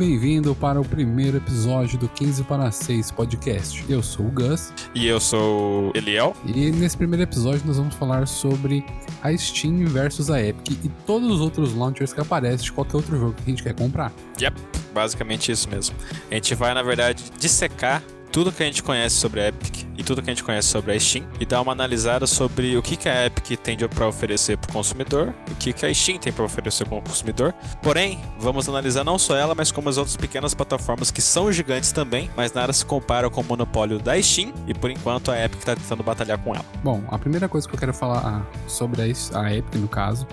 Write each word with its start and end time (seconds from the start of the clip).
bem-vindo 0.00 0.54
para 0.54 0.80
o 0.80 0.84
primeiro 0.84 1.36
episódio 1.36 1.98
do 1.98 2.08
15 2.08 2.44
para 2.44 2.70
6 2.70 3.10
podcast. 3.10 3.84
Eu 3.86 4.02
sou 4.02 4.28
o 4.28 4.30
Gus. 4.30 4.72
E 4.94 5.06
eu 5.06 5.20
sou 5.20 5.90
o 5.90 5.92
Eliel. 5.94 6.34
E 6.46 6.70
nesse 6.70 6.96
primeiro 6.96 7.22
episódio 7.22 7.60
nós 7.66 7.76
vamos 7.76 7.94
falar 7.96 8.26
sobre 8.26 8.82
a 9.22 9.36
Steam 9.36 9.84
versus 9.84 10.30
a 10.30 10.42
Epic 10.42 10.70
e 10.82 10.88
todos 11.04 11.30
os 11.30 11.42
outros 11.42 11.74
launchers 11.74 12.14
que 12.14 12.20
aparecem 12.22 12.64
de 12.64 12.72
qualquer 12.72 12.96
outro 12.96 13.14
jogo 13.14 13.34
que 13.34 13.42
a 13.42 13.50
gente 13.50 13.62
quer 13.62 13.74
comprar. 13.74 14.10
Yep, 14.40 14.58
basicamente 14.94 15.52
isso 15.52 15.68
mesmo. 15.68 15.94
A 16.30 16.34
gente 16.34 16.54
vai, 16.54 16.72
na 16.72 16.82
verdade, 16.82 17.22
dissecar 17.38 18.02
tudo 18.32 18.52
que 18.52 18.62
a 18.62 18.66
gente 18.66 18.82
conhece 18.82 19.16
sobre 19.16 19.40
a 19.40 19.48
Epic 19.48 19.86
e 19.96 20.02
tudo 20.02 20.22
que 20.22 20.30
a 20.30 20.34
gente 20.34 20.44
conhece 20.44 20.68
sobre 20.68 20.92
a 20.92 21.00
Steam 21.00 21.26
e 21.38 21.44
dar 21.44 21.60
uma 21.60 21.72
analisada 21.72 22.26
sobre 22.26 22.76
o 22.76 22.82
que, 22.82 22.96
que 22.96 23.08
a 23.08 23.26
Epic 23.26 23.58
tem 23.60 23.76
para 23.76 24.06
oferecer 24.06 24.56
para 24.56 24.70
o 24.70 24.72
consumidor 24.72 25.34
o 25.50 25.54
que, 25.56 25.72
que 25.72 25.86
a 25.86 25.92
Steam 25.94 26.18
tem 26.18 26.32
para 26.32 26.44
oferecer 26.44 26.86
para 26.86 26.98
o 26.98 27.02
consumidor. 27.02 27.52
Porém, 27.82 28.20
vamos 28.38 28.68
analisar 28.68 29.04
não 29.04 29.18
só 29.18 29.36
ela, 29.36 29.54
mas 29.54 29.72
como 29.72 29.88
as 29.88 29.96
outras 29.96 30.16
pequenas 30.16 30.54
plataformas 30.54 31.10
que 31.10 31.20
são 31.20 31.50
gigantes 31.52 31.92
também, 31.92 32.30
mas 32.36 32.52
nada 32.52 32.72
se 32.72 32.84
compara 32.84 33.28
com 33.28 33.40
o 33.40 33.44
monopólio 33.44 33.98
da 33.98 34.20
Steam 34.20 34.52
e 34.66 34.74
por 34.74 34.90
enquanto 34.90 35.30
a 35.30 35.44
Epic 35.44 35.58
está 35.58 35.76
tentando 35.76 36.02
batalhar 36.02 36.38
com 36.38 36.54
ela. 36.54 36.64
Bom, 36.82 37.02
a 37.08 37.18
primeira 37.18 37.48
coisa 37.48 37.68
que 37.68 37.74
eu 37.74 37.78
quero 37.78 37.94
falar 37.94 38.46
sobre 38.66 39.02
a 39.02 39.54
Epic, 39.54 39.74
no 39.74 39.88
caso, 39.88 40.26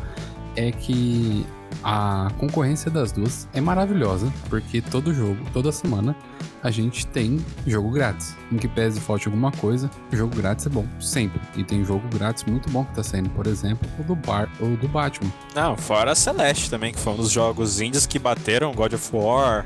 é 0.55 0.71
que 0.71 1.45
a 1.83 2.29
concorrência 2.37 2.89
das 2.89 3.11
duas 3.11 3.47
é 3.53 3.61
maravilhosa, 3.61 4.31
porque 4.49 4.81
todo 4.81 5.13
jogo, 5.13 5.37
toda 5.53 5.71
semana, 5.71 6.15
a 6.63 6.71
gente 6.71 7.05
tem 7.07 7.39
jogo 7.65 7.89
grátis. 7.91 8.35
Em 8.51 8.57
que 8.57 8.67
pese 8.67 8.99
falte 8.99 9.27
alguma 9.27 9.51
coisa, 9.51 9.89
jogo 10.11 10.35
grátis 10.35 10.65
é 10.65 10.69
bom, 10.69 10.85
sempre. 10.99 11.39
E 11.55 11.63
tem 11.63 11.83
jogo 11.85 12.07
grátis 12.09 12.43
muito 12.43 12.69
bom 12.69 12.83
que 12.83 12.95
tá 12.95 13.03
saindo, 13.03 13.29
por 13.29 13.47
exemplo, 13.47 13.87
o 13.99 14.03
do 14.03 14.15
Bar 14.15 14.49
ou 14.59 14.75
do 14.75 14.87
Batman. 14.87 15.31
Não, 15.55 15.77
fora 15.77 16.11
a 16.11 16.15
Celeste 16.15 16.69
também, 16.69 16.91
que 16.91 16.99
foi 16.99 17.13
um 17.13 17.17
dos 17.17 17.31
jogos 17.31 17.79
indies 17.79 18.05
que 18.05 18.19
bateram 18.19 18.73
God 18.73 18.93
of 18.93 19.09
War, 19.15 19.65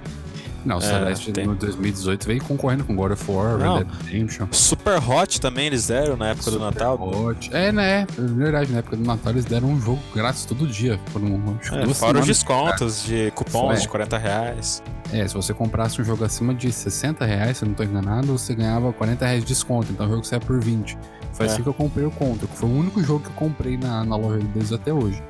não, 0.66 0.78
o 0.78 0.80
é, 0.80 0.82
Celeste 0.82 1.32
tem... 1.32 1.46
no 1.46 1.56
2018 1.56 2.28
veio 2.28 2.44
concorrendo 2.44 2.84
com 2.84 2.96
God 2.96 3.12
of 3.12 3.32
War, 3.32 3.58
Red 3.58 3.84
Dead 3.84 4.06
Redemption. 4.06 4.48
Super 4.52 4.98
Hot 4.98 5.42
também 5.42 5.68
eles 5.68 5.88
deram 5.88 6.16
na 6.16 6.30
época 6.30 6.44
Super 6.44 6.60
do 6.60 6.66
Natal. 6.66 7.00
Hot. 7.00 7.50
É, 7.54 7.72
né? 7.72 8.08
É 8.18 8.22
verdade, 8.22 8.72
na 8.72 8.80
época 8.80 8.98
do 8.98 9.04
Natal 9.04 9.34
eles 9.34 9.46
deram 9.46 9.70
um 9.70 9.80
jogo 9.80 10.02
grátis 10.14 10.46
todo 10.46 10.68
dia. 10.68 11.00
Por 11.12 11.22
um, 11.22 11.58
é, 11.72 11.94
fora 11.94 12.20
os 12.20 12.26
descontos 12.26 13.04
de 13.04 13.32
cupons 13.32 13.80
é. 13.80 13.82
de 13.82 13.88
40 13.88 14.18
reais. 14.18 14.84
É, 15.12 15.28
se 15.28 15.34
você 15.34 15.54
comprasse 15.54 16.02
um 16.02 16.06
jogo 16.06 16.24
acima 16.24 16.54
de 16.54 16.72
60 16.72 17.26
reais, 17.26 17.58
se 17.58 17.66
eu 17.66 17.68
não 17.68 17.76
tô 17.76 17.84
enganado, 17.84 18.28
você 18.28 18.56
ganhava 18.56 18.94
40 18.94 19.26
reais 19.26 19.42
de 19.42 19.48
desconto. 19.48 19.92
Então 19.92 20.06
o 20.06 20.10
jogo 20.10 20.24
saia 20.24 20.40
por 20.40 20.60
20. 20.60 20.98
Foi 21.34 21.46
é. 21.46 21.50
assim 21.50 21.64
que 21.64 21.70
eu 21.70 21.74
comprei 21.74 22.06
o 22.06 22.12
Contra, 22.12 22.48
que 22.48 22.56
foi 22.56 22.70
o 22.70 22.74
único 22.74 23.04
jogo 23.04 23.22
que 23.22 23.30
eu 23.30 23.36
comprei 23.36 23.78
na, 23.78 24.04
na 24.06 24.16
loja 24.16 24.40
deles 24.40 24.72
até 24.72 24.94
hoje. 24.94 25.22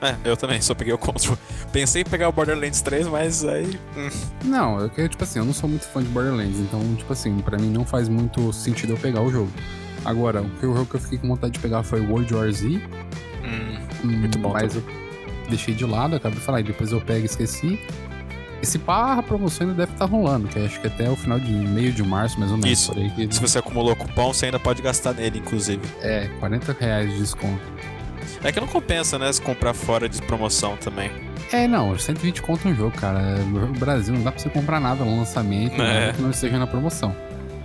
É, 0.00 0.16
eu 0.24 0.36
também, 0.36 0.60
só 0.60 0.74
peguei 0.74 0.92
o 0.92 0.98
Control. 0.98 1.36
Pensei 1.72 2.02
em 2.02 2.04
pegar 2.04 2.28
o 2.28 2.32
Borderlands 2.32 2.80
3, 2.80 3.06
mas 3.06 3.44
aí. 3.44 3.78
Hum. 3.96 4.08
Não, 4.44 4.80
eu 4.80 5.08
tipo 5.08 5.22
assim, 5.22 5.38
eu 5.38 5.44
não 5.44 5.52
sou 5.52 5.68
muito 5.68 5.86
fã 5.86 6.02
de 6.02 6.08
Borderlands, 6.08 6.58
então, 6.58 6.80
tipo 6.96 7.12
assim, 7.12 7.38
pra 7.40 7.58
mim 7.58 7.70
não 7.70 7.84
faz 7.84 8.08
muito 8.08 8.52
sentido 8.52 8.94
eu 8.94 8.96
pegar 8.96 9.20
o 9.20 9.30
jogo. 9.30 9.50
Agora, 10.04 10.42
o 10.42 10.60
jogo 10.60 10.86
que 10.86 10.96
eu 10.96 11.00
fiquei 11.00 11.18
com 11.18 11.28
vontade 11.28 11.52
de 11.52 11.58
pegar 11.58 11.82
foi 11.82 12.00
World 12.00 12.32
War 12.34 12.50
Z. 12.50 12.66
Hum, 13.44 13.78
muito 14.02 14.38
bom. 14.38 14.52
Mas 14.52 14.74
também. 14.74 14.96
eu 15.44 15.50
deixei 15.50 15.74
de 15.74 15.84
lado, 15.84 16.16
acabei 16.16 16.38
de 16.38 16.44
falar, 16.44 16.60
e 16.60 16.64
depois 16.64 16.92
eu 16.92 17.00
pego 17.00 17.20
e 17.20 17.26
esqueci. 17.26 17.78
Esse 18.62 18.78
pá, 18.78 19.14
a 19.14 19.22
promoção 19.22 19.66
ainda 19.66 19.78
deve 19.78 19.92
estar 19.92 20.06
tá 20.06 20.10
rolando, 20.10 20.48
que 20.48 20.58
acho 20.58 20.80
que 20.80 20.86
até 20.86 21.08
o 21.08 21.16
final 21.16 21.38
de 21.38 21.50
meio 21.50 21.92
de 21.92 22.02
março, 22.02 22.38
mais 22.38 22.50
ou 22.50 22.58
menos. 22.58 22.78
Isso. 22.78 22.92
Que... 22.92 23.34
Se 23.34 23.40
você 23.40 23.58
acumulou 23.58 23.96
cupom, 23.96 24.32
você 24.32 24.46
ainda 24.46 24.58
pode 24.58 24.82
gastar 24.82 25.14
nele, 25.14 25.38
inclusive. 25.38 25.82
É, 26.00 26.28
40 26.40 26.76
reais 26.78 27.10
de 27.10 27.18
desconto. 27.18 27.62
É 28.42 28.50
que 28.50 28.60
não 28.60 28.66
compensa, 28.66 29.18
né? 29.18 29.32
Se 29.32 29.40
comprar 29.40 29.74
fora 29.74 30.08
de 30.08 30.20
promoção 30.22 30.76
também. 30.76 31.10
É, 31.52 31.66
não, 31.66 31.98
120 31.98 32.42
conto 32.42 32.68
um 32.68 32.74
jogo, 32.74 32.96
cara. 32.96 33.36
No 33.38 33.66
Brasil 33.68 34.14
não 34.14 34.22
dá 34.22 34.32
pra 34.32 34.40
você 34.40 34.48
comprar 34.48 34.80
nada 34.80 35.04
no 35.04 35.18
lançamento, 35.18 35.80
é. 35.80 36.12
que 36.12 36.22
não 36.22 36.30
esteja 36.30 36.58
na 36.58 36.66
promoção, 36.66 37.14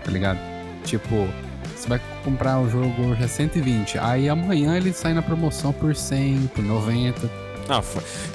tá 0.03 0.11
ligado? 0.11 0.39
Tipo, 0.83 1.27
você 1.75 1.87
vai 1.87 2.01
comprar 2.23 2.59
o 2.59 2.69
jogo 2.69 3.09
hoje 3.09 3.23
a 3.23 3.27
120, 3.27 3.97
aí 3.99 4.27
amanhã 4.27 4.75
ele 4.75 4.91
sai 4.91 5.13
na 5.13 5.21
promoção 5.21 5.71
por 5.71 5.95
100, 5.95 6.47
por 6.53 6.63
90. 6.63 7.29
Não, 7.67 7.83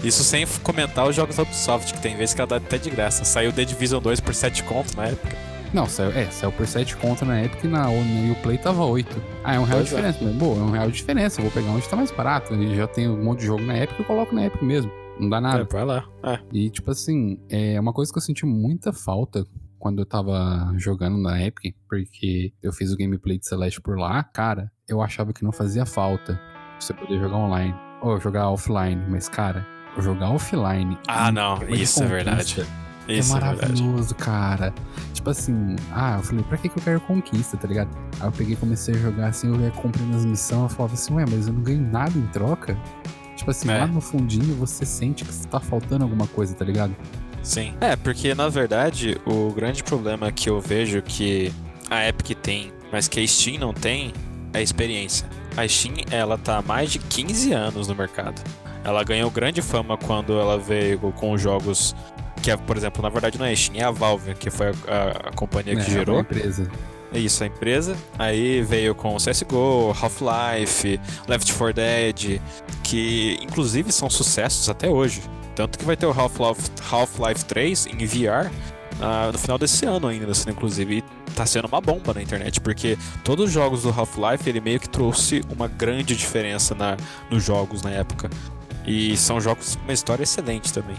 isso 0.03 0.25
sem 0.25 0.47
comentar 0.63 1.07
os 1.09 1.15
jogos 1.15 1.37
da 1.37 1.43
Ubisoft, 1.43 1.95
que 1.95 2.01
tem 2.01 2.17
vezes 2.17 2.35
que 2.35 2.41
ela 2.41 2.49
dá 2.49 2.57
até 2.57 2.79
de 2.79 2.91
graça. 2.91 3.25
Saiu 3.25 3.53
The 3.53 3.65
Division 3.65 4.01
2 4.01 4.21
por 4.21 4.35
7 4.35 4.65
conto 4.65 4.97
na 4.97 5.07
época. 5.07 5.37
Não, 5.73 5.87
saiu, 5.87 6.11
é, 6.11 6.27
saiu 6.31 6.51
por 6.51 6.67
7 6.67 6.97
conto 6.97 7.25
na 7.25 7.39
época 7.39 7.67
e 7.67 7.71
na 7.71 7.87
no 7.87 8.33
Uplay 8.33 8.59
tava 8.59 8.85
8. 8.85 9.23
Ah, 9.45 9.55
é 9.55 9.59
um 9.59 9.65
real 9.65 9.83
de 9.83 9.87
é. 9.87 9.91
diferença. 9.91 10.19
Mas, 10.23 10.35
boa, 10.35 10.59
é 10.59 10.63
um 10.63 10.71
real 10.71 10.91
de 10.91 10.97
diferença. 10.97 11.41
Eu 11.41 11.45
vou 11.45 11.53
pegar 11.53 11.71
onde 11.71 11.89
tá 11.89 11.97
mais 11.97 12.11
barato. 12.11 12.55
E 12.55 12.75
já 12.75 12.89
tem 12.89 13.09
um 13.09 13.23
monte 13.23 13.41
de 13.41 13.47
jogo 13.47 13.63
na 13.63 13.75
época, 13.75 14.03
eu 14.03 14.07
coloco 14.07 14.35
na 14.35 14.43
época 14.43 14.65
mesmo. 14.65 14.91
Não 15.19 15.29
dá 15.29 15.41
nada. 15.41 15.63
É, 15.63 15.65
vai 15.65 15.85
lá. 15.85 16.05
É. 16.25 16.41
E, 16.53 16.71
tipo 16.71 16.91
assim, 16.91 17.39
é 17.49 17.79
uma 17.79 17.93
coisa 17.93 18.13
que 18.13 18.19
eu 18.19 18.23
senti 18.23 18.45
muita 18.45 18.93
falta 18.93 19.47
quando 19.79 20.01
eu 20.01 20.07
tava 20.07 20.73
jogando 20.77 21.19
na 21.19 21.43
Epic, 21.43 21.75
porque 21.89 22.53
eu 22.63 22.73
fiz 22.73 22.93
o 22.93 22.97
gameplay 22.97 23.39
de 23.39 23.47
Celeste 23.47 23.81
por 23.81 23.99
lá, 23.99 24.23
cara, 24.23 24.71
eu 24.87 25.01
achava 25.01 25.33
que 25.33 25.43
não 25.43 25.53
fazia 25.53 25.87
falta 25.87 26.39
você 26.79 26.93
poder 26.93 27.19
jogar 27.19 27.37
online 27.37 27.75
ou 28.03 28.21
jogar 28.21 28.51
offline, 28.51 29.03
mas 29.09 29.29
cara, 29.29 29.67
jogar 29.99 30.31
offline. 30.31 30.99
Ah, 31.09 31.33
não, 31.33 31.63
isso 31.69 32.03
é 32.03 32.07
verdade. 32.07 32.67
Isso 33.09 33.37
é 33.37 33.41
maravilhoso, 33.41 34.15
é 34.15 34.23
cara. 34.23 34.75
Tipo 35.21 35.31
assim, 35.33 35.77
ah, 35.93 36.17
eu 36.17 36.23
falei, 36.23 36.43
pra 36.45 36.57
que, 36.57 36.67
que 36.67 36.79
eu 36.79 36.83
quero 36.83 37.01
conquista, 37.03 37.55
tá 37.55 37.69
ligado? 37.69 37.91
Aí 38.19 38.27
eu 38.27 38.33
peguei 38.33 38.55
e 38.55 38.57
comecei 38.57 38.95
a 38.95 38.99
jogar 38.99 39.27
assim, 39.27 39.49
eu 39.49 39.61
ia 39.61 39.71
comprando 39.71 40.17
as 40.17 40.25
missões, 40.25 40.63
eu 40.63 40.69
falava 40.71 40.95
assim, 40.95 41.13
ué, 41.13 41.27
mas 41.29 41.47
eu 41.47 41.53
não 41.53 41.61
ganho 41.61 41.83
nada 41.83 42.19
em 42.19 42.27
troca? 42.29 42.75
Tipo 43.37 43.51
assim, 43.51 43.71
é. 43.71 43.81
lá 43.81 43.87
no 43.87 44.01
fundinho 44.01 44.55
você 44.55 44.87
sente 44.87 45.23
que 45.23 45.47
tá 45.47 45.61
faltando 45.61 46.05
alguma 46.05 46.27
coisa, 46.27 46.55
tá 46.55 46.65
ligado? 46.65 46.97
Sim. 47.43 47.75
É, 47.83 47.97
porque 47.97 48.35
na 48.35 48.49
verdade 48.49 49.21
o 49.27 49.53
grande 49.53 49.85
problema 49.85 50.33
que 50.33 50.49
eu 50.49 50.59
vejo 50.59 51.03
que 51.03 51.53
a 51.91 52.09
Epic 52.09 52.35
tem, 52.39 52.73
mas 52.91 53.07
que 53.07 53.21
a 53.21 53.29
Steam 53.29 53.59
não 53.59 53.75
tem, 53.75 54.15
é 54.55 54.59
a 54.59 54.63
experiência. 54.63 55.29
A 55.55 55.69
Steam, 55.69 55.97
ela 56.11 56.39
tá 56.39 56.57
há 56.57 56.63
mais 56.63 56.93
de 56.93 56.99
15 56.99 57.53
anos 57.53 57.89
no 57.89 57.95
mercado. 57.95 58.41
Ela 58.83 59.05
ganhou 59.05 59.31
grande 59.31 59.61
fama 59.61 59.99
quando 59.99 60.41
ela 60.41 60.57
veio 60.57 60.99
com 61.13 61.37
jogos 61.37 61.95
que 62.43 62.51
é, 62.51 62.57
por 62.57 62.77
exemplo, 62.77 63.03
na 63.03 63.09
verdade 63.09 63.39
não 63.39 63.47
é 63.47 63.53
a 63.53 63.57
Steam, 63.57 63.81
é 63.81 63.85
a 63.85 63.91
Valve, 63.91 64.35
que 64.35 64.51
foi 64.51 64.69
a, 64.69 64.71
a, 64.71 65.11
a 65.29 65.33
companhia 65.33 65.75
que 65.77 65.83
é, 65.83 65.91
gerou. 65.91 66.19
A 66.19 66.21
empresa. 66.21 66.71
Isso, 67.13 67.43
a 67.43 67.47
empresa. 67.47 67.97
Aí 68.19 68.63
veio 68.63 68.95
com 68.95 69.17
CSGO, 69.17 69.95
Half-Life, 70.01 71.01
Left 71.27 71.53
4 71.53 71.75
Dead, 71.75 72.41
que 72.85 73.39
inclusive 73.43 73.91
são 73.91 74.09
sucessos 74.09 74.69
até 74.69 74.89
hoje. 74.89 75.23
Tanto 75.57 75.79
que 75.79 75.85
vai 75.85 75.97
ter 75.97 76.07
o 76.07 76.11
Half-Life 76.11 76.71
Half 76.91 77.43
3 77.45 77.87
em 77.87 78.07
VR 78.07 78.47
uh, 78.47 79.03
ah, 79.03 79.31
no 79.33 79.39
final 79.39 79.59
desse 79.59 79.85
ano 79.85 80.07
ainda, 80.07 80.31
assim, 80.31 80.51
inclusive. 80.51 80.99
E 80.99 81.05
tá 81.35 81.45
sendo 81.45 81.67
uma 81.67 81.81
bomba 81.81 82.15
na 82.15 82.23
internet, 82.23 82.61
porque 82.61 82.97
todos 83.25 83.47
os 83.47 83.53
jogos 83.53 83.83
do 83.83 83.89
Half-Life 83.89 84.49
ele 84.49 84.61
meio 84.61 84.79
que 84.79 84.89
trouxe 84.89 85.43
uma 85.51 85.67
grande 85.67 86.15
diferença 86.15 86.75
na, 86.75 86.97
nos 87.31 87.43
jogos 87.43 87.83
na 87.83 87.91
época. 87.91 88.31
E 88.87 89.17
são 89.17 89.41
jogos 89.41 89.77
com 89.77 89.83
uma 89.83 89.93
história 89.93 90.23
excelente 90.23 90.73
também. 90.73 90.97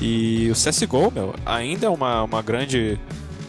E 0.00 0.50
o 0.50 0.54
CSGO, 0.54 1.10
meu, 1.10 1.34
ainda 1.46 1.86
é 1.86 1.90
uma, 1.90 2.22
uma 2.22 2.42
grande. 2.42 2.98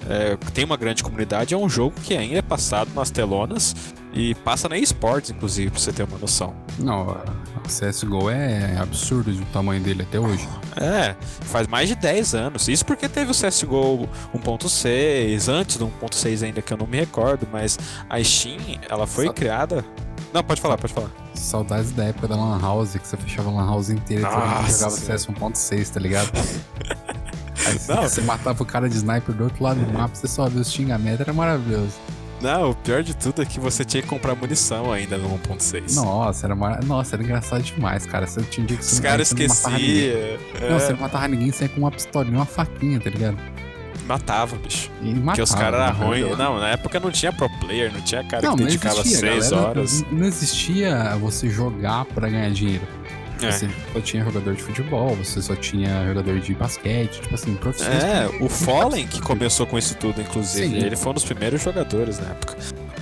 É, 0.09 0.37
tem 0.53 0.65
uma 0.65 0.77
grande 0.77 1.01
comunidade, 1.01 1.53
é 1.53 1.57
um 1.57 1.69
jogo 1.69 1.95
que 2.03 2.13
ainda 2.15 2.39
é 2.39 2.41
passado 2.41 2.91
nas 2.93 3.09
telonas 3.09 3.73
e 4.13 4.35
passa 4.35 4.69
na 4.69 4.77
esportes, 4.77 5.31
inclusive, 5.31 5.71
pra 5.71 5.79
você 5.79 5.91
ter 5.91 6.03
uma 6.03 6.17
noção. 6.17 6.53
Não, 6.77 7.07
o 7.07 7.67
CSGO 7.67 8.29
é 8.29 8.77
absurdo 8.77 9.31
o 9.31 9.45
tamanho 9.45 9.81
dele 9.81 10.03
até 10.03 10.19
hoje. 10.19 10.47
É, 10.75 11.15
faz 11.41 11.67
mais 11.67 11.89
de 11.89 11.95
10 11.95 12.35
anos. 12.35 12.67
Isso 12.67 12.85
porque 12.85 13.09
teve 13.09 13.31
o 13.31 13.33
CSGO 13.33 14.07
1.6, 14.35 15.49
antes 15.51 15.77
do 15.77 15.87
1.6 15.87 16.43
ainda, 16.45 16.61
que 16.61 16.71
eu 16.71 16.77
não 16.77 16.87
me 16.87 16.99
recordo, 16.99 17.47
mas 17.51 17.77
a 18.09 18.23
Steam, 18.23 18.59
ela 18.89 19.07
foi 19.07 19.25
Só... 19.25 19.33
criada. 19.33 19.83
Não, 20.31 20.43
pode 20.43 20.61
falar, 20.61 20.77
pode 20.77 20.93
falar. 20.93 21.11
Saudades 21.35 21.91
da 21.91 22.05
época 22.05 22.27
da 22.27 22.35
Lan 22.35 22.59
House, 22.59 22.93
que 22.93 23.07
você 23.07 23.17
fechava 23.17 23.49
a 23.49 23.53
Lan 23.53 23.67
House 23.67 23.89
inteira 23.89 24.27
e 24.27 24.31
jogava 24.31 24.67
CS 24.67 25.27
1.6, 25.27 25.89
tá 25.89 25.99
ligado? 25.99 26.31
Aí 27.65 27.79
Não. 27.87 28.03
você 28.03 28.21
matava 28.21 28.61
o 28.61 28.65
cara 28.65 28.89
de 28.89 28.95
sniper 28.97 29.33
do 29.33 29.45
outro 29.45 29.63
lado 29.63 29.79
do 29.79 29.93
mapa, 29.93 30.15
você 30.15 30.27
só 30.27 30.49
viu 30.49 30.61
os 30.61 30.71
xingamentos, 30.71 31.21
era 31.21 31.33
maravilhoso. 31.33 31.93
Não, 32.43 32.71
o 32.71 32.75
pior 32.75 33.01
de 33.01 33.15
tudo 33.15 33.41
é 33.41 33.45
que 33.45 33.57
você 33.57 33.85
tinha 33.85 34.03
que 34.03 34.09
comprar 34.09 34.35
munição 34.35 34.91
ainda 34.91 35.17
no 35.17 35.29
1.6. 35.39 35.95
Nossa, 35.95 36.45
era 36.45 36.53
mar... 36.53 36.83
Nossa, 36.83 37.15
era 37.15 37.23
engraçado 37.23 37.63
demais, 37.63 38.05
cara. 38.05 38.27
Você 38.27 38.41
tinha 38.41 38.67
dia 38.67 38.75
que 38.75 38.83
você 38.83 38.95
Os 38.95 38.99
caras 38.99 39.29
esqueciam. 39.29 39.73
É. 39.73 40.37
Não, 40.69 40.77
você 40.77 40.91
não 40.91 40.99
matava 40.99 41.27
ninguém 41.29 41.53
sem 41.53 41.69
com 41.69 41.79
uma 41.79 41.89
pistolinha, 41.91 42.35
uma 42.37 42.45
faquinha, 42.45 42.99
tá 42.99 43.09
ligado? 43.09 43.37
matava, 44.05 44.57
bicho. 44.57 44.91
E 45.01 45.05
matava, 45.05 45.25
Porque 45.25 45.41
os 45.41 45.55
caras 45.55 45.79
eram 45.79 46.07
ruins. 46.07 46.37
Não, 46.37 46.59
na 46.59 46.69
época 46.69 46.99
não 46.99 47.11
tinha 47.11 47.31
pro 47.31 47.49
player, 47.59 47.91
não 47.93 48.01
tinha 48.01 48.23
cara 48.23 48.45
não, 48.45 48.55
que 48.55 48.65
dedicava 48.65 48.99
existia, 48.99 49.17
seis 49.17 49.49
galera, 49.49 49.69
horas. 49.69 50.05
Não 50.11 50.27
existia 50.27 51.15
você 51.17 51.49
jogar 51.49 52.05
para 52.05 52.29
ganhar 52.29 52.49
dinheiro. 52.51 52.85
É. 53.47 53.51
Você 53.51 53.69
só 53.93 54.01
tinha 54.01 54.23
jogador 54.23 54.55
de 54.55 54.63
futebol, 54.63 55.15
você 55.15 55.41
só 55.41 55.55
tinha 55.55 56.05
jogador 56.07 56.39
de 56.39 56.53
basquete, 56.53 57.21
tipo 57.21 57.35
assim, 57.35 57.55
profissionais. 57.55 58.03
É, 58.03 58.27
o 58.39 58.49
Fallen 58.49 59.07
que 59.07 59.21
começou 59.21 59.65
com 59.65 59.77
isso 59.77 59.95
tudo, 59.95 60.21
inclusive. 60.21 60.79
Sim. 60.79 60.85
Ele 60.85 60.95
foi 60.95 61.11
um 61.11 61.15
dos 61.15 61.23
primeiros 61.23 61.61
jogadores 61.61 62.19
na 62.19 62.29
época. 62.29 62.55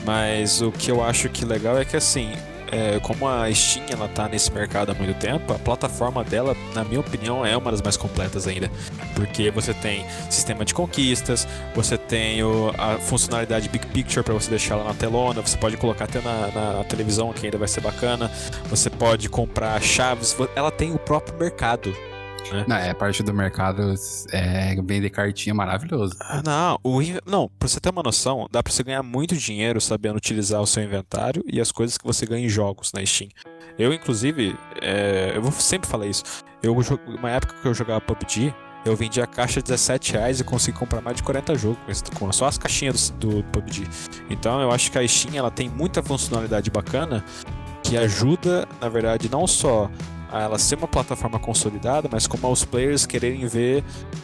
Mas 0.06 0.62
o 0.62 0.72
que 0.72 0.90
eu 0.90 1.04
acho 1.04 1.30
que 1.30 1.46
legal 1.46 1.78
é 1.78 1.86
que 1.86 1.96
assim, 1.96 2.34
é, 2.72 3.00
como 3.02 3.28
a 3.28 3.54
Steam 3.54 3.86
ela 3.90 4.08
tá 4.08 4.28
nesse 4.28 4.52
mercado 4.52 4.92
há 4.92 4.96
muito 4.96 5.14
tempo, 5.20 5.54
a 5.54 5.60
plataforma 5.60 6.24
dela, 6.24 6.56
na 6.74 6.84
minha 6.84 7.02
opinião, 7.02 7.46
é 7.46 7.56
uma 7.56 7.70
das 7.70 7.82
mais 7.82 7.98
completas 7.98 8.48
ainda. 8.48 8.72
Porque 9.22 9.52
você 9.52 9.72
tem 9.72 10.04
sistema 10.32 10.66
de 10.66 10.74
conquistas, 10.74 11.48
você 11.76 11.96
tem 11.96 12.44
o, 12.44 12.74
a 12.76 12.98
funcionalidade 12.98 13.70
Big 13.70 13.86
Picture 13.88 14.24
para 14.24 14.34
você 14.34 14.50
deixar 14.50 14.76
ela 14.76 14.86
na 14.86 14.94
telona, 14.96 15.42
você 15.42 15.56
pode 15.56 15.78
colocar 15.78 16.06
até 16.06 16.20
na, 16.22 16.48
na, 16.48 16.74
na, 16.78 16.84
televisão 16.84 17.32
que 17.32 17.46
ainda 17.46 17.58
vai 17.58 17.68
ser 17.68 17.82
bacana, 17.82 18.32
você 18.66 18.90
pode 18.90 19.30
comprar 19.30 19.80
chaves, 19.80 20.36
ela 20.56 20.72
tem 20.72 20.92
o 20.92 20.98
próprio 20.98 21.38
mercado. 21.38 21.96
Né? 22.52 22.66
Não, 22.68 22.76
é 22.76 22.94
parte 22.96 23.22
do 23.22 23.32
mercado 23.32 23.94
é, 24.32 24.76
vender 24.82 25.12
cartinha 25.12 25.54
maravilhoso. 25.54 26.16
Ah, 26.20 26.42
não, 26.44 26.80
o, 26.84 27.00
não, 27.24 27.48
pra 27.60 27.68
você 27.68 27.80
ter 27.80 27.92
uma 27.92 28.02
noção, 28.02 28.48
dá 28.52 28.64
pra 28.64 28.74
você 28.74 28.82
ganhar 28.82 29.04
muito 29.04 29.38
dinheiro 29.38 29.80
sabendo 29.80 30.18
utilizar 30.18 30.60
o 30.60 30.66
seu 30.66 30.82
inventário 30.82 31.44
e 31.46 31.62
as 31.62 31.72
coisas 31.72 31.96
que 31.96 32.04
você 32.04 32.26
ganha 32.26 32.44
em 32.44 32.50
jogos 32.50 32.92
na 32.92 33.06
Steam. 33.06 33.30
Eu, 33.78 33.94
inclusive, 33.94 34.56
é, 34.82 35.34
eu 35.36 35.44
vou 35.44 35.52
sempre 35.52 35.88
falar 35.88 36.08
isso. 36.08 36.24
Eu, 36.64 36.76
uma 37.08 37.30
época 37.30 37.56
que 37.62 37.68
eu 37.68 37.74
jogava 37.74 38.02
PUBG, 38.02 38.54
eu 38.86 38.96
vendi 38.96 39.22
a 39.22 39.28
caixa 39.28 39.62
de 39.62 39.68
17 39.68 40.14
reais 40.14 40.40
e 40.40 40.44
consegui 40.44 40.78
comprar 40.78 41.02
mais 41.02 41.18
de 41.18 41.24
40 41.24 41.56
jogos 41.56 42.04
com 42.18 42.32
só 42.32 42.46
as 42.46 42.58
caixinhas 42.58 43.10
do, 43.12 43.42
do 43.42 43.44
PUBG. 43.46 43.88
Então 44.30 44.62
eu 44.62 44.72
acho 44.72 44.92
que 44.92 44.98
a 44.98 45.08
Steam 45.08 45.36
ela 45.36 45.52
tem 45.52 45.70
muita 45.70 46.02
funcionalidade 46.02 46.70
bacana 46.70 47.24
que 47.84 47.98
ajuda, 47.98 48.68
na 48.80 48.90
verdade, 48.90 49.30
não 49.30 49.46
só 49.46 49.90
a 50.32 50.42
ela 50.42 50.58
ser 50.58 50.78
uma 50.78 50.88
plataforma 50.88 51.40
consolidada, 51.40 52.08
mas 52.12 52.26
como 52.26 52.48
aos 52.48 52.64
players 52.64 53.06
quererem 53.06 53.46
ver 53.48 53.84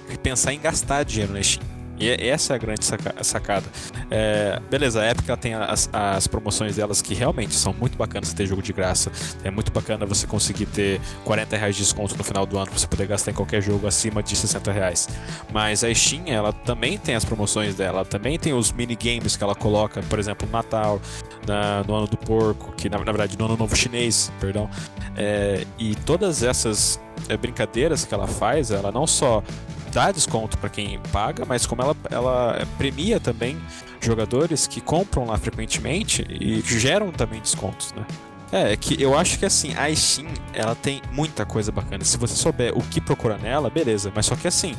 e 0.09 0.17
pensar 0.17 0.53
em 0.53 0.59
gastar 0.59 1.03
dinheiro 1.03 1.33
na 1.33 1.43
Steam. 1.43 1.76
E 1.99 2.09
é, 2.09 2.27
essa 2.27 2.53
é 2.53 2.55
a 2.55 2.59
grande 2.59 2.85
sacada. 3.21 3.65
É, 4.09 4.59
beleza, 4.69 5.01
a 5.01 5.11
Epic 5.11 5.27
ela 5.27 5.37
tem 5.37 5.53
as, 5.53 5.89
as, 5.91 6.27
promoções 6.27 6.75
delas 6.75 7.01
que 7.01 7.13
realmente 7.13 7.53
são 7.53 7.73
muito 7.73 7.97
bacanas 7.97 8.33
ter 8.33 8.45
jogo 8.45 8.61
de 8.61 8.71
graça. 8.71 9.11
É 9.43 9.49
muito 9.49 9.71
bacana 9.71 10.05
você 10.05 10.27
conseguir 10.27 10.65
ter 10.67 11.01
40 11.23 11.57
reais 11.57 11.75
de 11.75 11.81
desconto 11.81 12.15
no 12.17 12.23
final 12.23 12.45
do 12.45 12.57
ano 12.57 12.67
para 12.67 12.77
você 12.77 12.87
poder 12.87 13.07
gastar 13.07 13.31
em 13.31 13.33
qualquer 13.33 13.61
jogo 13.61 13.87
acima 13.87 14.21
de 14.21 14.35
60 14.35 14.71
reais. 14.71 15.07
Mas 15.51 15.83
a 15.83 15.93
Steam, 15.93 16.23
ela 16.27 16.53
também 16.53 16.97
tem 16.97 17.15
as 17.15 17.25
promoções 17.25 17.75
dela, 17.75 18.05
também 18.05 18.37
tem 18.37 18.53
os 18.53 18.71
minigames 18.71 19.35
que 19.35 19.43
ela 19.43 19.55
coloca, 19.55 20.01
por 20.03 20.19
exemplo, 20.19 20.47
no 20.47 20.53
Natal, 20.53 21.01
na, 21.47 21.83
no 21.83 21.95
Ano 21.95 22.07
do 22.07 22.17
Porco, 22.17 22.71
que 22.73 22.89
na, 22.89 22.97
na 22.99 23.05
verdade 23.05 23.37
no 23.37 23.45
Ano 23.45 23.57
Novo 23.57 23.75
Chinês, 23.75 24.31
perdão. 24.39 24.69
É, 25.15 25.65
e 25.79 25.95
todas 25.95 26.43
essas 26.43 26.99
é, 27.27 27.35
brincadeiras 27.35 28.05
que 28.05 28.13
ela 28.13 28.27
faz, 28.27 28.71
ela 28.71 28.91
não 28.91 29.07
só 29.07 29.43
dá 29.91 30.11
desconto 30.11 30.57
para 30.57 30.69
quem 30.69 30.99
paga, 31.11 31.45
mas 31.45 31.65
como 31.65 31.81
ela, 31.81 31.95
ela 32.09 32.67
premia 32.77 33.19
também 33.19 33.57
jogadores 34.01 34.67
que 34.67 34.79
compram 34.81 35.25
lá 35.25 35.37
frequentemente 35.37 36.25
e 36.29 36.61
geram 36.61 37.11
também 37.11 37.41
descontos, 37.41 37.93
né? 37.93 38.05
É, 38.51 38.73
é 38.73 38.77
que 38.77 39.01
eu 39.01 39.17
acho 39.17 39.37
que 39.37 39.45
assim, 39.45 39.73
a 39.75 39.93
Steam, 39.93 40.27
ela 40.53 40.75
tem 40.75 41.01
muita 41.11 41.45
coisa 41.45 41.71
bacana. 41.71 42.03
Se 42.03 42.17
você 42.17 42.35
souber 42.35 42.77
o 42.77 42.81
que 42.81 43.01
procurar 43.01 43.37
nela, 43.37 43.69
beleza. 43.69 44.11
Mas 44.15 44.25
só 44.25 44.35
que 44.35 44.47
assim, 44.47 44.73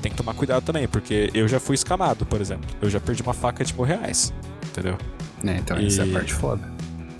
tem 0.00 0.10
que 0.10 0.16
tomar 0.16 0.34
cuidado 0.34 0.64
também, 0.64 0.88
porque 0.88 1.30
eu 1.34 1.46
já 1.46 1.60
fui 1.60 1.74
escamado, 1.74 2.24
por 2.24 2.40
exemplo. 2.40 2.68
Eu 2.80 2.88
já 2.88 3.00
perdi 3.00 3.22
uma 3.22 3.34
faca 3.34 3.64
de 3.64 3.74
mil 3.74 3.84
reais, 3.84 4.32
entendeu? 4.64 4.96
É, 5.44 5.56
então 5.56 5.78
e... 5.78 5.86
essa 5.86 6.02
é 6.02 6.08
a 6.08 6.12
parte 6.12 6.32
foda. 6.32 6.72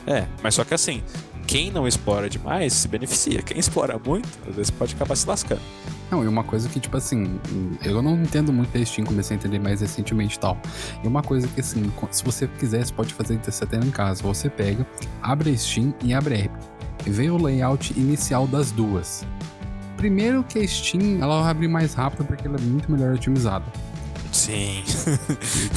É, 0.07 0.27
mas 0.43 0.55
só 0.55 0.65
que 0.65 0.75
assim, 0.75 1.03
quem 1.47 1.71
não 1.71 1.87
explora 1.87 2.29
demais 2.29 2.73
se 2.73 2.89
beneficia. 2.89 3.43
Quem 3.43 3.59
explora 3.59 3.99
muito, 4.05 4.29
às 4.49 4.57
vezes 4.57 4.71
pode 4.71 4.95
acabar 4.95 5.17
se 5.17 5.27
lascando. 5.27 5.61
Não, 6.11 6.23
e 6.23 6.29
uma 6.29 6.45
coisa 6.45 6.69
que, 6.69 6.79
tipo 6.79 6.97
assim, 6.97 7.41
eu 7.83 8.03
não 8.03 8.15
entendo 8.23 8.53
muito 8.53 8.77
a 8.77 8.85
Steam, 8.85 9.07
comecei 9.07 9.37
a 9.37 9.41
entender 9.41 9.59
mais 9.59 9.81
recentemente 9.81 10.37
e 10.37 10.39
tal. 10.39 10.57
E 11.03 11.09
uma 11.09 11.23
coisa 11.23 11.49
que, 11.49 11.61
assim, 11.61 11.91
se 12.11 12.25
você 12.25 12.47
quiser, 12.47 12.85
você 12.85 12.93
pode 12.93 13.13
fazer 13.15 13.39
você 13.39 13.65
até 13.65 13.77
em 13.77 13.91
casa. 13.91 14.23
Você 14.23 14.49
pega, 14.49 14.87
abre 15.23 15.51
a 15.51 15.57
Steam 15.57 15.95
e 16.03 16.15
abre 16.15 16.35
a 16.35 16.39
Epic. 16.39 16.63
E 17.07 17.11
vê 17.11 17.31
o 17.31 17.37
layout 17.37 17.93
inicial 17.99 18.47
das 18.47 18.71
duas. 18.71 19.27
Primeiro 19.97 20.45
que 20.45 20.59
a 20.59 20.69
Steam, 20.69 21.23
ela 21.23 21.43
vai 21.43 21.51
abrir 21.51 21.69
mais 21.69 21.95
rápido 21.95 22.25
porque 22.25 22.47
ela 22.47 22.57
é 22.57 22.61
muito 22.61 22.91
melhor 22.91 23.15
otimizada. 23.15 23.65
Sim. 24.33 24.83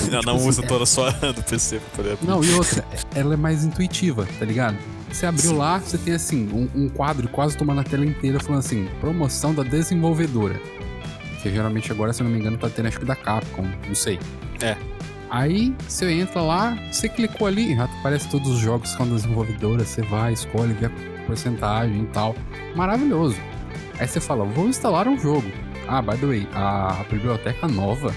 Então, 0.08 0.20
eu 0.20 0.26
não 0.26 0.38
tipo, 0.38 0.50
uso 0.50 0.62
assim, 0.62 0.68
toda 0.68 0.84
a 0.84 0.88
sua 0.88 1.12
do 1.34 1.44
PC 1.44 1.82
poder 1.96 2.14
abrir. 2.14 2.28
Não, 2.28 2.44
e 2.44 2.54
outra, 2.54 2.86
ela 3.14 3.34
é 3.34 3.38
mais 3.38 3.66
intuitiva, 3.66 4.28
tá 4.40 4.46
ligado? 4.46 4.78
Você 5.12 5.26
abriu 5.26 5.50
Sim. 5.50 5.58
lá, 5.58 5.80
você 5.80 5.98
tem 5.98 6.14
assim, 6.14 6.48
um, 6.54 6.84
um, 6.84 6.90
quadro 6.90 7.28
quase 7.30 7.58
tomando 7.58 7.82
a 7.82 7.84
tela 7.84 8.06
inteira 8.06 8.40
falando 8.40 8.60
assim, 8.60 8.88
promoção 9.00 9.54
da 9.54 9.64
desenvolvedora. 9.64 10.60
Que 11.42 11.52
geralmente 11.52 11.92
agora, 11.92 12.12
se 12.14 12.22
eu 12.22 12.26
não 12.26 12.32
me 12.32 12.40
engano, 12.40 12.58
tá 12.58 12.70
tendo 12.70 12.88
acho 12.88 13.00
que 13.00 13.06
da 13.06 13.16
Capcom, 13.16 13.64
não 13.88 13.96
sei. 13.96 14.20
É. 14.62 14.76
Aí 15.30 15.76
você 15.88 16.10
entra 16.12 16.42
lá, 16.42 16.78
você 16.92 17.10
clicou 17.10 17.48
ali, 17.48 17.76
já 17.76 17.86
aparece 17.86 18.30
todos 18.30 18.50
os 18.50 18.60
jogos 18.60 18.96
com 18.96 19.04
a 19.04 19.06
desenvolvedora, 19.08 19.84
você 19.84 20.02
vai, 20.02 20.34
escolhe, 20.34 20.74
vê 20.74 20.86
a 20.86 20.92
porcentagem 21.26 22.04
e 22.04 22.08
tal. 22.08 22.36
Maravilhoso. 22.76 23.38
Aí 24.00 24.08
você 24.08 24.20
fala, 24.20 24.46
vou 24.46 24.68
instalar 24.68 25.08
um 25.08 25.18
jogo. 25.20 25.50
Ah, 25.88 26.02
by 26.02 26.18
the 26.18 26.26
way, 26.26 26.48
a 26.54 27.04
biblioteca 27.10 27.68
nova 27.68 28.14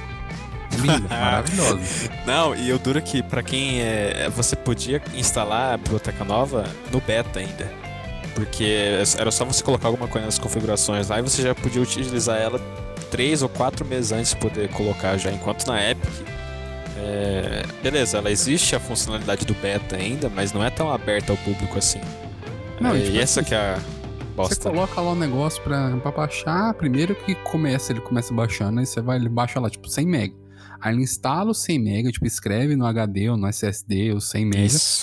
Linda, 0.81 1.09
maravilhosa. 1.09 2.11
Não, 2.27 2.55
e 2.55 2.69
eu 2.69 2.79
duro 2.79 3.01
que 3.01 3.23
para 3.23 3.43
quem 3.43 3.81
é, 3.81 4.29
você 4.31 4.57
podia 4.57 5.03
instalar 5.15 5.75
a 5.75 5.77
biblioteca 5.77 6.25
nova 6.25 6.65
no 6.91 7.01
beta 7.01 7.39
ainda. 7.39 7.71
Porque 8.35 8.99
era 9.19 9.31
só 9.31 9.45
você 9.45 9.63
colocar 9.63 9.89
alguma 9.89 10.09
coisa 10.09 10.27
nas 10.27 10.39
configurações 10.39 11.09
lá 11.09 11.19
e 11.19 11.23
você 11.23 11.43
já 11.43 11.55
podia 11.55 11.83
utilizar 11.83 12.41
ela 12.41 12.61
três 13.11 13.43
ou 13.43 13.49
quatro 13.49 13.85
meses 13.85 14.13
antes 14.13 14.31
de 14.31 14.37
poder 14.37 14.69
colocar 14.71 15.17
já. 15.17 15.31
Enquanto 15.31 15.67
na 15.67 15.91
Epic, 15.91 16.11
é, 16.97 17.63
beleza, 17.83 18.19
ela 18.19 18.31
existe 18.31 18.77
a 18.77 18.81
funcionalidade 18.81 19.45
do 19.45 19.55
beta 19.55 19.97
ainda, 19.97 20.29
mas 20.29 20.53
não 20.53 20.63
é 20.65 20.71
tão 20.71 20.93
aberta 20.93 21.33
ao 21.33 21.39
público 21.39 21.79
assim. 21.79 22.01
Não, 22.81 22.95
é, 22.95 22.99
e, 22.99 23.05
tipo, 23.05 23.19
essa 23.19 23.41
assim, 23.41 23.49
que 23.49 23.55
é 23.55 23.59
a 23.59 23.79
bosta. 24.37 24.55
Você 24.55 24.61
coloca 24.61 25.01
lá 25.01 25.11
o 25.11 25.13
um 25.13 25.19
negócio 25.19 25.63
pra, 25.63 25.91
pra 25.97 26.11
baixar, 26.11 26.75
primeiro 26.75 27.15
que 27.15 27.35
começa, 27.35 27.93
ele 27.93 28.01
começa 28.01 28.33
baixando, 28.33 28.81
aí 28.81 28.87
você 28.87 29.01
vai, 29.01 29.17
ele 29.17 29.29
baixa 29.29 29.59
lá, 29.59 29.69
tipo, 29.69 29.89
100 29.89 30.07
MB. 30.07 30.40
Aí 30.81 30.95
ele 30.95 31.03
instala 31.03 31.51
o 31.51 31.55
100 31.55 31.77
MB, 31.79 32.13
tipo, 32.13 32.27
escreve 32.27 32.77
no 32.77 32.87
HD 32.87 33.29
ou 33.29 33.37
no 33.37 33.47
SSD 33.47 34.13
os 34.13 34.31
100 34.31 34.43
MB, 34.47 34.57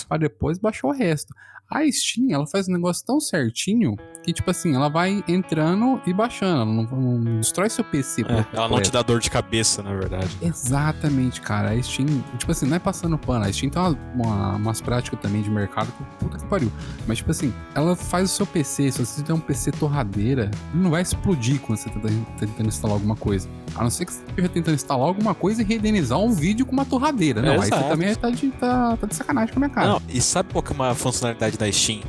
para 0.08 0.18
depois 0.18 0.58
baixar 0.58 0.88
o 0.88 0.92
resto. 0.92 1.34
A 1.70 1.80
Steam, 1.92 2.28
ela 2.30 2.46
faz 2.46 2.66
um 2.66 2.72
negócio 2.72 3.04
tão 3.04 3.20
certinho 3.20 3.94
que, 4.22 4.32
tipo 4.32 4.50
assim, 4.50 4.74
ela 4.74 4.88
vai 4.88 5.22
entrando 5.28 6.00
e 6.06 6.14
baixando. 6.14 6.62
Ela 6.62 6.64
não, 6.64 6.84
não 6.84 7.38
destrói 7.38 7.68
seu 7.68 7.84
PC. 7.84 8.22
É, 8.22 8.46
ela 8.56 8.68
não 8.68 8.80
te 8.80 8.90
dá 8.90 9.02
dor 9.02 9.20
de 9.20 9.30
cabeça, 9.30 9.82
na 9.82 9.94
verdade. 9.94 10.34
Exatamente, 10.40 11.42
cara. 11.42 11.70
A 11.70 11.82
Steam, 11.82 12.06
tipo 12.38 12.50
assim, 12.50 12.64
não 12.64 12.76
é 12.76 12.78
passando 12.78 13.18
pano. 13.18 13.44
A 13.44 13.52
Steam 13.52 13.70
tem 13.70 13.82
uma, 13.82 13.98
uma, 14.14 14.56
umas 14.56 14.80
práticas 14.80 15.20
também 15.20 15.42
de 15.42 15.50
mercado 15.50 15.92
que 15.92 16.24
puta 16.24 16.38
que 16.38 16.46
pariu. 16.46 16.72
Mas, 17.06 17.18
tipo 17.18 17.30
assim, 17.30 17.52
ela 17.74 17.94
faz 17.94 18.32
o 18.32 18.34
seu 18.34 18.46
PC. 18.46 18.90
Se 18.90 19.04
você 19.04 19.22
tem 19.22 19.34
um 19.34 19.40
PC 19.40 19.70
torradeira, 19.72 20.50
ele 20.72 20.82
não 20.82 20.90
vai 20.90 21.02
explodir 21.02 21.60
quando 21.60 21.78
você 21.78 21.90
tá 21.90 22.00
tentando 22.38 22.68
instalar 22.68 22.94
alguma 22.94 23.16
coisa. 23.16 23.46
A 23.74 23.82
não 23.82 23.90
ser 23.90 24.06
que 24.06 24.14
você 24.14 24.24
esteja 24.26 24.48
tentando 24.48 24.74
instalar 24.74 25.06
alguma 25.06 25.34
coisa 25.34 25.60
e 25.60 25.64
renderizar 25.64 26.18
um 26.18 26.32
vídeo 26.32 26.64
com 26.64 26.72
uma 26.72 26.86
torradeira. 26.86 27.42
Não, 27.42 27.52
é, 27.52 27.56
aí 27.56 27.68
você 27.68 27.88
também 27.88 28.14
tá 28.14 28.30
de, 28.30 28.48
tá, 28.52 28.96
tá 28.96 29.06
de 29.06 29.14
sacanagem 29.14 29.52
com 29.52 29.58
a 29.58 29.60
minha 29.60 29.70
cara. 29.70 29.88
Não, 29.88 30.02
e 30.08 30.20
sabe 30.20 30.50
qual 30.52 30.62
que 30.62 30.72
é 30.72 30.74
uma 30.74 30.94
funcionalidade 30.94 31.57
da 31.58 31.70
Steam 31.70 32.00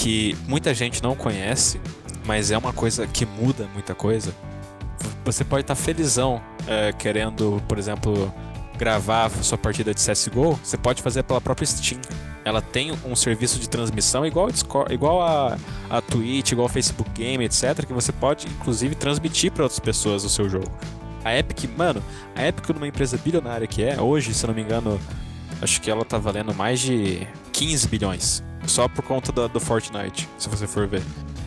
que 0.00 0.34
muita 0.48 0.72
gente 0.74 1.02
não 1.02 1.14
conhece, 1.14 1.78
mas 2.24 2.50
é 2.50 2.56
uma 2.56 2.72
coisa 2.72 3.06
que 3.06 3.26
muda 3.26 3.68
muita 3.74 3.94
coisa. 3.94 4.34
Você 5.24 5.44
pode 5.44 5.62
estar 5.62 5.74
felizão 5.74 6.40
é, 6.66 6.90
querendo, 6.92 7.62
por 7.68 7.78
exemplo, 7.78 8.32
gravar 8.78 9.30
sua 9.42 9.58
partida 9.58 9.92
de 9.92 10.00
CSGO, 10.00 10.58
você 10.62 10.78
pode 10.78 11.02
fazer 11.02 11.22
pela 11.22 11.40
própria 11.40 11.66
Steam. 11.66 12.00
Ela 12.42 12.62
tem 12.62 12.92
um 13.04 13.14
serviço 13.14 13.58
de 13.58 13.68
transmissão 13.68 14.24
igual 14.24 14.46
a, 14.46 14.50
Discord, 14.50 14.94
igual 14.94 15.20
a, 15.20 15.58
a 15.90 16.00
Twitch, 16.00 16.52
igual 16.52 16.66
a 16.66 16.70
Facebook 16.70 17.10
Game, 17.10 17.44
etc., 17.44 17.84
que 17.86 17.92
você 17.92 18.10
pode, 18.10 18.46
inclusive, 18.46 18.94
transmitir 18.94 19.52
para 19.52 19.64
outras 19.64 19.78
pessoas 19.78 20.24
o 20.24 20.30
seu 20.30 20.48
jogo. 20.48 20.72
A 21.22 21.36
Epic, 21.36 21.70
mano, 21.76 22.02
a 22.34 22.46
Epic 22.46 22.70
numa 22.70 22.88
empresa 22.88 23.18
bilionária 23.18 23.66
que 23.66 23.82
é, 23.82 24.00
hoje, 24.00 24.32
se 24.32 24.42
eu 24.46 24.48
não 24.48 24.54
me 24.54 24.62
engano, 24.62 24.98
acho 25.60 25.78
que 25.82 25.90
ela 25.90 26.02
tá 26.06 26.16
valendo 26.16 26.54
mais 26.54 26.80
de 26.80 27.26
15 27.52 27.86
bilhões. 27.88 28.49
Só 28.70 28.86
por 28.86 29.02
conta 29.02 29.32
do, 29.32 29.48
do 29.48 29.58
Fortnite, 29.58 30.28
se 30.38 30.48
você 30.48 30.64
for 30.64 30.86
ver. 30.86 31.02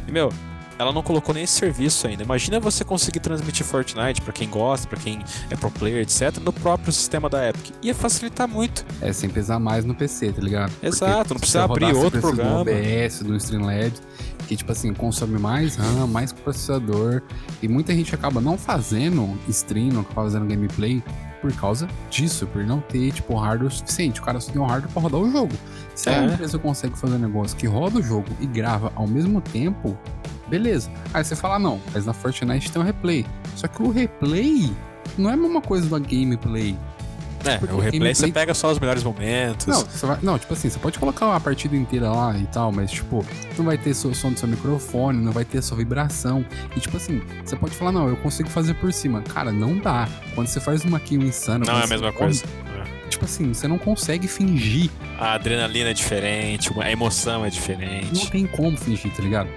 E, 0.06 0.12
meu, 0.12 0.30
ela 0.78 0.92
não 0.92 1.02
colocou 1.02 1.34
nem 1.34 1.46
esse 1.46 1.54
serviço 1.54 2.06
ainda. 2.06 2.22
Imagina 2.22 2.60
você 2.60 2.84
conseguir 2.84 3.22
transmitir 3.22 3.66
Fortnite 3.66 4.22
para 4.22 4.34
quem 4.34 4.50
gosta, 4.50 4.86
para 4.90 5.00
quem 5.00 5.24
é 5.50 5.56
pro 5.56 5.72
player, 5.72 6.02
etc, 6.02 6.38
no 6.44 6.52
próprio 6.52 6.92
sistema 6.92 7.30
da 7.30 7.48
Epic. 7.48 7.74
Ia 7.82 7.96
facilitar 7.96 8.46
muito. 8.46 8.86
É, 9.00 9.14
sem 9.14 9.30
pesar 9.30 9.58
mais 9.58 9.86
no 9.86 9.96
PC, 9.96 10.34
tá 10.34 10.42
ligado? 10.42 10.74
Exato, 10.84 11.16
Porque 11.16 11.34
não 11.34 11.40
precisa 11.40 11.64
abrir 11.64 11.96
outro 11.96 12.20
programa. 12.20 12.66
Do 12.66 12.72
OBS, 12.72 13.20
do 13.24 13.38
Streamlabs, 13.38 14.02
que 14.46 14.58
tipo 14.58 14.74
assim, 14.74 14.94
consome 14.94 15.40
mais 15.40 15.78
RAM, 15.78 16.08
mais 16.08 16.34
processador, 16.34 17.22
e 17.62 17.70
muita 17.70 17.94
gente 17.94 18.14
acaba 18.14 18.42
não 18.42 18.58
fazendo 18.58 19.40
stream, 19.48 19.94
não 19.94 20.02
acaba 20.02 20.24
fazendo 20.24 20.46
gameplay 20.46 21.02
por 21.44 21.54
causa 21.58 21.90
disso, 22.10 22.48
por 22.48 22.64
não 22.64 22.80
ter, 22.80 23.12
tipo, 23.12 23.36
hardware 23.36 23.70
suficiente. 23.70 24.22
O 24.22 24.24
cara 24.24 24.40
só 24.40 24.50
tem 24.50 24.62
um 24.62 24.66
hardware 24.66 24.92
pra 24.94 25.02
rodar 25.02 25.20
o 25.20 25.30
jogo. 25.30 25.54
Se 25.96 26.10
é. 26.10 26.16
a 26.20 26.24
empresa 26.26 26.58
consegue 26.58 26.98
fazer 26.98 27.16
um 27.16 27.20
negócio 27.20 27.56
que 27.58 27.68
roda 27.68 28.00
o 28.00 28.02
jogo 28.04 28.28
e 28.40 28.46
grava 28.46 28.92
ao 28.96 29.08
mesmo 29.08 29.40
tempo, 29.42 29.98
beleza. 30.48 30.90
Aí 31.14 31.24
você 31.24 31.36
fala, 31.36 31.60
não, 31.60 31.80
mas 31.94 32.06
na 32.06 32.14
Fortnite 32.14 32.72
tem 32.72 32.82
um 32.82 32.86
replay. 32.86 33.26
Só 33.56 33.68
que 33.68 33.82
o 33.84 33.92
replay 33.92 34.72
não 35.18 35.30
é 35.30 35.34
a 35.34 35.38
mesma 35.38 35.62
coisa 35.62 35.88
da 35.90 36.00
gameplay. 36.00 36.76
É, 37.46 37.58
Porque 37.58 37.74
o 37.74 37.78
replay 37.78 38.00
gameplay- 38.00 38.16
você 38.16 38.32
pega 38.32 38.54
só 38.54 38.72
os 38.72 38.80
melhores 38.80 39.04
momentos. 39.04 39.68
Não, 39.68 39.84
vai- 40.08 40.18
não, 40.24 40.40
tipo 40.40 40.54
assim, 40.54 40.70
você 40.70 40.80
pode 40.80 40.98
colocar 40.98 41.36
a 41.36 41.40
partida 41.42 41.76
inteira 41.76 42.10
lá 42.10 42.38
e 42.38 42.46
tal, 42.46 42.72
mas, 42.72 42.90
tipo, 42.90 43.26
não 43.58 43.66
vai 43.66 43.78
ter 43.78 43.94
seu 43.94 44.14
som 44.14 44.32
do 44.32 44.40
seu 44.40 44.48
microfone, 44.48 45.20
não 45.22 45.34
vai 45.34 45.44
ter 45.44 45.62
sua 45.62 45.76
vibração. 45.76 46.46
E, 46.74 46.80
tipo 46.80 46.96
assim, 46.96 47.22
você 47.44 47.58
pode 47.58 47.76
falar, 47.76 47.92
não, 47.92 48.08
eu 48.08 48.16
consigo 48.16 48.48
fazer 48.50 48.76
por 48.76 48.94
cima. 48.94 49.22
Cara, 49.24 49.52
não 49.52 49.78
dá. 49.78 50.08
Quando 50.34 50.48
você 50.48 50.62
faz 50.62 50.86
uma 50.86 51.02
kill 51.02 51.22
insana. 51.22 51.66
Não 51.68 51.80
é 51.80 51.84
a 51.84 51.88
mesma 51.88 52.14
corre, 52.14 52.28
coisa. 52.28 52.46
Tipo 53.24 53.26
assim, 53.26 53.54
você 53.54 53.68
não 53.68 53.78
consegue 53.78 54.28
fingir. 54.28 54.90
A 55.18 55.34
adrenalina 55.34 55.90
é 55.92 55.94
diferente, 55.94 56.70
a 56.80 56.92
emoção 56.92 57.42
é 57.42 57.44
Não 57.44 57.50
diferente. 57.50 58.32
tem 58.32 58.46
como 58.46 58.78
fingir, 58.78 59.12
tá 59.16 59.24
ligado? 59.24 59.50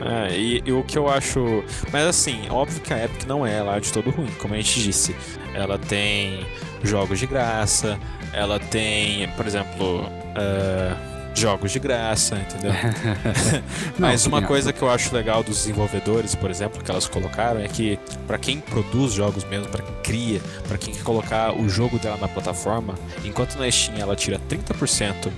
É, 0.00 0.36
e, 0.36 0.62
e 0.64 0.72
o 0.72 0.82
que 0.82 0.98
eu 0.98 1.08
acho. 1.08 1.62
Mas 1.92 2.06
assim, 2.06 2.48
óbvio 2.50 2.80
que 2.80 2.92
a 2.92 3.04
Epic 3.04 3.24
não 3.26 3.46
é 3.46 3.62
lá 3.62 3.78
de 3.78 3.92
todo 3.92 4.10
ruim, 4.10 4.28
como 4.38 4.54
a 4.54 4.56
gente 4.56 4.82
disse. 4.82 5.14
Ela 5.54 5.78
tem 5.78 6.44
jogos 6.82 7.20
de 7.20 7.26
graça, 7.26 7.98
ela 8.32 8.58
tem, 8.58 9.28
por 9.36 9.46
exemplo, 9.46 10.06
é, 10.34 10.92
jogos 11.34 11.72
de 11.72 11.78
graça, 11.78 12.36
entendeu? 12.36 12.72
Não, 13.98 14.08
Mas 14.08 14.26
uma 14.26 14.42
coisa 14.42 14.72
que 14.72 14.82
eu 14.82 14.90
acho 14.90 15.14
legal 15.14 15.42
dos 15.42 15.56
desenvolvedores, 15.58 16.34
por 16.34 16.50
exemplo, 16.50 16.82
que 16.82 16.90
elas 16.90 17.08
colocaram 17.08 17.60
é 17.60 17.68
que 17.68 17.98
pra 18.26 18.38
quem 18.38 18.60
produz 18.60 19.12
jogos 19.12 19.44
mesmo, 19.44 19.66
pra 19.68 19.82
quem 19.82 19.94
cria, 20.02 20.40
pra 20.68 20.78
quem 20.78 20.94
quer 20.94 21.02
colocar 21.02 21.54
o 21.54 21.68
jogo 21.68 21.98
dela 21.98 22.16
na 22.16 22.28
plataforma, 22.28 22.94
enquanto 23.24 23.56
na 23.56 23.70
Steam 23.70 23.98
ela 23.98 24.16
tira 24.16 24.38
30% 24.48 25.30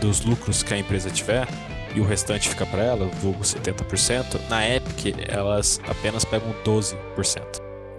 dos 0.00 0.20
lucros 0.24 0.62
que 0.62 0.74
a 0.74 0.78
empresa 0.78 1.10
tiver 1.10 1.48
e 1.94 2.00
o 2.00 2.04
restante 2.04 2.48
fica 2.48 2.66
pra 2.66 2.82
ela, 2.82 3.06
vulgo 3.06 3.42
70%, 3.42 4.40
na 4.48 4.68
Epic 4.68 5.16
elas 5.28 5.80
apenas 5.86 6.24
pegam 6.24 6.54
12%. 6.64 6.96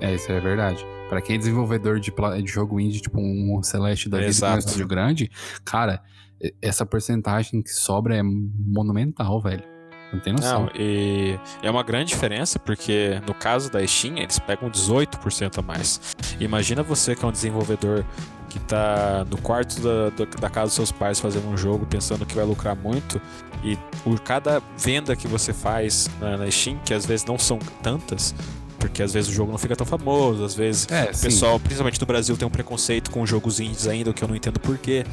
É, 0.02 0.14
isso 0.14 0.32
é 0.32 0.40
verdade. 0.40 0.86
Pra 1.08 1.22
quem 1.22 1.36
é 1.36 1.40
desenvolvedor 1.40 2.00
de, 2.00 2.12
de 2.44 2.52
jogo 2.52 2.80
indie, 2.80 3.00
tipo 3.00 3.20
um 3.22 3.62
Celeste 3.64 4.10
da 4.10 4.20
vida, 4.20 4.54
um 4.54 4.58
estúdio 4.58 4.88
grande, 4.88 5.32
cara, 5.64 6.02
essa 6.62 6.86
porcentagem 6.86 7.62
que 7.62 7.72
sobra 7.72 8.16
é 8.16 8.24
monumental, 8.24 9.40
velho. 9.42 9.64
Não 10.14 10.20
tem 10.20 10.34
noção. 10.34 10.64
Não, 10.64 10.72
e 10.76 11.38
é 11.62 11.70
uma 11.70 11.84
grande 11.84 12.10
diferença 12.10 12.60
porque 12.60 13.22
no 13.28 13.34
caso 13.34 13.72
da 13.72 13.86
Steam 13.86 14.18
eles 14.18 14.40
pegam 14.40 14.70
18% 14.70 15.58
a 15.58 15.62
mais. 15.62 16.16
Imagina 16.40 16.84
você 16.84 17.16
que 17.16 17.26
é 17.26 17.28
um 17.28 17.32
desenvolvedor 17.32 18.06
que 18.50 18.60
tá 18.60 19.26
no 19.30 19.38
quarto 19.42 19.82
da, 19.82 20.10
da, 20.40 20.50
casa 20.50 20.68
dos 20.68 20.76
seus 20.76 20.92
pais 20.92 21.20
fazendo 21.20 21.50
um 21.50 21.58
jogo 21.58 21.86
pensando 21.86 22.26
que 22.26 22.34
vai 22.34 22.46
lucrar 22.46 22.76
muito 22.76 23.20
e 23.62 23.78
por 24.04 24.20
cada 24.22 24.62
venda 24.78 25.16
que 25.16 25.28
você 25.28 25.52
faz 25.52 26.10
na, 26.22 26.38
na 26.38 26.50
Steam, 26.50 26.80
que 26.86 26.94
às 26.94 27.06
vezes 27.06 27.26
não 27.26 27.38
são 27.38 27.60
tantas, 27.82 28.34
porque 28.80 29.04
às 29.04 29.12
vezes 29.12 29.30
o 29.30 29.34
jogo 29.34 29.52
não 29.52 29.58
fica 29.58 29.76
tão 29.76 29.86
famoso, 29.86 30.46
às 30.46 30.56
vezes 30.56 30.88
É, 30.90 31.10
o 31.10 31.14
sim. 31.14 31.24
pessoal, 31.24 31.60
principalmente 31.60 32.00
no 32.00 32.06
Brasil, 32.06 32.38
tem 32.38 32.48
um 32.48 32.52
preconceito 32.52 33.12
com 33.12 33.26
jogos 33.26 33.60
indies 33.60 33.88
ainda, 33.88 34.14
que 34.14 34.24
eu 34.24 34.28
não 34.28 34.36
entendo 34.36 34.60
porquê. 34.60 35.04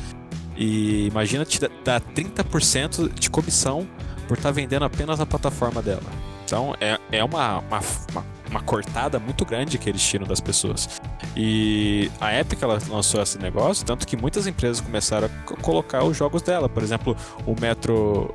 E 0.56 1.06
imagina 1.06 1.44
te 1.44 1.60
dar- 1.60 1.70
dar 1.84 2.00
30% 2.00 3.08
de 3.18 3.30
comissão 3.30 3.86
por 4.28 4.36
estar 4.36 4.50
vendendo 4.50 4.84
apenas 4.84 5.18
na 5.18 5.26
plataforma 5.26 5.80
dela. 5.82 6.02
Então 6.44 6.74
é, 6.80 6.98
é 7.10 7.24
uma, 7.24 7.58
uma, 7.60 7.80
uma, 8.10 8.24
uma 8.50 8.60
cortada 8.60 9.18
muito 9.18 9.44
grande 9.44 9.78
que 9.78 9.88
eles 9.88 10.02
tiram 10.02 10.26
das 10.26 10.40
pessoas. 10.40 11.00
E 11.34 12.10
a 12.20 12.38
Epic 12.38 12.60
ela 12.62 12.78
lançou 12.90 13.22
esse 13.22 13.38
negócio, 13.38 13.84
tanto 13.86 14.06
que 14.06 14.16
muitas 14.16 14.46
empresas 14.46 14.80
começaram 14.80 15.26
a 15.26 15.30
co- 15.46 15.56
colocar 15.56 16.04
os 16.04 16.16
jogos 16.16 16.42
dela. 16.42 16.68
Por 16.68 16.82
exemplo, 16.82 17.16
o 17.46 17.58
Metro 17.58 18.32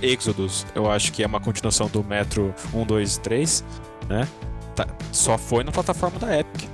Exodus, 0.00 0.66
eu 0.74 0.90
acho 0.90 1.12
que 1.12 1.22
é 1.22 1.26
uma 1.26 1.40
continuação 1.40 1.86
do 1.88 2.02
Metro 2.02 2.52
1, 2.74 2.84
2 2.84 3.16
e 3.16 3.20
3, 3.20 3.64
né? 4.08 4.26
Tá- 4.74 4.88
só 5.12 5.38
foi 5.38 5.62
na 5.62 5.70
plataforma 5.70 6.18
da 6.18 6.36
Epic. 6.40 6.68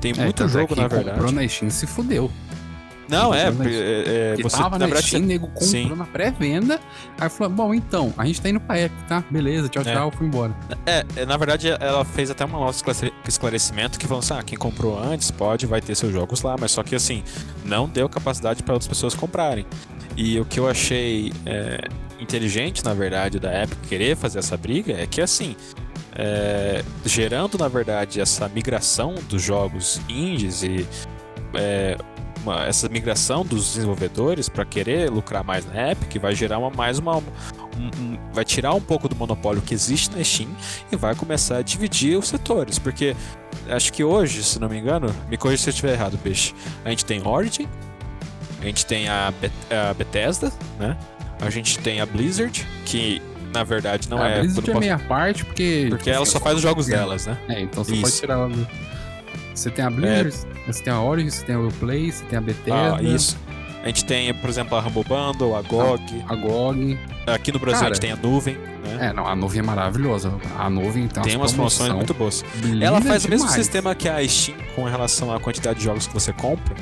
Tem 0.00 0.12
É, 0.12 0.24
muito 0.24 0.42
é 0.42 0.48
jogo, 0.48 0.74
na 0.76 0.86
verdade. 0.88 1.16
comprou 1.18 1.32
na 1.32 1.48
Steam 1.48 1.70
se 1.70 1.86
fudeu. 1.86 2.30
Não, 3.08 3.34
é, 3.34 3.46
comprou 3.46 3.64
na 3.66 3.70
é, 3.70 4.04
é, 4.06 4.28
Porque 4.30 4.42
você, 4.42 4.56
tava 4.56 4.78
na 4.78 4.86
verdade, 4.86 5.06
Steam, 5.08 5.20
você- 5.22 5.26
nego 5.26 5.46
comprou 5.48 5.96
na 5.96 6.04
pré-venda. 6.06 6.80
Aí 7.18 7.28
falou, 7.28 7.52
bom, 7.52 7.74
então, 7.74 8.12
a 8.16 8.24
gente 8.24 8.40
tá 8.40 8.48
indo 8.48 8.60
pra 8.60 8.80
Epic, 8.80 8.98
tá? 9.08 9.22
Beleza, 9.30 9.68
tchau, 9.68 9.82
É. 9.86 9.92
tchau, 9.92 10.10
fui 10.10 10.26
embora. 10.26 10.54
É, 10.86 11.04
é, 11.16 11.26
na 11.26 11.36
verdade 11.36 11.68
ela 11.68 12.04
fez 12.04 12.30
até 12.30 12.44
um 12.44 12.48
nosso 12.48 12.78
esclare- 12.78 13.12
esclarecimento 13.28 13.98
que 13.98 14.06
falou 14.06 14.20
assim, 14.20 14.34
ah, 14.34 14.42
quem 14.42 14.56
comprou 14.58 14.98
antes 14.98 15.30
pode, 15.30 15.66
vai 15.66 15.80
ter 15.80 15.94
seus 15.94 16.12
jogos 16.12 16.42
lá, 16.42 16.56
mas 16.58 16.70
só 16.72 16.82
que 16.82 16.94
assim, 16.94 17.22
não 17.64 17.88
deu 17.88 18.08
capacidade 18.08 18.62
para 18.62 18.72
outras 18.74 18.88
pessoas 18.88 19.14
comprarem. 19.14 19.66
E 20.16 20.38
o 20.40 20.44
que 20.44 20.58
eu 20.60 20.68
achei 20.68 21.32
é, 21.44 21.86
inteligente, 22.20 22.84
na 22.84 22.94
verdade, 22.94 23.38
da 23.40 23.62
Epic 23.64 23.78
querer 23.88 24.16
fazer 24.16 24.38
essa 24.38 24.56
briga 24.56 24.92
é 24.94 25.06
que 25.06 25.20
assim, 25.20 25.56
é, 26.16 26.82
gerando 27.04 27.58
na 27.58 27.66
verdade 27.68 28.20
essa 28.20 28.48
migração 28.48 29.14
dos 29.28 29.42
jogos 29.42 30.00
indies 30.08 30.62
e 30.62 30.86
é, 31.54 31.96
uma- 32.44 32.64
essa 32.66 32.88
migração 32.88 33.44
dos 33.44 33.74
desenvolvedores 33.74 34.48
para 34.48 34.64
querer 34.64 35.10
lucrar 35.10 35.42
mais 35.42 35.66
na 35.66 35.92
Epic 35.92 36.20
vai 36.20 36.34
gerar 36.34 36.58
uma, 36.58 36.70
mais 36.70 36.98
uma 36.98 37.16
um- 37.16 37.22
um- 37.78 38.18
vai 38.32 38.44
tirar 38.44 38.74
um 38.74 38.80
pouco 38.80 39.08
do 39.08 39.16
monopólio 39.16 39.60
que 39.62 39.74
existe 39.74 40.14
na 40.14 40.22
Steam 40.22 40.48
e 40.92 40.96
vai 40.96 41.14
começar 41.14 41.56
a 41.58 41.62
dividir 41.62 42.16
os 42.18 42.28
setores, 42.28 42.78
porque 42.78 43.16
acho 43.68 43.92
que 43.92 44.04
hoje, 44.04 44.44
se 44.44 44.60
não 44.60 44.68
me 44.68 44.78
engano, 44.78 45.14
me 45.28 45.36
corrija 45.36 45.62
se 45.62 45.70
eu 45.70 45.72
estiver 45.72 45.92
errado, 45.94 46.18
peixe. 46.18 46.54
A 46.84 46.90
gente 46.90 47.04
tem 47.04 47.26
Origin, 47.26 47.66
a 48.60 48.64
gente 48.64 48.86
tem 48.86 49.08
a, 49.08 49.32
a 49.90 49.94
Bethesda, 49.94 50.52
né? 50.78 50.96
A 51.40 51.50
gente 51.50 51.78
tem 51.80 52.00
a 52.00 52.06
Blizzard, 52.06 52.64
que 52.84 53.20
na 53.52 53.64
verdade 53.64 54.08
não 54.08 54.20
a 54.22 54.28
é 54.28 54.40
Blizzard 54.40 54.68
eu 54.68 54.74
não 54.74 54.80
é 54.80 54.84
meia 54.84 54.98
parte, 54.98 55.44
porque... 55.44 55.86
porque 55.90 56.10
ela 56.10 56.24
só 56.26 56.38
faz 56.40 56.56
os 56.56 56.62
jogos 56.62 56.88
é. 56.88 56.96
delas, 56.96 57.26
né? 57.26 57.36
É, 57.48 57.60
então 57.60 57.84
você 57.84 57.92
Isso. 57.92 58.02
pode 58.02 58.16
tirar 58.16 58.34
ela 58.34 58.48
do... 58.48 58.66
Você 59.54 59.70
tem 59.70 59.84
a 59.84 59.90
Blizzard, 59.90 60.36
você 60.66 60.82
tem 60.82 60.92
a 60.92 61.00
Origin, 61.00 61.30
você 61.30 61.44
tem 61.44 61.54
a 61.54 61.70
Play, 61.78 62.10
você 62.12 62.24
tem 62.24 62.38
a 62.38 62.40
Bethesda, 62.42 62.96
Ah, 62.98 63.02
isso. 63.02 63.38
A 63.82 63.86
gente 63.88 64.04
tem, 64.06 64.32
por 64.34 64.48
exemplo, 64.48 64.76
a 64.78 64.80
Humble 64.80 65.04
Bundle, 65.04 65.54
a 65.54 65.60
GOG. 65.62 66.24
a 66.26 66.34
GOG. 66.34 66.98
Aqui 67.26 67.52
no 67.52 67.58
Brasil 67.58 67.80
Cara, 67.80 67.90
a 67.90 67.94
gente 67.94 68.00
tem 68.00 68.12
a 68.12 68.16
nuvem, 68.16 68.54
né? 68.82 69.08
É, 69.08 69.12
não, 69.12 69.26
a 69.26 69.36
nuvem 69.36 69.60
é 69.60 69.62
maravilhosa. 69.62 70.32
A 70.58 70.70
nuvem 70.70 71.06
tem, 71.06 71.22
tem 71.22 71.36
umas 71.36 71.52
promoções 71.52 71.92
muito 71.92 72.14
boas. 72.14 72.42
Ela 72.80 73.00
faz 73.02 73.26
o 73.26 73.28
mesmo 73.28 73.46
demais. 73.46 73.62
sistema 73.62 73.94
que 73.94 74.08
a 74.08 74.26
Steam 74.26 74.56
com 74.74 74.84
relação 74.84 75.32
à 75.34 75.38
quantidade 75.38 75.78
de 75.78 75.84
jogos 75.84 76.06
que 76.06 76.14
você 76.14 76.32
compra, 76.32 76.74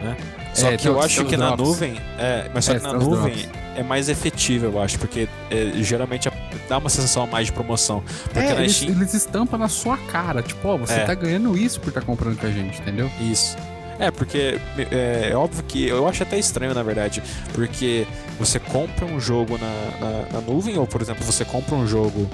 né? 0.00 0.16
Só 0.54 0.70
É, 0.70 0.76
que 0.76 0.88
eu 0.88 1.00
acho 1.00 1.24
que 1.24 1.36
na 1.36 1.48
drops. 1.48 1.66
nuvem, 1.66 2.00
é, 2.16 2.48
mas 2.54 2.64
só 2.64 2.72
É, 2.72 2.78
que 2.78 2.82
na 2.86 2.92
nuvem 2.92 3.34
drops. 3.34 3.48
É 3.76 3.82
mais 3.82 4.08
efetivo, 4.08 4.66
eu 4.66 4.80
acho, 4.80 4.98
porque 4.98 5.28
é, 5.50 5.70
geralmente 5.82 6.28
dá 6.68 6.78
uma 6.78 6.88
sensação 6.88 7.22
a 7.24 7.26
mais 7.26 7.46
de 7.46 7.52
promoção. 7.52 8.02
Porque 8.24 8.38
É, 8.38 8.54
na 8.54 8.60
eles, 8.62 8.76
Steam, 8.76 8.92
eles 8.92 9.14
estampam 9.14 9.58
na 9.58 9.68
sua 9.68 9.96
cara. 9.96 10.42
Tipo, 10.42 10.68
ó, 10.68 10.76
você 10.76 10.94
É. 10.94 11.04
tá 11.04 11.14
ganhando 11.14 11.56
isso 11.56 11.80
por 11.80 11.88
estar 11.88 12.00
comprando 12.02 12.38
com 12.38 12.46
a 12.46 12.50
gente, 12.50 12.80
entendeu? 12.80 13.10
Isso. 13.20 13.56
É, 13.98 14.10
porque 14.10 14.60
é, 14.90 15.30
é 15.30 15.36
óbvio 15.36 15.64
que 15.64 15.88
eu 15.88 16.06
acho 16.06 16.22
até 16.22 16.38
estranho, 16.38 16.74
na 16.74 16.82
verdade, 16.82 17.22
porque 17.54 18.06
você 18.38 18.58
compra 18.58 19.06
um 19.06 19.18
jogo 19.18 19.56
na, 19.58 19.98
na, 20.06 20.32
na 20.32 20.40
nuvem, 20.42 20.76
ou 20.76 20.86
por 20.86 21.00
exemplo, 21.00 21.24
você 21.24 21.44
compra 21.46 21.74
um 21.74 21.86
jogo 21.86 22.28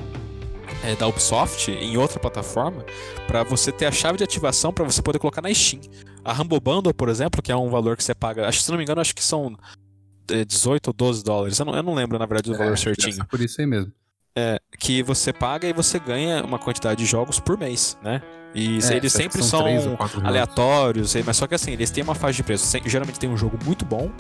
é, 0.85 0.97
da 0.97 1.07
Ubisoft 1.07 1.71
em 1.71 1.97
outra 1.97 2.19
plataforma, 2.19 2.85
pra 3.29 3.45
você 3.45 3.71
ter 3.71 3.87
a 3.87 3.93
chave 3.93 4.19
de 4.19 4.25
ativação 4.25 4.73
pra 4.73 4.85
você 4.85 5.01
poder 5.01 5.21
colocar 5.21 5.41
na 5.41 5.55
Steam. 5.55 5.81
A 6.25 6.33
Humble 6.33 6.59
Bundle, 6.61 6.93
por 6.95 7.09
exemplo, 7.09 7.41
que 7.41 7.53
é 7.53 7.57
um 7.57 7.69
valor 7.71 7.97
que 7.97 8.03
você 8.03 8.15
paga, 8.15 8.49
acho 8.49 8.61
se 8.61 8.71
não 8.71 8.77
me 8.79 8.83
engano, 8.83 9.01
acho 9.01 9.15
que 9.15 9.23
são 9.23 9.57
18 10.47 10.89
ou 10.89 10.93
12 10.93 11.23
dólares, 11.25 11.59
eu 11.59 11.65
não, 11.65 11.75
eu 11.77 11.83
não 11.83 11.95
lembro 11.95 12.19
na 12.19 12.27
verdade 12.27 12.51
do 12.51 12.57
valor 12.57 12.73
É, 12.75 12.77
certinho. 12.77 13.07
deve 13.09 13.23
ser 13.23 13.25
Por 13.29 13.41
isso 13.41 13.61
aí 13.61 13.67
mesmo. 13.67 13.93
É, 14.35 14.59
que 14.79 15.03
você 15.03 15.31
paga 15.33 15.69
e 15.69 15.73
você 15.75 15.99
ganha 15.99 16.43
uma 16.43 16.59
quantidade 16.59 17.03
de 17.05 17.07
jogos 17.11 17.39
por 17.39 17.59
mês, 17.59 17.99
né? 18.03 18.23
E 18.55 18.79
É, 18.83 18.97
eles 18.97 19.13
sempre 19.13 19.43
são 19.43 19.61
são 19.61 19.99
aleatórios, 20.25 21.15
mas 21.27 21.37
só 21.37 21.47
que 21.47 21.55
assim, 21.55 21.73
eles 21.73 21.91
têm 21.91 22.03
uma 22.03 22.15
faixa 22.15 22.37
de 22.37 22.43
preço. 22.43 22.79
Geralmente 22.87 23.19
tem 23.19 23.29
um 23.29 23.37
jogo 23.37 23.59
muito 23.65 23.85
bom, 23.85 24.11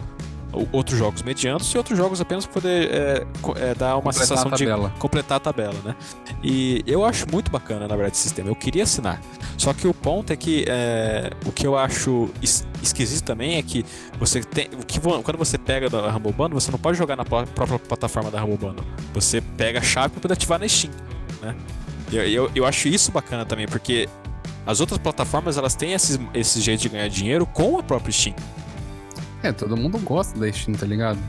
ou- 0.52 0.68
outros 0.72 0.98
jogos 0.98 1.22
medianos 1.22 1.70
e 1.72 1.78
outros 1.78 1.96
jogos 1.96 2.20
apenas 2.20 2.44
para 2.44 2.54
poder 2.60 2.90
é, 2.90 3.26
é, 3.56 3.74
dar 3.74 3.94
uma 3.96 4.12
Completar 4.12 4.26
sensação 4.26 4.50
de 4.50 4.66
completar 4.98 5.36
a 5.36 5.40
tabela, 5.40 5.78
né? 5.84 5.96
E 6.42 6.82
eu 6.86 7.04
acho 7.04 7.26
muito 7.30 7.50
bacana, 7.50 7.80
na 7.88 7.94
verdade, 7.96 8.16
esse 8.16 8.22
sistema. 8.22 8.48
Eu 8.50 8.56
queria 8.56 8.82
assinar. 8.82 9.20
Só 9.62 9.72
que 9.72 9.86
o 9.86 9.94
ponto 9.94 10.32
é 10.32 10.36
que 10.36 10.64
é, 10.66 11.30
o 11.46 11.52
que 11.52 11.64
eu 11.64 11.78
acho 11.78 12.28
es- 12.42 12.66
esquisito 12.82 13.24
também 13.24 13.58
é 13.58 13.62
que 13.62 13.86
você 14.18 14.40
tem. 14.40 14.66
O 14.72 14.84
que, 14.84 14.98
quando 14.98 15.38
você 15.38 15.56
pega 15.56 15.88
da 15.88 16.08
Humble 16.08 16.32
Bundle, 16.32 16.60
você 16.60 16.72
não 16.72 16.80
pode 16.80 16.98
jogar 16.98 17.14
na 17.14 17.24
própria 17.24 17.78
plataforma 17.78 18.28
da 18.28 18.42
Humble 18.42 18.56
Bundle. 18.56 18.84
Você 19.14 19.40
pega 19.40 19.78
a 19.78 19.82
chave 19.82 20.08
para 20.08 20.20
poder 20.22 20.34
ativar 20.34 20.58
na 20.58 20.66
Steam, 20.66 20.92
né? 21.40 21.54
Eu, 22.10 22.24
eu, 22.28 22.50
eu 22.56 22.66
acho 22.66 22.88
isso 22.88 23.12
bacana 23.12 23.46
também, 23.46 23.68
porque 23.68 24.08
as 24.66 24.80
outras 24.80 24.98
plataformas 24.98 25.56
elas 25.56 25.76
têm 25.76 25.92
esses, 25.92 26.18
esse 26.34 26.60
jeito 26.60 26.80
de 26.80 26.88
ganhar 26.88 27.06
dinheiro 27.06 27.46
com 27.46 27.78
a 27.78 27.84
própria 27.84 28.10
Steam. 28.10 28.34
É, 29.44 29.52
todo 29.52 29.76
mundo 29.76 29.96
gosta 30.00 30.36
da 30.40 30.52
Steam, 30.52 30.74
tá 30.76 30.86
ligado? 30.86 31.20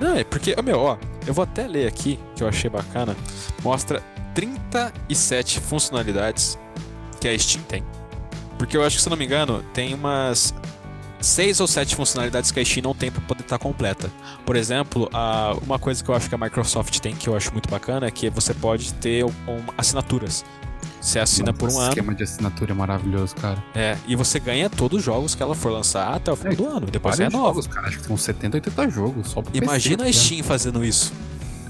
Não, 0.00 0.16
é 0.16 0.24
porque, 0.24 0.54
ó, 0.58 0.62
meu, 0.62 0.78
ó, 0.80 0.96
eu 1.26 1.34
vou 1.34 1.42
até 1.42 1.68
ler 1.68 1.86
aqui, 1.86 2.18
que 2.34 2.42
eu 2.42 2.48
achei 2.48 2.70
bacana. 2.70 3.14
Mostra 3.62 4.02
37 4.34 5.60
funcionalidades 5.60 6.58
que 7.18 7.28
a 7.28 7.38
Steam 7.38 7.62
tem. 7.64 7.82
Porque 8.58 8.76
eu 8.76 8.84
acho 8.84 8.96
que, 8.96 9.02
se 9.02 9.08
não 9.10 9.16
me 9.16 9.24
engano, 9.24 9.62
tem 9.72 9.94
umas 9.94 10.52
6 11.20 11.60
ou 11.60 11.66
7 11.66 11.94
funcionalidades 11.96 12.50
que 12.50 12.58
a 12.60 12.64
Steam 12.64 12.82
não 12.84 12.94
tem 12.94 13.10
para 13.10 13.20
poder 13.22 13.42
estar 13.42 13.58
completa. 13.58 14.10
Por 14.44 14.56
exemplo, 14.56 15.08
a, 15.12 15.54
uma 15.62 15.78
coisa 15.78 16.02
que 16.02 16.08
eu 16.10 16.14
acho 16.14 16.28
que 16.28 16.34
a 16.34 16.38
Microsoft 16.38 16.98
tem, 17.00 17.14
que 17.14 17.28
eu 17.28 17.36
acho 17.36 17.52
muito 17.52 17.68
bacana, 17.68 18.06
é 18.06 18.10
que 18.10 18.28
você 18.30 18.52
pode 18.54 18.92
ter 18.94 19.24
um, 19.24 19.32
assinaturas. 19.76 20.44
Você 21.00 21.20
assina 21.20 21.52
por 21.52 21.66
um 21.66 21.68
Esse 21.72 21.78
ano. 21.78 21.88
esquema 21.90 22.14
de 22.14 22.22
assinatura 22.24 22.72
é 22.72 22.74
maravilhoso, 22.74 23.34
cara. 23.36 23.62
É, 23.74 23.96
e 24.08 24.16
você 24.16 24.40
ganha 24.40 24.68
todos 24.68 24.98
os 24.98 25.04
jogos 25.04 25.32
que 25.34 25.42
ela 25.42 25.54
for 25.54 25.70
lançar 25.70 26.12
até 26.14 26.32
o 26.32 26.36
fim 26.36 26.48
É, 26.48 26.54
do 26.56 26.66
ano. 26.66 26.86
Depois 26.86 27.14
é 27.20 27.24
Vários 27.24 27.32
nova. 27.40 27.48
jogos, 27.54 27.66
cara. 27.68 27.86
Acho 27.86 28.00
que 28.00 28.12
uns 28.12 28.22
70, 28.22 28.56
80 28.56 28.90
jogos. 28.90 29.28
Só 29.30 29.40
pro 29.40 29.52
PC, 29.52 29.64
Imagina 29.64 30.02
a 30.02 30.06
tá 30.06 30.12
Steam 30.12 30.42
fazendo 30.42 30.84
isso. 30.84 31.12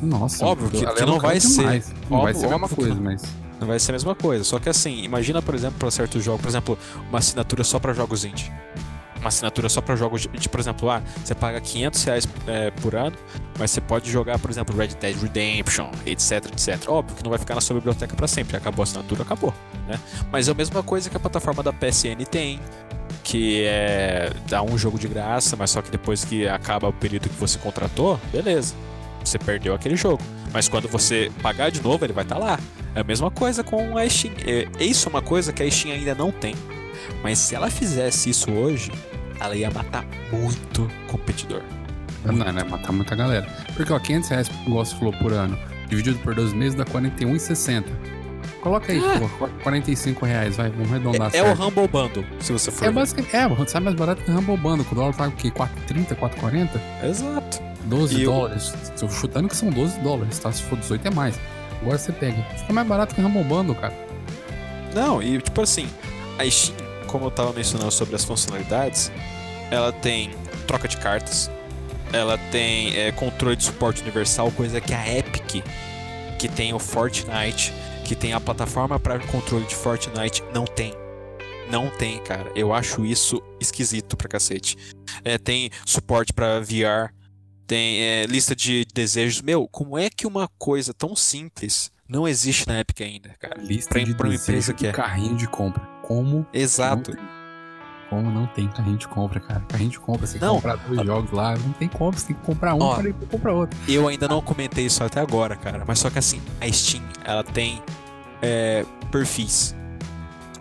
Nossa, 0.01 0.47
Óbvio 0.47 0.71
que- 0.71 0.95
que 0.95 1.03
é 1.03 1.07
não 1.07 1.19
vai 1.21 1.39
ser. 1.41 1.63
Não 2.09 2.23
vai 2.23 2.33
Óbvio- 2.33 2.41
ser 2.41 2.47
a 2.47 2.51
mesma 2.51 2.69
coisa, 2.71 2.95
mas. 2.95 3.23
Não 3.61 3.67
vai 3.67 3.79
ser 3.79 3.91
a 3.91 3.95
mesma 3.95 4.15
coisa. 4.15 4.45
Só 4.45 4.59
que 4.59 4.69
assim, 4.69 5.03
imagina, 5.03 5.43
por 5.43 5.55
exemplo, 5.55 5.79
para 5.79 5.91
certos 5.91 6.23
jogos, 6.23 6.41
por 6.41 6.49
exemplo, 6.49 6.79
uma 7.09 7.19
assinatura 7.19 7.65
só 7.65 7.79
para 7.79 7.93
jogos 7.93 8.25
indie. 8.25 8.53
Uma 9.19 9.29
assinatura 9.29 9.69
só 9.69 9.81
para 9.81 9.97
jogos 9.97 10.29
de, 10.33 10.49
por 10.49 10.61
exemplo, 10.61 10.89
ah, 10.89 11.03
você 11.25 11.35
paga 11.35 11.61
500 11.61 12.05
reais 12.05 12.29
é, 12.47 12.71
por 12.71 12.95
ano, 12.95 13.17
mas 13.59 13.73
você 13.73 13.81
pode 13.81 14.09
jogar, 14.11 14.39
por 14.39 14.49
exemplo, 14.49 14.77
Red 14.77 14.89
Dead 14.89 15.21
Redemption, 15.21 15.91
etc, 16.07 16.47
etc. 16.53 16.89
Óbvio 16.89 17.17
que 17.17 17.25
não 17.25 17.31
vai 17.31 17.39
ficar 17.39 17.57
na 17.57 17.61
sua 17.61 17.75
biblioteca 17.75 18.15
para 18.15 18.29
sempre. 18.29 18.57
Acabou 18.57 18.83
a 18.83 18.85
assinatura, 18.85 19.23
acabou, 19.23 19.53
né? 19.89 19.99
Mas 20.31 20.47
é 20.47 20.53
a 20.53 20.55
mesma 20.55 20.85
coisa 20.85 21.11
que 21.11 21.17
a 21.17 21.21
plataforma 21.21 21.65
da 21.65 21.73
PSN 21.73 22.25
tem, 22.31 22.61
que 23.25 23.65
é 23.65 24.33
dá 24.49 24.63
um 24.63 24.79
jogo 24.79 24.99
de 24.99 25.09
graça, 25.09 25.57
mas 25.57 25.71
só 25.71 25.83
que 25.83 25.91
depois 25.91 26.25
que 26.25 26.47
acaba 26.47 26.89
o 26.89 26.93
período 26.93 27.29
que 27.29 27.37
você 27.37 27.59
contratou, 27.59 28.21
beleza. 28.31 28.75
Você 29.29 29.39
perdeu 29.39 29.75
aquele 29.75 29.95
jogo. 29.97 30.23
Mas 30.53 30.69
quando 30.69 30.89
você 30.89 31.31
pagar 31.43 31.71
de 31.71 31.83
novo, 31.83 32.05
ele 32.05 32.13
vai 32.15 32.25
estar 32.25 32.39
lá. 32.39 32.59
É 32.95 33.01
a 33.01 33.05
mesma 33.05 33.31
coisa 33.31 33.63
com 33.63 33.99
a 33.99 34.09
Steam. 34.09 34.33
É, 34.47 34.67
isso 34.83 35.09
é 35.09 35.11
uma 35.11 35.21
coisa 35.23 35.53
que 35.53 35.63
a 35.63 35.71
Steam 35.71 35.95
ainda 35.95 36.15
não 36.15 36.33
tem. 36.33 36.55
Mas 37.23 37.39
se 37.39 37.55
ela 37.55 37.69
fizesse 37.71 38.31
isso 38.31 38.51
hoje, 38.51 38.91
ela 39.39 39.55
ia 39.55 39.71
matar 39.71 40.05
muito 40.33 40.91
competidor. 41.07 41.63
Não, 42.25 42.33
né? 42.53 42.65
Matar 42.65 42.93
muita 42.93 43.15
galera. 43.15 43.47
Porque, 43.77 43.93
ó, 43.93 43.99
500 43.99 44.29
reais, 44.31 44.51
igual 44.67 44.85
você 44.85 44.97
falou, 44.97 45.13
por 45.13 45.33
ano, 45.33 45.59
dividido 45.89 46.19
por 46.21 46.35
12 46.35 46.55
meses 46.57 46.75
dá 46.75 46.85
41,60. 46.85 47.85
Coloca 48.63 48.91
aí, 48.93 48.99
Ah. 48.99 49.21
pô, 49.39 49.49
45 49.63 50.27
reais, 50.27 50.57
vai, 50.57 50.71
vamos 50.71 50.91
arredondar 50.91 51.31
É, 51.33 51.39
é 51.39 51.43
o 51.43 51.47
certo. 51.47 51.63
Humble 51.63 51.87
Bundle, 51.89 52.25
se 52.41 52.53
você 52.53 52.71
for. 52.71 52.87
É 52.87 52.91
basicamente, 52.91 53.37
é, 53.37 53.67
sai 53.67 53.81
mais 53.81 53.95
barato 53.95 54.23
que 54.23 54.31
o 54.31 54.35
Rumble 54.35 54.57
Bundle, 54.57 54.85
que 54.85 54.93
o 54.93 54.97
dólar 54.97 55.15
paga 55.15 55.29
o 55.29 55.37
quê? 55.37 55.51
4,30, 55.51 56.17
4,40? 56.17 56.81
Exato. 57.05 57.63
12 57.89 58.21
E 58.21 58.25
dólares. 58.25 58.75
Tô 58.99 59.09
chutando 59.09 59.49
que 59.49 59.57
são 59.57 59.71
12 59.71 59.99
dólares, 60.01 60.39
tá? 60.39 60.53
Se 60.53 60.63
for 60.63 60.79
18 60.79 61.09
é 61.09 61.11
mais. 61.11 61.39
Agora 61.81 61.99
você 61.99 62.13
pega. 62.13 62.43
Fica 62.57 62.73
mais 62.73 62.87
barato 62.87 63.15
que 63.15 63.21
o 63.21 63.25
Rumble 63.25 63.45
Bundle, 63.45 63.75
cara. 63.75 63.95
Não, 64.95 65.23
e 65.23 65.41
tipo 65.41 65.61
assim, 65.61 65.89
a 66.39 66.49
Steam, 66.49 66.77
como 67.07 67.27
eu 67.27 67.31
tava 67.31 67.53
mencionando 67.53 67.91
sobre 67.91 68.17
as 68.17 68.25
funcionalidades, 68.25 69.13
ela 69.71 69.93
tem 69.93 70.31
troca 70.67 70.89
de 70.89 70.97
cartas, 70.97 71.51
ela 72.13 72.39
tem 72.51 72.97
é, 72.97 73.13
controle 73.13 73.57
de 73.57 73.65
suporte 73.65 74.03
universal, 74.03 74.51
coisa 74.53 74.81
que 74.81 74.95
a 74.95 75.19
Epic, 75.19 75.63
que 76.39 76.49
tem 76.49 76.73
o 76.73 76.79
Fortnite, 76.79 77.73
que 78.05 78.15
tem 78.15 78.33
a 78.33 78.41
plataforma 78.41 78.99
para 78.99 79.19
controle 79.21 79.67
de 79.67 79.75
Fortnite, 79.75 80.43
não 80.55 80.65
tem. 80.65 80.95
Não 81.71 81.91
tem, 81.91 82.19
cara. 82.21 82.51
Eu 82.55 82.73
acho 82.73 83.05
isso 83.05 83.43
esquisito 83.61 84.17
pra 84.17 84.27
cacete. 84.27 84.77
É, 85.23 85.37
tem 85.37 85.71
suporte 85.85 86.33
pra 86.33 86.61
VR, 86.61 87.13
tem 87.69 88.01
é, 88.01 88.27
lista 88.27 88.57
de 88.57 88.85
desejos. 88.93 89.41
Meu, 89.43 89.69
como 89.69 89.97
é 89.97 90.09
que 90.11 90.27
uma 90.27 90.49
coisa 90.59 90.93
tão 90.93 91.15
simples 91.15 91.93
não 92.09 92.27
existe 92.27 92.67
na 92.67 92.81
Epic 92.81 93.01
ainda, 93.03 93.29
cara? 93.39 93.61
Lista 93.63 93.91
Pra- 93.91 94.03
de 94.03 94.15
pra 94.15 94.27
uma 94.27 94.31
desejo 94.33 94.51
empresa 94.51 94.73
que 94.75 94.87
é. 94.87 94.91
carrinho 94.93 95.37
de 95.37 95.47
compra. 95.47 95.83
Como 96.03 96.45
Exato. 96.53 97.11
não 97.13 97.17
tem? 97.19 97.29
Como 98.09 98.31
não 98.31 98.47
tem 98.47 98.67
carrinho 98.69 98.97
de 98.97 99.07
compra, 99.07 99.39
cara? 99.39 99.61
Carrinho 99.69 99.91
de 99.91 100.01
compra, 100.01 100.27
você 100.27 100.39
Não. 100.39 100.55
comprar 100.55 100.77
dois 100.77 101.07
jogos 101.07 101.31
lá, 101.31 101.55
não 101.59 101.73
tem 101.75 101.89
como, 101.89 102.19
você 102.19 102.29
tem 102.29 102.37
que 102.37 102.43
comprar 102.43 102.75
um 102.75 102.79
para 102.79 103.03
depois 103.03 103.31
comprar 103.31 103.53
outro. 103.53 103.79
Eu 103.87 104.09
ainda 104.09 104.27
não 104.27 104.41
comentei 104.41 104.87
isso 104.87 105.05
até 105.05 105.21
agora, 105.21 105.55
cara. 105.57 105.85
Mas 105.87 105.99
só 105.99 106.09
que 106.09 106.19
assim, 106.19 106.41
a 106.59 106.73
Steam, 106.73 107.05
ela 107.23 107.45
tem 107.45 107.83
é, 108.41 108.87
perfis 109.13 109.77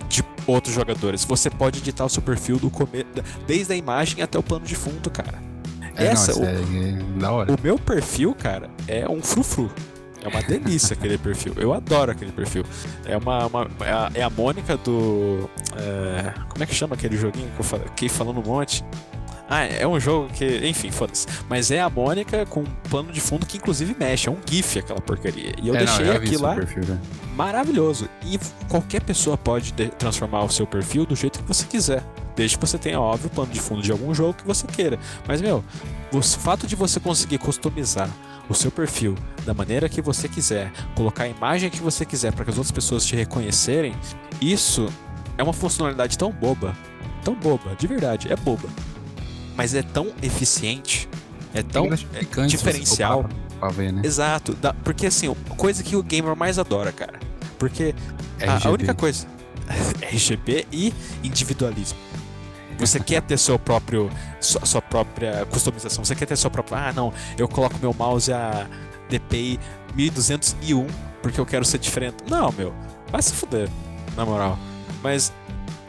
de 0.10 0.22
outros 0.46 0.76
jogadores. 0.76 1.24
Você 1.24 1.50
pode 1.50 1.80
editar 1.80 2.04
o 2.04 2.10
seu 2.10 2.22
perfil 2.22 2.60
do 2.60 2.70
come... 2.70 3.06
desde 3.48 3.72
a 3.72 3.76
imagem 3.78 4.22
até 4.22 4.38
o 4.38 4.44
plano 4.44 4.66
de 4.66 4.76
fundo, 4.76 5.10
cara. 5.10 5.42
É, 5.98 6.08
Essa, 6.08 6.34
não, 6.34 6.42
o, 6.42 6.46
é, 6.46 7.20
da 7.20 7.32
hora. 7.32 7.52
o 7.54 7.58
meu 7.62 7.78
perfil, 7.80 8.36
cara, 8.36 8.70
é 8.88 9.08
um 9.10 9.22
frufru. 9.22 9.70
É 10.24 10.28
uma 10.28 10.42
delícia 10.42 10.94
aquele 10.98 11.18
perfil. 11.18 11.54
Eu 11.58 11.74
adoro 11.74 12.12
aquele 12.12 12.32
perfil. 12.32 12.64
É 13.06 13.16
uma, 13.18 13.46
uma- 13.48 13.68
é, 13.82 13.92
a, 13.92 14.12
é 14.16 14.22
a 14.24 14.30
Mônica 14.30 14.76
do. 14.78 15.50
é, 15.76 16.34
como 16.50 16.64
é 16.64 16.66
que 16.68 16.74
chama 16.76 16.96
aquele 16.96 17.16
joguinho 17.18 17.50
que 17.52 17.60
eu 17.60 17.64
fiquei 17.64 18.10
falando 18.10 18.40
um 18.40 18.44
monte? 18.44 18.84
Ah, 19.50 19.64
é 19.64 19.88
um 19.88 19.98
jogo 19.98 20.28
que. 20.34 20.46
Enfim, 20.68 20.92
foda-se. 20.92 21.26
Mas 21.48 21.72
é 21.72 21.80
a 21.80 21.90
Mônica 21.90 22.46
com 22.48 22.62
um 22.62 22.66
plano 22.90 23.14
de 23.14 23.22
fundo 23.22 23.46
que 23.46 23.58
inclusive 23.58 23.96
mexe. 23.98 24.28
É 24.28 24.32
um 24.32 24.38
GIF 24.46 24.80
aquela 24.80 25.00
porcaria. 25.00 25.54
E 25.62 25.70
eu 25.70 25.76
é, 25.76 25.78
deixei 25.80 26.12
aqui 26.12 26.36
lá 26.36 26.54
perfil, 26.56 26.84
já. 26.84 26.98
maravilhoso. 27.34 28.10
E 28.26 28.38
qualquer 28.68 29.02
pessoa 29.04 29.38
pode 29.38 29.72
de- 29.72 29.88
transformar 29.92 30.44
o 30.44 30.50
seu 30.50 30.68
perfil 30.68 31.06
do 31.06 31.16
jeito 31.16 31.40
que 31.40 31.48
você 31.48 31.66
quiser. 31.66 32.04
Desde 32.38 32.56
que 32.56 32.66
você 32.66 32.78
tenha, 32.78 33.02
óbvio, 33.02 33.28
o 33.28 33.30
plano 33.32 33.52
de 33.52 33.60
fundo 33.60 33.82
de 33.82 33.92
algum 33.92 34.14
jogo 34.14 34.36
que 34.36 34.46
você 34.46 34.68
queira. 34.68 35.00
Mas, 35.28 35.42
meu, 35.42 35.64
o 36.14 36.22
fato 36.22 36.68
de 36.68 36.76
você 36.76 37.00
conseguir 37.00 37.40
customizar 37.40 38.08
o 38.48 38.54
seu 38.54 38.70
perfil 38.70 39.16
da 39.44 39.56
maneira 39.56 39.90
que 39.90 40.04
você 40.04 40.30
quiser, 40.30 40.72
colocar 40.96 41.24
a 41.24 41.28
imagem 41.28 41.72
que 41.72 41.82
você 41.82 42.06
quiser 42.06 42.32
para 42.32 42.46
que 42.46 42.52
as 42.52 42.58
outras 42.58 42.72
pessoas 42.72 43.04
te 43.04 43.16
reconhecerem, 43.16 43.96
isso 44.40 44.88
é 45.36 45.42
uma 45.42 45.52
funcionalidade 45.52 46.16
tão 46.16 46.32
boba. 46.32 46.78
Tão 47.24 47.34
boba, 47.34 47.76
de 47.76 47.88
verdade, 47.88 48.32
é 48.32 48.36
boba. 48.36 48.70
Mas 49.56 49.74
é 49.74 49.82
tão 49.82 50.14
eficiente, 50.22 51.10
é 51.56 51.64
tão 51.64 51.88
É 52.14 52.44
é, 52.44 52.46
diferencial. 52.46 53.24
Pra, 53.24 53.60
pra 53.62 53.70
ver, 53.70 53.92
né? 53.92 54.04
Exato, 54.06 54.54
dá- 54.54 54.76
porque 54.76 55.08
assim, 55.08 55.34
coisa 55.58 55.82
que 55.82 55.96
o 55.96 56.04
gamer 56.04 56.36
mais 56.36 56.60
adora, 56.60 56.92
cara. 56.92 57.20
Porque 57.58 57.96
a- 58.48 58.68
a, 58.68 58.72
única 58.72 58.94
coisa. 58.94 59.26
RGB 60.14 60.68
e 60.72 60.94
individualismo. 61.24 61.98
Você 62.78 63.00
quer 63.00 63.22
ter 63.22 63.38
seu 63.38 63.58
próprio, 63.58 64.10
sua, 64.40 64.66
sua 64.66 64.82
própria 64.82 65.46
customização. 65.48 66.06
Você 66.06 66.16
quer 66.16 66.26
ter 66.26 66.36
sua 66.36 66.52
própria. 66.52 66.90
Ah, 66.90 66.94
não, 66.94 67.14
eu 67.38 67.48
coloco 67.48 67.76
meu 67.82 67.94
mouse 67.94 68.32
a 68.32 68.68
DPI 69.10 69.60
1201 69.96 70.88
porque 71.22 71.40
eu 71.40 71.46
quero 71.46 71.66
ser 71.66 71.80
diferente. 71.80 72.18
Não, 72.30 72.52
meu, 72.52 72.74
vai 73.12 73.22
se 73.22 73.34
fuder, 73.34 73.70
na 74.16 74.26
moral. 74.26 74.58
Mas 75.02 75.34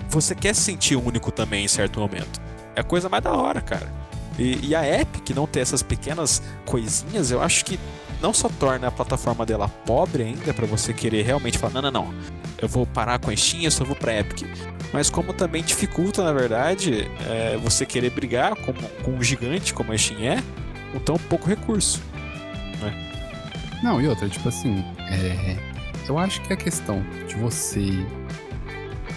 você 0.08 0.34
quer 0.34 0.54
se 0.54 0.62
sentir 0.62 0.96
único 0.96 1.30
também 1.30 1.64
em 1.64 1.68
certo 1.68 2.00
momento. 2.00 2.40
É 2.74 2.80
a 2.80 2.84
coisa 2.84 3.08
mais 3.08 3.22
da 3.22 3.32
hora, 3.32 3.60
cara. 3.60 3.92
E, 4.38 4.68
e 4.68 4.74
a 4.74 5.00
Epic 5.00 5.30
não 5.30 5.46
ter 5.46 5.60
essas 5.60 5.82
pequenas 5.82 6.42
coisinhas, 6.64 7.30
eu 7.30 7.42
acho 7.42 7.64
que 7.64 7.78
não 8.20 8.32
só 8.32 8.48
torna 8.48 8.88
a 8.88 8.90
plataforma 8.90 9.44
dela 9.44 9.68
pobre 9.68 10.22
ainda 10.22 10.54
pra 10.54 10.66
você 10.66 10.92
querer 10.92 11.22
realmente 11.22 11.58
falar, 11.58 11.74
não, 11.74 11.82
não, 11.82 11.90
não, 11.90 12.14
eu 12.60 12.68
vou 12.68 12.86
parar 12.86 13.18
com 13.18 13.30
a 13.30 13.36
Steam, 13.36 13.62
eu 13.62 13.70
só 13.70 13.84
vou 13.84 13.96
pra 13.96 14.18
Epic. 14.18 14.46
Mas 14.92 15.10
como 15.10 15.32
também 15.32 15.62
dificulta, 15.62 16.24
na 16.24 16.32
verdade, 16.32 17.10
é, 17.28 17.56
você 17.56 17.84
querer 17.86 18.10
brigar 18.10 18.54
com, 18.56 18.72
com 19.02 19.12
um 19.12 19.22
gigante 19.22 19.72
como 19.74 19.92
a 19.92 19.98
Steam 19.98 20.20
é, 20.22 20.42
com 20.92 20.98
tão 20.98 21.16
pouco 21.16 21.48
recurso. 21.48 22.02
Não, 23.82 24.00
e 24.00 24.08
outra, 24.08 24.28
tipo 24.28 24.48
assim, 24.48 24.84
é, 24.98 25.56
eu 26.08 26.18
acho 26.18 26.40
que 26.42 26.52
a 26.52 26.56
questão 26.56 27.04
de 27.28 27.36
você. 27.36 28.04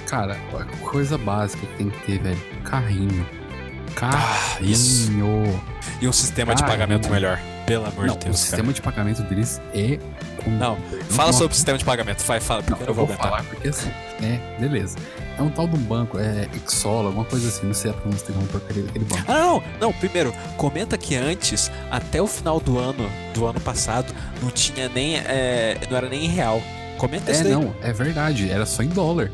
Cara, 0.07 0.37
a 0.59 0.65
coisa 0.85 1.17
básica 1.17 1.65
que 1.65 1.77
tem 1.77 1.89
que 1.89 1.99
ter, 2.05 2.19
velho, 2.19 2.41
carrinho. 2.63 3.25
Carrinho. 3.95 4.71
isso. 4.71 5.11
E 6.01 6.07
um 6.07 6.11
sistema 6.11 6.53
de 6.53 6.61
Caramba. 6.61 6.77
pagamento 6.77 7.09
melhor. 7.09 7.39
Pelo 7.71 7.85
amor 7.87 8.05
Não, 8.05 8.13
de 8.17 8.19
o 8.21 8.23
Deus, 8.23 8.23
cara. 8.23 8.33
sistema 8.37 8.73
de 8.73 8.81
pagamento 8.81 9.23
deles 9.23 9.61
é. 9.73 9.97
com- 10.43 10.49
Não, 10.51 10.75
Fala 11.09 11.27
Nossa, 11.27 11.39
sobre 11.39 11.53
o 11.53 11.55
sistema 11.55 11.77
de 11.77 11.85
pagamento, 11.85 12.23
vai, 12.25 12.39
fala, 12.39 12.61
porque 12.63 12.81
Não, 12.83 12.89
eu 12.89 12.93
vou 12.93 13.07
falar 13.07 13.43
porque 13.45 13.67
assim, 13.69 13.89
é, 14.21 14.39
beleza. 14.59 14.97
É 15.37 15.41
um 15.41 15.49
tal 15.49 15.67
de 15.67 15.75
um 15.75 15.79
banco, 15.79 16.19
é 16.19 16.47
Exola, 16.67 17.07
alguma 17.07 17.25
coisa 17.25 17.47
assim, 17.47 17.65
não 17.65 17.73
sei 17.73 17.91
a 17.91 17.93
pronúncia 17.93 18.33
uma 18.33 18.45
porcaria 18.47 18.83
daquele 18.83 19.05
banco. 19.05 19.23
Ah, 19.27 19.33
não, 19.39 19.63
não, 19.79 19.93
primeiro, 19.93 20.33
comenta 20.57 20.97
que 20.97 21.15
antes, 21.15 21.71
até 21.89 22.21
o 22.21 22.27
final 22.27 22.59
do 22.59 22.77
ano, 22.77 23.09
do 23.33 23.45
ano 23.45 23.59
passado, 23.61 24.13
não 24.41 24.49
tinha 24.51 24.89
nem, 24.89 25.17
é, 25.17 25.77
não 25.89 25.97
era 25.97 26.09
nem 26.09 26.25
em 26.25 26.29
real. 26.29 26.61
Comenta 26.97 27.31
isso 27.31 27.41
É, 27.41 27.43
daí. 27.45 27.53
não, 27.53 27.73
é 27.81 27.93
verdade, 27.93 28.51
era 28.51 28.65
só 28.65 28.83
em 28.83 28.89
dólar. 28.89 29.31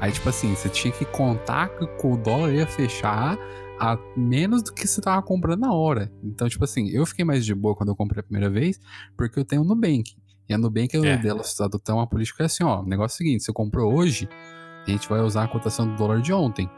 Aí, 0.00 0.12
tipo 0.12 0.28
assim, 0.28 0.54
você 0.54 0.68
tinha 0.68 0.92
que 0.92 1.04
contar 1.04 1.68
que 1.68 1.84
o 2.06 2.16
dólar 2.16 2.50
ia 2.52 2.66
fechar 2.66 3.36
a 3.80 3.98
menos 4.16 4.62
do 4.62 4.72
que 4.72 4.86
você 4.86 5.00
tava 5.00 5.22
comprando 5.22 5.60
na 5.60 5.72
hora. 5.72 6.12
Então, 6.22 6.48
tipo 6.48 6.62
assim, 6.64 6.88
eu 6.90 7.06
fiquei 7.06 7.24
mais 7.24 7.44
de 7.46 7.54
boa 7.54 7.74
quando 7.74 7.88
eu 7.88 7.96
comprei 7.96 8.20
a 8.20 8.22
primeira 8.22 8.50
vez, 8.50 8.78
porque 9.16 9.38
eu 9.40 9.44
tenho 9.44 9.62
o 9.62 9.64
Nubank. 9.64 10.14
E 10.48 10.52
a 10.54 10.58
Nubank, 10.58 10.94
É. 10.96 11.00
é. 11.12 11.16
dela 11.16 11.42
adotou 11.60 11.96
uma 11.96 12.06
política 12.06 12.44
assim, 12.44 12.62
ó, 12.62 12.80
o 12.82 12.86
negócio 12.86 13.14
é 13.14 13.16
o 13.16 13.18
seguinte, 13.18 13.42
você 13.44 13.52
comprou 13.52 13.94
hoje, 13.94 14.28
a 14.86 14.90
gente 14.90 15.08
vai 15.08 15.20
usar 15.20 15.44
a 15.44 15.48
cotação 15.48 15.86
do 15.88 15.96
dólar 15.96 16.20
de 16.20 16.32
ontem. 16.32 16.68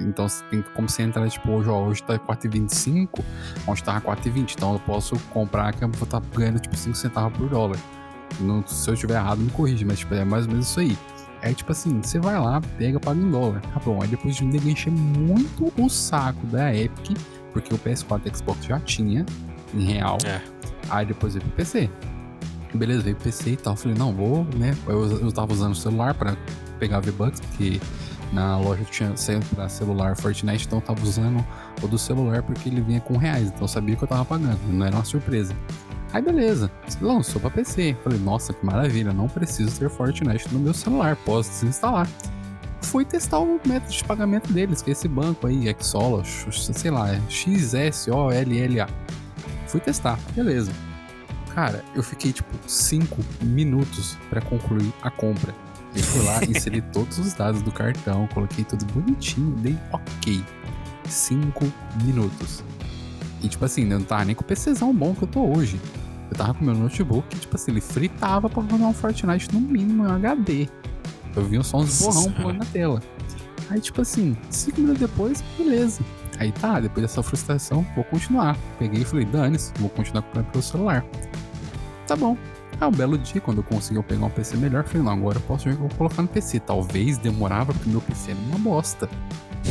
Então, 0.00 0.26
tem 0.50 0.62
como 0.74 0.88
você 0.88 1.02
entrar, 1.02 1.28
tipo, 1.30 1.50
hoje, 1.50 1.68
ó, 1.70 1.86
hoje 1.86 2.02
tá 2.02 2.18
4,25, 2.18 3.24
onde 3.66 3.82
tava 3.82 4.00
4,20. 4.00 4.54
Então, 4.56 4.72
eu 4.74 4.80
posso 4.80 5.16
comprar 5.30 5.72
que 5.72 5.82
eu 5.82 5.88
vou 5.88 6.02
estar 6.04 6.20
ganhando, 6.34 6.60
tipo, 6.60 6.76
5 6.76 6.96
centavos 6.96 7.36
por 7.38 7.48
dólar. 7.48 7.78
Não- 8.40 8.66
se 8.66 8.90
eu 8.90 8.94
estiver 8.94 9.14
errado, 9.14 9.38
me 9.38 9.50
corrige, 9.50 9.84
mas, 9.84 10.00
tipo, 10.00 10.14
é 10.14 10.24
mais 10.24 10.44
ou 10.46 10.50
menos 10.52 10.68
isso 10.68 10.80
aí. 10.80 10.98
É 11.42 11.52
tipo 11.52 11.70
assim, 11.72 12.00
você 12.02 12.18
vai 12.18 12.38
lá, 12.38 12.60
pega, 12.76 12.98
paga 12.98 13.20
em 13.20 13.30
dólar. 13.30 13.60
Tá 13.60 13.80
bom. 13.84 14.02
Aí 14.02 14.08
depois 14.08 14.36
de 14.36 14.44
nego 14.44 14.68
encher 14.68 14.92
muito 14.92 15.72
o 15.76 15.88
saco 15.88 16.46
da 16.46 16.74
Epic, 16.74 17.16
porque 17.52 17.72
o 17.72 17.78
PS4 17.78 18.22
e 18.26 18.36
Xbox 18.36 18.64
já 18.64 18.80
tinha 18.80 19.24
em 19.74 19.84
real. 19.84 20.18
É. 20.24 20.40
Aí 20.90 21.06
depois 21.06 21.34
veio 21.34 21.44
pro 21.46 21.56
PC. 21.56 21.90
Beleza, 22.74 23.02
veio 23.02 23.16
PC 23.16 23.50
e 23.50 23.56
tal. 23.56 23.76
Falei, 23.76 23.96
não, 23.96 24.12
vou, 24.12 24.44
né? 24.56 24.76
Eu, 24.86 25.20
eu 25.20 25.32
tava 25.32 25.52
usando 25.52 25.72
o 25.72 25.76
celular 25.76 26.14
pra 26.14 26.36
pegar 26.78 27.00
V-Bucks, 27.00 27.40
porque 27.40 27.80
na 28.32 28.58
loja 28.58 28.84
tinha 28.84 29.16
saído 29.16 29.44
pra 29.54 29.68
celular 29.68 30.16
Fortnite, 30.16 30.66
então 30.66 30.78
eu 30.78 30.82
tava 30.82 31.02
usando 31.02 31.44
o 31.82 31.88
do 31.88 31.98
celular 31.98 32.42
porque 32.42 32.68
ele 32.68 32.80
vinha 32.80 33.00
com 33.00 33.16
reais, 33.16 33.48
então 33.48 33.62
eu 33.62 33.68
sabia 33.68 33.96
que 33.96 34.04
eu 34.04 34.08
tava 34.08 34.24
pagando, 34.24 34.58
não 34.68 34.84
era 34.84 34.94
uma 34.94 35.04
surpresa. 35.04 35.54
Aí 36.12 36.22
beleza, 36.22 36.70
lançou 37.00 37.40
pra 37.40 37.50
PC. 37.50 37.96
Falei, 38.02 38.18
nossa, 38.18 38.52
que 38.52 38.64
maravilha, 38.64 39.12
não 39.12 39.28
preciso 39.28 39.78
ter 39.78 39.90
Fortnite 39.90 40.52
no 40.52 40.58
meu 40.58 40.72
celular, 40.72 41.16
posso 41.16 41.50
desinstalar. 41.50 42.08
Fui 42.80 43.04
testar 43.04 43.40
o 43.40 43.60
método 43.66 43.92
de 43.92 44.04
pagamento 44.04 44.52
deles, 44.52 44.80
que 44.80 44.90
é 44.90 44.92
esse 44.92 45.08
banco 45.08 45.46
aí, 45.46 45.74
Xolo, 45.80 46.22
sei 46.24 46.90
lá, 46.90 47.12
é 47.12 47.20
XSOLLA. 47.28 48.88
Fui 49.66 49.80
testar, 49.80 50.18
beleza. 50.34 50.72
Cara, 51.54 51.84
eu 51.94 52.02
fiquei 52.02 52.32
tipo 52.32 52.56
5 52.66 53.16
minutos 53.42 54.16
para 54.30 54.40
concluir 54.40 54.92
a 55.02 55.10
compra. 55.10 55.54
Eu 55.94 56.02
fui 56.02 56.22
lá, 56.24 56.42
inseri 56.48 56.80
todos 56.80 57.18
os 57.18 57.34
dados 57.34 57.60
do 57.62 57.72
cartão, 57.72 58.26
coloquei 58.28 58.64
tudo 58.64 58.84
bonitinho, 58.86 59.54
dei 59.56 59.76
ok. 59.92 60.42
5 61.06 61.72
minutos. 62.04 62.62
E 63.42 63.48
tipo 63.48 63.64
assim, 63.64 63.82
eu 63.90 63.98
não 63.98 64.04
tava 64.04 64.24
nem 64.24 64.34
com 64.34 64.42
o 64.42 64.46
PCzão 64.46 64.94
bom 64.94 65.14
que 65.14 65.22
eu 65.22 65.28
tô 65.28 65.44
hoje. 65.44 65.80
Eu 66.30 66.36
tava 66.36 66.54
com 66.54 66.64
meu 66.64 66.74
notebook, 66.74 67.26
que, 67.28 67.40
tipo 67.40 67.56
assim, 67.56 67.70
ele 67.70 67.80
fritava 67.80 68.50
pra 68.50 68.62
rodar 68.62 68.88
um 68.88 68.92
Fortnite 68.92 69.52
no 69.52 69.60
mínimo 69.60 70.06
em 70.06 70.10
HD. 70.10 70.68
Eu 71.34 71.44
vi 71.44 71.62
só 71.64 71.78
uns 71.78 72.02
borrão 72.02 72.32
pulando 72.32 72.58
na 72.58 72.64
tela. 72.66 73.02
Aí, 73.70 73.80
tipo 73.80 74.00
assim, 74.02 74.36
5 74.50 74.80
minutos 74.80 75.00
depois, 75.00 75.42
beleza. 75.56 76.00
Aí 76.38 76.52
tá, 76.52 76.80
depois 76.80 77.02
dessa 77.02 77.22
frustração, 77.22 77.86
vou 77.94 78.04
continuar. 78.04 78.56
Peguei 78.78 79.02
e 79.02 79.04
falei, 79.04 79.24
dane-se, 79.24 79.72
vou 79.78 79.88
continuar 79.90 80.22
comprando 80.22 80.46
pelo 80.46 80.62
celular. 80.62 81.04
Tá 82.06 82.14
bom. 82.14 82.36
Ah, 82.80 82.88
um 82.88 82.92
belo 82.92 83.18
dia, 83.18 83.40
quando 83.40 83.58
eu 83.58 83.64
consegui 83.64 84.00
pegar 84.04 84.26
um 84.26 84.30
PC 84.30 84.56
melhor, 84.56 84.84
falei, 84.84 85.02
não, 85.02 85.12
agora 85.12 85.38
eu 85.38 85.42
posso 85.42 85.68
vou 85.72 85.88
colocar 85.96 86.22
no 86.22 86.28
PC. 86.28 86.60
Talvez 86.60 87.18
demorava 87.18 87.72
porque 87.72 87.90
meu 87.90 88.00
PC 88.00 88.30
era 88.30 88.40
uma 88.40 88.58
bosta. 88.58 89.08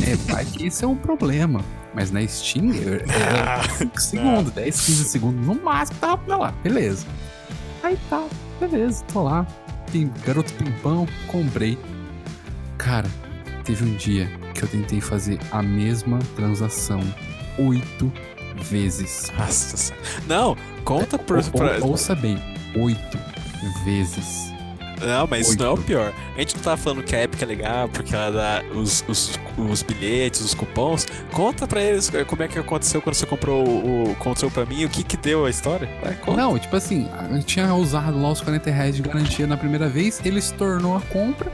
É, 0.06 0.14
vai 0.30 0.44
que 0.44 0.66
isso 0.66 0.84
é 0.84 0.88
um 0.88 0.96
problema. 0.96 1.64
Mas 1.98 2.12
na 2.12 2.24
Steam, 2.28 2.70
era 3.08 3.60
5 3.76 4.00
segundos, 4.00 4.52
10, 4.52 4.86
15 4.86 5.04
segundos 5.04 5.44
no 5.44 5.54
máximo, 5.56 5.98
tava 5.98 6.16
pra 6.18 6.36
lá. 6.36 6.54
Beleza. 6.62 7.04
Aí 7.82 7.98
tá, 8.08 8.24
beleza, 8.60 9.02
tô 9.12 9.24
lá. 9.24 9.44
Pim, 9.90 10.08
garoto 10.24 10.52
pimpão, 10.52 11.08
comprei. 11.26 11.76
Cara, 12.76 13.08
teve 13.64 13.84
um 13.84 13.96
dia 13.96 14.30
que 14.54 14.62
eu 14.62 14.68
tentei 14.68 15.00
fazer 15.00 15.40
a 15.50 15.60
mesma 15.60 16.20
transação 16.36 17.00
oito 17.58 18.12
vezes. 18.62 19.32
Nossa, 19.36 19.92
não, 20.28 20.56
conta 20.84 21.18
por. 21.18 21.38
Ou. 21.82 21.90
Ouça 21.90 22.14
bem, 22.14 22.38
oito 22.76 23.18
vezes. 23.84 24.52
Não, 25.00 25.26
mas 25.26 25.48
isso 25.48 25.58
não 25.58 25.66
é 25.66 25.70
o 25.70 25.78
pior. 25.78 26.12
A 26.36 26.38
gente 26.38 26.56
não 26.56 26.62
tá 26.62 26.76
falando 26.76 27.02
que 27.02 27.14
a 27.14 27.22
Epic 27.22 27.40
é 27.42 27.46
legal 27.46 27.88
porque 27.88 28.14
ela 28.14 28.30
dá 28.30 28.64
os, 28.74 29.04
os, 29.08 29.38
os 29.56 29.82
bilhetes, 29.82 30.40
os 30.40 30.54
cupons. 30.54 31.06
Conta 31.32 31.66
pra 31.66 31.80
eles 31.82 32.10
como 32.26 32.42
é 32.42 32.48
que 32.48 32.58
aconteceu 32.58 33.00
quando 33.00 33.14
você 33.14 33.26
comprou 33.26 33.66
o. 33.66 34.12
Aconteceu 34.12 34.50
pra 34.50 34.64
mim, 34.64 34.84
o 34.84 34.88
que 34.88 35.02
que 35.02 35.16
deu 35.16 35.46
a 35.46 35.50
história? 35.50 35.88
Vai, 36.02 36.36
não, 36.36 36.58
tipo 36.58 36.74
assim, 36.76 37.08
eu 37.30 37.42
tinha 37.42 37.72
usado 37.74 38.20
lá 38.20 38.30
os 38.30 38.40
40 38.40 38.70
reais 38.70 38.96
de 38.96 39.02
garantia 39.02 39.46
na 39.46 39.56
primeira 39.56 39.88
vez, 39.88 40.20
ele 40.24 40.40
se 40.40 40.54
tornou 40.54 40.96
a 40.96 41.00
compra. 41.00 41.50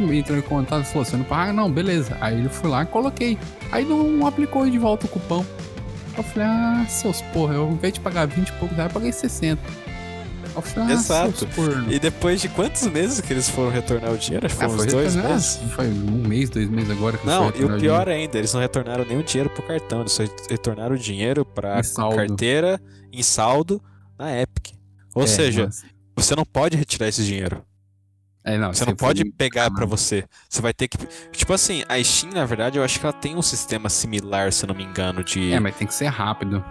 Entrou 0.00 0.38
em 0.38 0.42
contato 0.42 0.84
e 0.84 0.86
falou: 0.86 1.04
você 1.04 1.16
não 1.16 1.24
paga? 1.24 1.52
Não, 1.52 1.70
beleza. 1.70 2.16
Aí 2.20 2.38
ele 2.38 2.48
foi 2.48 2.70
lá 2.70 2.84
e 2.84 2.86
coloquei. 2.86 3.36
Aí 3.72 3.84
não 3.84 4.26
aplicou 4.26 4.68
de 4.68 4.78
volta 4.78 5.06
o 5.06 5.08
cupom. 5.08 5.44
Eu 6.16 6.24
falei, 6.24 6.48
ah, 6.48 6.84
seus 6.88 7.22
porra, 7.22 7.54
eu, 7.54 7.62
ao 7.62 7.72
invés 7.72 7.92
de 7.92 8.00
pagar 8.00 8.26
20 8.26 8.48
e 8.48 8.52
pouco, 8.52 8.74
eu 8.76 8.90
paguei 8.90 9.12
60. 9.12 9.60
Exato. 10.90 11.46
E 11.88 11.98
depois 11.98 12.40
de 12.40 12.48
quantos 12.48 12.86
meses 12.86 13.20
que 13.20 13.32
eles 13.32 13.48
foram 13.48 13.70
retornar 13.70 14.12
o 14.12 14.18
dinheiro? 14.18 14.46
Acho 14.46 14.56
que 14.56 14.64
ah, 14.64 14.68
foram 14.68 14.84
uns 14.84 14.92
dois 14.92 15.16
meses. 15.16 15.60
Foi 15.74 15.86
um 15.86 16.26
mês, 16.26 16.50
dois 16.50 16.68
meses 16.68 16.90
agora. 16.90 17.18
Que 17.18 17.26
não, 17.26 17.52
e 17.54 17.64
o 17.64 17.78
pior 17.78 18.08
ainda, 18.08 18.38
eles 18.38 18.52
não 18.52 18.60
retornaram 18.60 19.04
nenhum 19.04 19.22
dinheiro 19.22 19.50
pro 19.50 19.62
cartão, 19.62 20.00
eles 20.00 20.12
só 20.12 20.22
retornaram 20.48 20.94
o 20.94 20.98
dinheiro 20.98 21.44
pra 21.44 21.80
carteira 22.14 22.80
em 23.12 23.22
saldo 23.22 23.82
na 24.18 24.40
Epic. 24.40 24.74
Ou 25.14 25.24
é, 25.24 25.26
seja, 25.26 25.66
mas... 25.66 25.84
você 26.16 26.34
não 26.34 26.44
pode 26.44 26.76
retirar 26.76 27.08
esse 27.08 27.24
dinheiro. 27.24 27.62
É, 28.44 28.56
não, 28.56 28.72
você 28.72 28.84
não 28.84 28.94
pode 28.94 29.20
foi... 29.22 29.30
pegar 29.32 29.70
para 29.70 29.84
você. 29.84 30.24
Você 30.48 30.62
vai 30.62 30.72
ter 30.72 30.88
que. 30.88 30.96
Tipo 31.32 31.52
assim, 31.52 31.84
a 31.88 32.02
Steam, 32.02 32.32
na 32.32 32.46
verdade, 32.46 32.78
eu 32.78 32.84
acho 32.84 32.98
que 32.98 33.04
ela 33.04 33.12
tem 33.12 33.36
um 33.36 33.42
sistema 33.42 33.88
similar, 33.88 34.52
se 34.52 34.64
eu 34.64 34.68
não 34.68 34.74
me 34.74 34.84
engano, 34.84 35.22
de. 35.22 35.52
É, 35.52 35.60
mas 35.60 35.76
tem 35.76 35.86
que 35.86 35.94
ser 35.94 36.06
rápido. 36.06 36.64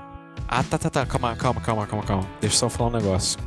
Ah, 0.47 0.63
tá, 0.63 0.77
tá, 0.77 0.89
tá. 0.89 1.05
Calma, 1.05 1.35
calma, 1.35 1.61
calma, 1.61 1.85
calma, 1.85 2.03
calma. 2.05 2.27
Deixa 2.39 2.55
eu 2.55 2.59
só 2.59 2.69
falar 2.69 2.89
um 2.89 2.93
negócio. 2.93 3.37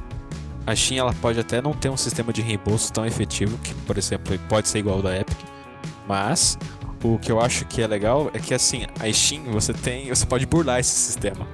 A 0.70 0.76
Steam 0.76 1.00
ela 1.00 1.12
pode 1.12 1.40
até 1.40 1.60
não 1.60 1.72
ter 1.72 1.88
um 1.88 1.96
sistema 1.96 2.32
de 2.32 2.40
reembolso 2.40 2.92
tão 2.92 3.04
efetivo, 3.04 3.58
que, 3.58 3.74
por 3.74 3.98
exemplo, 3.98 4.38
pode 4.48 4.68
ser 4.68 4.78
igual 4.78 4.98
ao 4.98 5.02
da 5.02 5.18
Epic, 5.18 5.36
mas 6.06 6.56
o 7.02 7.18
que 7.18 7.32
eu 7.32 7.40
acho 7.40 7.64
que 7.64 7.82
é 7.82 7.88
legal 7.88 8.30
é 8.32 8.38
que 8.38 8.54
assim, 8.54 8.86
a 9.00 9.12
Steam 9.12 9.42
você 9.46 9.72
tem, 9.72 10.08
você 10.08 10.24
pode 10.24 10.46
burlar 10.46 10.78
esse 10.78 10.94
sistema. 10.94 11.44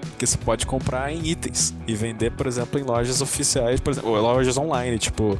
Porque 0.00 0.26
você 0.26 0.38
pode 0.38 0.64
comprar 0.64 1.12
em 1.12 1.26
itens 1.26 1.74
e 1.86 1.94
vender, 1.94 2.32
por 2.32 2.46
exemplo, 2.46 2.80
em 2.80 2.84
lojas 2.84 3.20
oficiais, 3.20 3.80
por 3.80 3.90
exemplo, 3.90 4.10
ou 4.10 4.18
lojas 4.18 4.56
online, 4.56 4.98
tipo, 4.98 5.38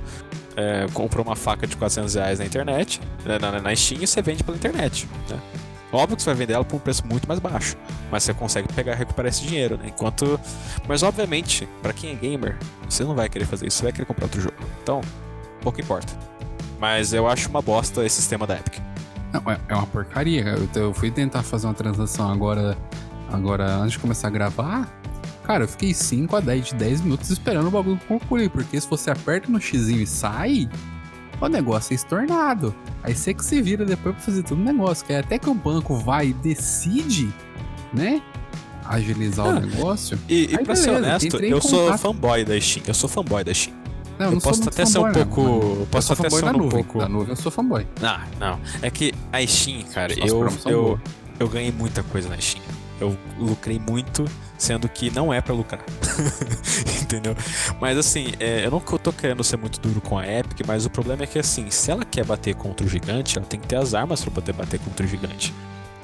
é, 0.55 0.85
uma 1.25 1.37
faca 1.37 1.67
de 1.67 1.79
400 1.79 2.15
reais 2.17 2.39
na 2.41 2.45
internet, 2.45 3.01
né, 3.25 3.39
na, 3.39 3.59
na 3.59 3.75
Steam, 3.75 4.03
e 4.03 4.07
você 4.07 4.21
vende 4.21 4.45
pela 4.45 4.57
internet, 4.57 5.09
né? 5.31 5.41
Óbvio 5.97 6.17
que 6.17 6.23
você 6.23 6.31
vai 6.31 6.35
vender 6.37 6.55
ela 6.55 6.65
por 6.65 6.77
um 6.77 6.79
preço 6.79 7.07
muito 7.07 7.27
mais 7.27 7.41
baixo, 7.41 7.77
mas 8.11 8.23
você 8.25 8.35
consegue 8.35 8.73
pegar 8.73 8.95
recuperar 8.95 9.31
esse 9.31 9.43
dinheiro, 9.43 9.77
né? 9.77 9.87
Enquanto. 9.89 10.39
Mas 10.89 11.03
obviamente, 11.03 11.69
para 11.83 11.93
quem 11.93 12.13
é 12.13 12.15
gamer, 12.15 12.59
você 12.89 13.05
não 13.05 13.15
vai 13.15 13.29
querer 13.29 13.45
fazer 13.45 13.67
isso, 13.67 13.79
você 13.79 13.85
vai 13.85 13.93
querer 13.93 14.07
comprar 14.07 14.25
outro 14.25 14.41
jogo. 14.41 14.57
Então, 14.83 15.01
pouco 15.63 15.81
importa. 15.81 16.13
Mas 16.79 17.13
eu 17.13 17.29
acho 17.29 17.49
uma 17.49 17.63
bosta 17.63 18.05
esse 18.05 18.17
sistema 18.17 18.47
da 18.47 18.57
Epic. 18.57 18.81
Não, 19.33 19.51
é, 19.51 19.59
é 19.69 19.75
uma 19.75 19.87
porcaria. 19.87 20.55
Eu 20.75 20.93
fui 20.93 21.11
tentar 21.11 21.43
fazer 21.43 21.67
uma 21.67 21.75
transação 21.75 22.31
agora, 22.31 22.77
agora 23.33 23.65
antes 23.77 23.93
de 23.93 23.99
começar 23.99 24.29
a 24.29 24.31
gravar. 24.31 24.89
Cara, 25.45 25.65
eu 25.65 25.69
fiquei 25.69 25.93
5 25.93 26.37
a 26.37 26.41
10 26.41 26.67
de 26.67 26.75
10 26.75 27.01
minutos 27.03 27.31
esperando 27.31 27.67
o 27.67 27.71
bagulho 27.71 28.01
concluir, 28.09 28.49
porque 28.49 28.81
se 28.81 28.89
você 28.89 29.11
aperta 29.11 29.51
no 29.51 29.61
X 29.61 29.89
e 29.89 30.07
sai, 30.07 30.69
o 31.41 31.49
negócio 31.49 31.93
é 31.93 31.97
estornado. 31.97 32.75
Aí 33.03 33.15
você 33.15 33.35
que 33.35 33.45
se 33.45 33.61
vira 33.61 33.85
depois 33.85 34.15
pra 34.15 34.25
fazer 34.25 34.43
todo 34.43 34.59
o 34.59 34.65
negócio. 34.65 35.05
Que 35.07 35.15
até 35.15 35.39
que 35.39 35.49
o 35.49 35.55
banco 35.55 35.97
vai 35.97 36.29
e 36.29 36.33
decide, 36.33 37.33
né? 37.93 38.23
Agilizar 38.85 39.47
ah, 39.47 39.51
o 39.51 39.61
negócio. 39.61 40.19
E, 40.29 40.45
e 40.45 40.49
pra 40.49 40.63
beleza, 40.63 40.83
ser 40.83 40.91
honesto, 40.91 41.37
eu 41.37 41.61
sou 41.61 41.97
fanboy 41.99 42.45
da 42.45 42.61
Steam. 42.61 42.85
Eu 42.87 42.95
sou 42.95 43.09
fanboy 43.09 43.45
da 43.45 43.55
Steam. 43.55 43.75
Não, 44.19 44.27
eu, 44.27 44.33
eu 44.35 44.41
posso 44.41 44.69
até 44.69 44.85
ser 44.85 44.99
um 44.99 45.13
pouco. 45.13 45.43
Não, 45.43 45.87
posso 45.87 46.13
até 46.13 46.31
ser 46.31 46.45
um 46.45 46.53
nuvem, 46.53 46.85
pouco. 46.85 46.99
Na 46.99 47.09
nuvem 47.09 47.31
eu 47.31 47.37
sou 47.37 47.51
fanboy. 47.51 47.87
Não, 48.01 48.21
não. 48.39 48.61
É 48.81 48.91
que 48.91 49.13
a 49.33 49.45
Steam, 49.47 49.83
cara, 49.93 50.15
eu, 50.19 50.47
eu, 50.67 51.01
eu 51.41 51.49
ganhei 51.49 51.73
muita 51.73 52.03
coisa 52.03 52.29
na 52.29 52.39
Steam. 52.39 52.63
Eu 53.01 53.17
lucrei 53.39 53.79
muito 53.79 54.25
sendo 54.57 54.89
que 54.89 55.11
não 55.11 55.33
é 55.33 55.41
para 55.41 55.55
lucrar. 55.55 55.85
Entendeu? 57.03 57.37
Mas 57.81 57.99
assim, 57.99 58.33
é, 58.39 58.65
eu 58.65 58.71
não 58.71 58.81
tô 58.81 59.13
querendo 59.13 59.43
ser 59.45 59.57
muito 59.57 59.81
duro 59.81 60.01
com 60.01 60.19
a 60.19 60.27
Epic, 60.27 60.67
mas 60.67 60.87
o 60.87 60.91
problema 60.91 61.25
é 61.25 61.27
que 61.27 61.39
assim, 61.39 61.71
se 61.71 61.91
ela 61.91 62.05
quer 62.05 62.25
bater 62.25 62.55
contra 62.55 62.87
o 62.87 62.89
gigante, 62.89 63.39
ela 63.39 63.47
tem 63.47 63.59
que 63.61 63.67
ter 63.67 63.77
as 63.77 63.95
armas 63.95 64.23
para 64.23 64.31
poder 64.31 64.53
bater 64.53 64.81
contra 64.81 65.05
o 65.05 65.09
gigante. 65.09 65.55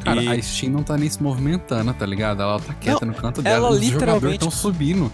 Cara, 0.04 0.22
e... 0.22 0.28
a 0.28 0.42
Steam 0.42 0.72
não 0.72 0.82
tá 0.82 0.96
nem 0.96 1.08
se 1.08 1.22
movimentando, 1.22 1.92
tá 1.92 2.06
ligado? 2.06 2.42
Ela 2.42 2.58
tá 2.58 2.74
quieta 2.74 3.04
não, 3.04 3.12
no 3.12 3.18
canto 3.18 3.42
dela, 3.42 3.56
ela 3.56 3.70
os 3.70 3.80
literalmente 3.80 4.36
estão 4.36 4.50
subindo. 4.50 5.10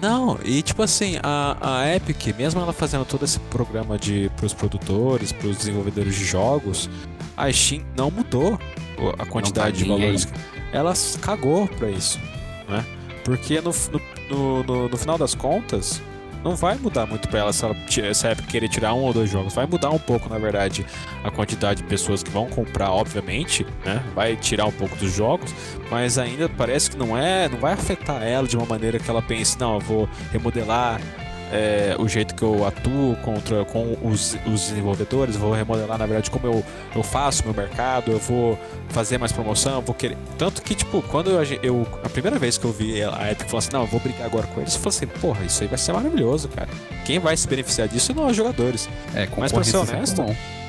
Não, 0.00 0.38
e 0.44 0.60
tipo 0.60 0.82
assim, 0.82 1.18
a, 1.22 1.56
a 1.58 1.96
Epic, 1.96 2.36
mesmo 2.36 2.60
ela 2.60 2.72
fazendo 2.72 3.06
todo 3.06 3.24
esse 3.24 3.40
programa 3.40 3.98
de 3.98 4.30
pros 4.36 4.52
produtores, 4.52 5.32
pros 5.32 5.56
desenvolvedores 5.56 6.14
de 6.14 6.24
jogos, 6.24 6.90
a 7.34 7.50
Steam 7.50 7.82
não 7.96 8.10
mudou 8.10 8.58
a 9.18 9.24
quantidade 9.24 9.78
tá 9.78 9.84
de 9.84 9.88
valores. 9.88 10.28
Ela 10.70 10.92
cagou 11.22 11.66
pra 11.66 11.90
isso 11.90 12.18
né? 12.68 12.84
Porque 13.24 13.60
no, 13.60 13.72
no, 14.30 14.62
no, 14.62 14.88
no 14.88 14.96
final 14.96 15.18
das 15.18 15.34
contas, 15.34 16.00
não 16.46 16.54
vai 16.54 16.76
mudar 16.76 17.06
muito 17.06 17.28
para 17.28 17.40
ela 17.40 17.52
se 17.52 17.64
ela 17.64 17.74
se 18.14 18.26
ela 18.26 18.36
querer 18.36 18.68
tirar 18.68 18.94
um 18.94 19.00
ou 19.00 19.12
dois 19.12 19.28
jogos. 19.28 19.52
Vai 19.52 19.66
mudar 19.66 19.90
um 19.90 19.98
pouco, 19.98 20.28
na 20.28 20.38
verdade, 20.38 20.86
a 21.24 21.30
quantidade 21.30 21.82
de 21.82 21.88
pessoas 21.88 22.22
que 22.22 22.30
vão 22.30 22.46
comprar, 22.46 22.92
obviamente, 22.92 23.66
né? 23.84 24.00
Vai 24.14 24.36
tirar 24.36 24.66
um 24.66 24.72
pouco 24.72 24.94
dos 24.96 25.12
jogos, 25.12 25.52
mas 25.90 26.18
ainda 26.18 26.48
parece 26.48 26.90
que 26.90 26.96
não 26.96 27.18
é, 27.18 27.48
não 27.48 27.58
vai 27.58 27.72
afetar 27.72 28.22
ela 28.22 28.46
de 28.46 28.56
uma 28.56 28.66
maneira 28.66 28.98
que 28.98 29.10
ela 29.10 29.20
pense, 29.20 29.58
não, 29.58 29.74
eu 29.74 29.80
vou 29.80 30.08
remodelar 30.30 31.00
é, 31.52 31.96
o 31.98 32.08
jeito 32.08 32.34
que 32.34 32.42
eu 32.42 32.66
atuo 32.66 33.16
contra, 33.22 33.64
com 33.64 33.96
os, 34.02 34.36
os 34.46 34.68
desenvolvedores, 34.68 35.36
vou 35.36 35.52
remodelar, 35.52 35.98
na 35.98 36.06
verdade, 36.06 36.30
como 36.30 36.46
eu, 36.46 36.64
eu 36.94 37.02
faço 37.02 37.44
meu 37.44 37.54
mercado, 37.54 38.10
eu 38.10 38.18
vou 38.18 38.58
fazer 38.88 39.18
mais 39.18 39.32
promoção, 39.32 39.80
vou 39.80 39.94
querer. 39.94 40.16
Tanto 40.36 40.62
que, 40.62 40.74
tipo, 40.74 41.02
quando 41.02 41.30
eu, 41.30 41.42
eu. 41.62 41.86
A 42.02 42.08
primeira 42.08 42.38
vez 42.38 42.58
que 42.58 42.64
eu 42.64 42.72
vi 42.72 43.02
a 43.02 43.30
Epic 43.30 43.46
falou 43.46 43.58
assim, 43.58 43.70
não, 43.72 43.82
eu 43.82 43.86
vou 43.86 44.00
brigar 44.00 44.26
agora 44.26 44.46
com 44.48 44.60
eles, 44.60 44.74
eu 44.74 44.80
falei 44.80 44.96
assim, 44.96 45.06
porra, 45.20 45.44
isso 45.44 45.62
aí 45.62 45.68
vai 45.68 45.78
ser 45.78 45.92
maravilhoso, 45.92 46.48
cara. 46.48 46.68
Quem 47.04 47.18
vai 47.18 47.36
se 47.36 47.46
beneficiar 47.46 47.88
disso 47.88 48.12
não 48.14 48.26
os 48.26 48.36
jogadores. 48.36 48.88
É, 49.14 49.28
Mas 49.36 49.52
pra 49.52 49.62
ser 49.62 49.76
honesto. 49.76 50.22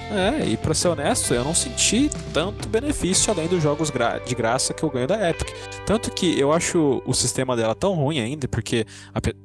É, 0.09 0.45
e 0.45 0.55
pra 0.55 0.73
ser 0.73 0.87
honesto, 0.87 1.33
eu 1.33 1.43
não 1.43 1.53
senti 1.53 2.09
tanto 2.33 2.69
benefício 2.69 3.31
além 3.33 3.47
dos 3.47 3.61
jogos 3.61 3.89
gra 3.89 4.19
de 4.19 4.33
graça 4.33 4.73
que 4.73 4.81
eu 4.81 4.89
ganho 4.89 5.07
da 5.07 5.29
Epic. 5.29 5.49
Tanto 5.85 6.11
que 6.11 6.39
eu 6.39 6.53
acho 6.53 7.01
o 7.05 7.13
sistema 7.13 7.57
dela 7.57 7.75
tão 7.75 7.93
ruim 7.93 8.19
ainda, 8.19 8.47
porque, 8.47 8.85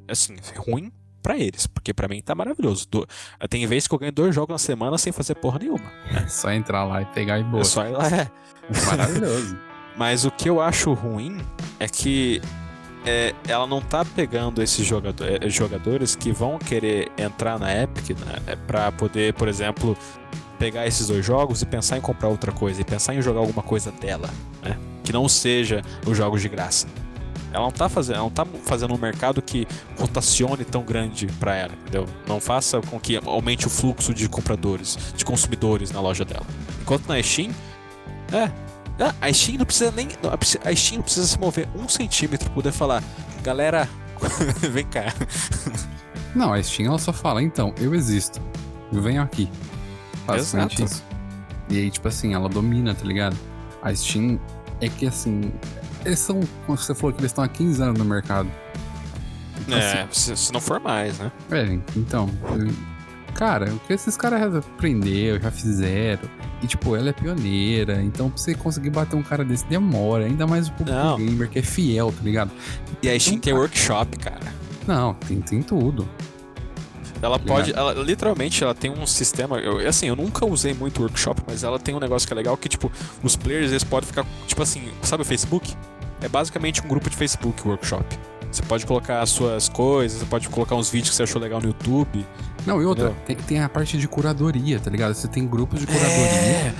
assim, 0.07 0.37
ruim 0.55 0.89
pra 1.23 1.37
eles, 1.37 1.65
porque 1.65 1.93
pra 1.93 2.07
mim 2.07 2.21
tá 2.21 2.35
maravilhoso. 2.35 2.85
Do, 2.91 3.07
tem 3.49 3.65
vezes 3.65 3.87
que 3.87 3.95
eu 3.95 3.99
ganho 3.99 4.11
dois 4.11 4.35
jogos 4.35 4.53
na 4.53 4.59
semana 4.59 4.97
sem 4.97 5.13
fazer 5.13 5.35
porra 5.35 5.59
nenhuma. 5.59 5.91
É 6.13 6.27
só 6.27 6.51
entrar 6.51 6.83
lá 6.83 7.01
e 7.01 7.05
pegar 7.05 7.39
e 7.39 7.43
boa. 7.43 7.61
É 7.61 7.63
só 7.63 7.87
ir 7.87 7.91
lá, 7.91 8.07
é. 8.07 8.29
Maravilhoso. 8.85 9.57
Mas 9.97 10.25
o 10.25 10.31
que 10.31 10.49
eu 10.49 10.59
acho 10.59 10.93
ruim 10.93 11.39
é 11.79 11.87
que 11.87 12.41
é, 13.05 13.33
ela 13.47 13.67
não 13.67 13.81
tá 13.81 14.03
pegando 14.03 14.61
esses 14.61 14.85
jogador, 14.85 15.27
é, 15.27 15.49
jogadores 15.49 16.15
que 16.15 16.31
vão 16.31 16.57
querer 16.57 17.11
entrar 17.17 17.59
na 17.59 17.73
Epic 17.73 18.11
né, 18.11 18.55
para 18.67 18.91
poder, 18.91 19.33
por 19.33 19.47
exemplo, 19.47 19.97
pegar 20.57 20.87
esses 20.87 21.07
dois 21.07 21.25
jogos 21.25 21.61
e 21.61 21.65
pensar 21.65 21.97
em 21.97 22.01
comprar 22.01 22.29
outra 22.29 22.51
coisa 22.51 22.81
e 22.81 22.83
pensar 22.83 23.13
em 23.13 23.21
jogar 23.21 23.39
alguma 23.39 23.61
coisa 23.61 23.91
dela, 23.91 24.29
né? 24.61 24.77
Que 25.03 25.11
não 25.11 25.27
seja 25.27 25.81
os 26.07 26.15
jogos 26.15 26.41
de 26.41 26.47
graça. 26.47 26.87
Ela 27.53 27.65
não 27.65 27.71
tá 27.71 27.87
fazendo, 27.87 28.15
ela 28.15 28.23
não 28.23 28.31
tá 28.31 28.45
fazendo 28.63 28.93
um 28.93 28.97
mercado 28.97 29.41
que 29.41 29.67
rotacione 29.97 30.65
tão 30.65 30.83
grande 30.83 31.27
para 31.39 31.55
ela, 31.55 31.73
entendeu? 31.73 32.07
Não 32.27 32.41
faça 32.41 32.81
com 32.81 32.99
que 32.99 33.17
aumente 33.23 33.67
o 33.67 33.69
fluxo 33.69 34.13
de 34.13 34.27
compradores, 34.27 34.97
de 35.15 35.23
consumidores 35.23 35.91
na 35.91 36.01
loja 36.01 36.25
dela. 36.25 36.45
Enquanto 36.81 37.07
na 37.07 37.21
Steam, 37.21 37.51
é, 38.31 38.51
ah, 38.99 39.13
a 39.21 39.31
Steam 39.31 39.57
não 39.57 39.65
precisa 39.65 39.91
nem. 39.91 40.07
A 40.65 40.75
Steam 40.75 40.97
não 40.97 41.03
precisa 41.03 41.27
se 41.27 41.39
mover 41.39 41.67
um 41.75 41.87
centímetro 41.87 42.45
pra 42.45 42.55
poder 42.55 42.71
falar, 42.71 43.03
galera, 43.43 43.87
vem 44.71 44.85
cá. 44.85 45.13
Não, 46.35 46.53
a 46.53 46.61
Steam 46.61 46.87
ela 46.87 46.99
só 46.99 47.13
fala, 47.13 47.41
então, 47.41 47.73
eu 47.77 47.93
existo. 47.93 48.41
Venho 48.91 49.21
aqui. 49.21 49.49
Basicamente 50.25 50.83
isso. 50.83 51.03
E 51.69 51.77
aí, 51.77 51.91
tipo 51.91 52.07
assim, 52.07 52.33
ela 52.33 52.49
domina, 52.49 52.93
tá 52.93 53.05
ligado? 53.05 53.37
A 53.81 53.93
Steam 53.93 54.39
é 54.81 54.89
que 54.89 55.05
assim. 55.05 55.51
Eles 56.05 56.19
são. 56.19 56.39
Como 56.65 56.77
você 56.77 56.93
falou 56.93 57.13
que 57.13 57.21
eles 57.21 57.31
estão 57.31 57.43
há 57.43 57.47
15 57.47 57.81
anos 57.81 57.99
no 57.99 58.05
mercado. 58.05 58.49
É, 59.69 60.01
assim, 60.01 60.07
se, 60.11 60.35
se, 60.35 60.53
não 60.53 60.59
for 60.59 60.79
mais, 60.79 61.17
né? 61.19 61.31
É, 61.51 61.79
então. 61.95 62.29
Cara, 63.33 63.73
o 63.73 63.79
que 63.79 63.93
esses 63.93 64.15
caras 64.15 64.55
aprenderam, 64.55 65.41
já 65.41 65.51
fizeram. 65.51 66.29
E, 66.61 66.67
tipo, 66.67 66.95
ela 66.95 67.09
é 67.09 67.13
pioneira. 67.13 68.01
Então, 68.01 68.29
pra 68.29 68.37
você 68.37 68.53
conseguir 68.53 68.89
bater 68.89 69.15
um 69.15 69.23
cara 69.23 69.43
desse, 69.43 69.65
demora. 69.65 70.25
Ainda 70.25 70.45
mais 70.45 70.67
o 70.67 70.71
público 70.73 70.97
não. 70.97 71.17
gamer, 71.17 71.49
que 71.49 71.59
é 71.59 71.61
fiel, 71.61 72.11
tá 72.11 72.23
ligado? 72.23 72.51
E 73.01 73.09
a 73.09 73.19
Steam 73.19 73.39
tem 73.39 73.53
workshop, 73.53 74.17
cara. 74.17 74.53
Não, 74.87 75.13
tem, 75.13 75.41
tem 75.41 75.61
tudo. 75.61 76.07
Ela 77.21 77.39
tá 77.39 77.45
pode, 77.45 77.71
ela, 77.71 77.93
literalmente, 77.93 78.63
ela 78.63 78.75
tem 78.75 78.91
um 78.91 79.07
sistema. 79.07 79.57
Eu, 79.57 79.87
assim, 79.87 80.07
eu 80.07 80.15
nunca 80.15 80.45
usei 80.45 80.73
muito 80.73 81.01
workshop, 81.01 81.41
mas 81.47 81.63
ela 81.63 81.79
tem 81.79 81.95
um 81.95 81.99
negócio 81.99 82.27
que 82.27 82.33
é 82.33 82.35
legal 82.35 82.57
que, 82.57 82.67
tipo, 82.67 82.91
os 83.23 83.37
players 83.37 83.71
eles 83.71 83.83
podem 83.83 84.07
ficar, 84.07 84.25
tipo 84.45 84.61
assim, 84.61 84.91
sabe 85.01 85.23
o 85.23 85.25
Facebook? 85.25 85.73
É 86.23 86.29
basicamente 86.29 86.81
um 86.81 86.87
grupo 86.87 87.09
de 87.09 87.17
Facebook 87.17 87.67
workshop. 87.67 88.17
Você 88.49 88.61
pode 88.61 88.85
colocar 88.85 89.21
as 89.21 89.29
suas 89.29 89.67
coisas, 89.67 90.19
você 90.19 90.25
pode 90.25 90.47
colocar 90.47 90.75
uns 90.75 90.89
vídeos 90.89 91.09
que 91.09 91.15
você 91.15 91.23
achou 91.23 91.41
legal 91.41 91.59
no 91.59 91.67
YouTube. 91.67 92.25
Não, 92.65 92.81
e 92.81 92.85
outra, 92.85 93.13
tem, 93.25 93.35
tem, 93.35 93.61
a 93.61 93.67
parte 93.67 93.97
de 93.97 94.07
curadoria, 94.07 94.79
tá 94.79 94.89
ligado? 94.89 95.13
Você 95.13 95.27
tem 95.27 95.45
grupos 95.45 95.81
de 95.81 95.87
curadoria. 95.87 96.15
É. 96.15 96.73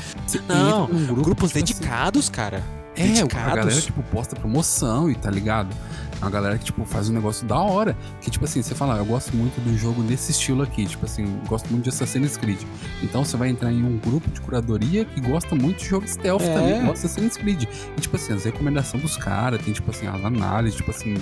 Não, 0.47 0.85
grupo, 0.87 1.15
grupos 1.15 1.23
tipo 1.23 1.45
assim. 1.45 1.53
dedicados, 1.59 2.25
assim. 2.25 2.31
cara. 2.31 2.63
É, 2.95 3.07
dedicados. 3.07 3.51
a 3.51 3.55
galera, 3.55 3.81
tipo, 3.81 4.01
posta 4.03 4.35
promoção 4.35 5.09
e 5.09 5.15
tá 5.15 5.29
ligado? 5.29 5.75
Uma 6.23 6.31
galera 6.31 6.57
que, 6.57 6.63
tipo, 6.63 6.85
faz 6.85 7.09
um 7.09 7.13
negócio 7.13 7.45
da 7.45 7.59
hora. 7.59 7.97
Que, 8.21 8.31
tipo 8.31 8.45
assim, 8.45 8.61
você 8.61 8.73
fala, 8.73 8.95
ah, 8.95 8.97
eu 8.99 9.05
gosto 9.05 9.35
muito 9.35 9.59
do 9.59 9.77
jogo 9.77 10.01
desse 10.03 10.31
estilo 10.31 10.63
aqui. 10.63 10.85
Tipo 10.85 11.05
assim, 11.05 11.25
gosto 11.47 11.69
muito 11.69 11.83
de 11.83 11.89
Assassin's 11.89 12.37
Creed. 12.37 12.61
Então 13.01 13.25
você 13.25 13.35
vai 13.35 13.49
entrar 13.49 13.71
em 13.73 13.83
um 13.83 13.97
grupo 13.97 14.29
de 14.31 14.39
curadoria 14.39 15.03
que 15.03 15.19
gosta 15.19 15.53
muito 15.53 15.79
de 15.79 15.89
jogo 15.89 16.07
stealth 16.07 16.43
é. 16.43 16.53
também, 16.53 16.85
gosta 16.85 17.07
de 17.07 17.13
Assassin's 17.13 17.35
Creed. 17.35 17.63
E, 17.97 18.01
tipo 18.01 18.15
assim, 18.15 18.33
as 18.33 18.45
recomendações 18.45 19.03
dos 19.03 19.17
caras, 19.17 19.61
tem, 19.61 19.73
tipo 19.73 19.91
assim, 19.91 20.07
as 20.07 20.23
análises, 20.23 20.77
tipo 20.77 20.91
assim, 20.91 21.15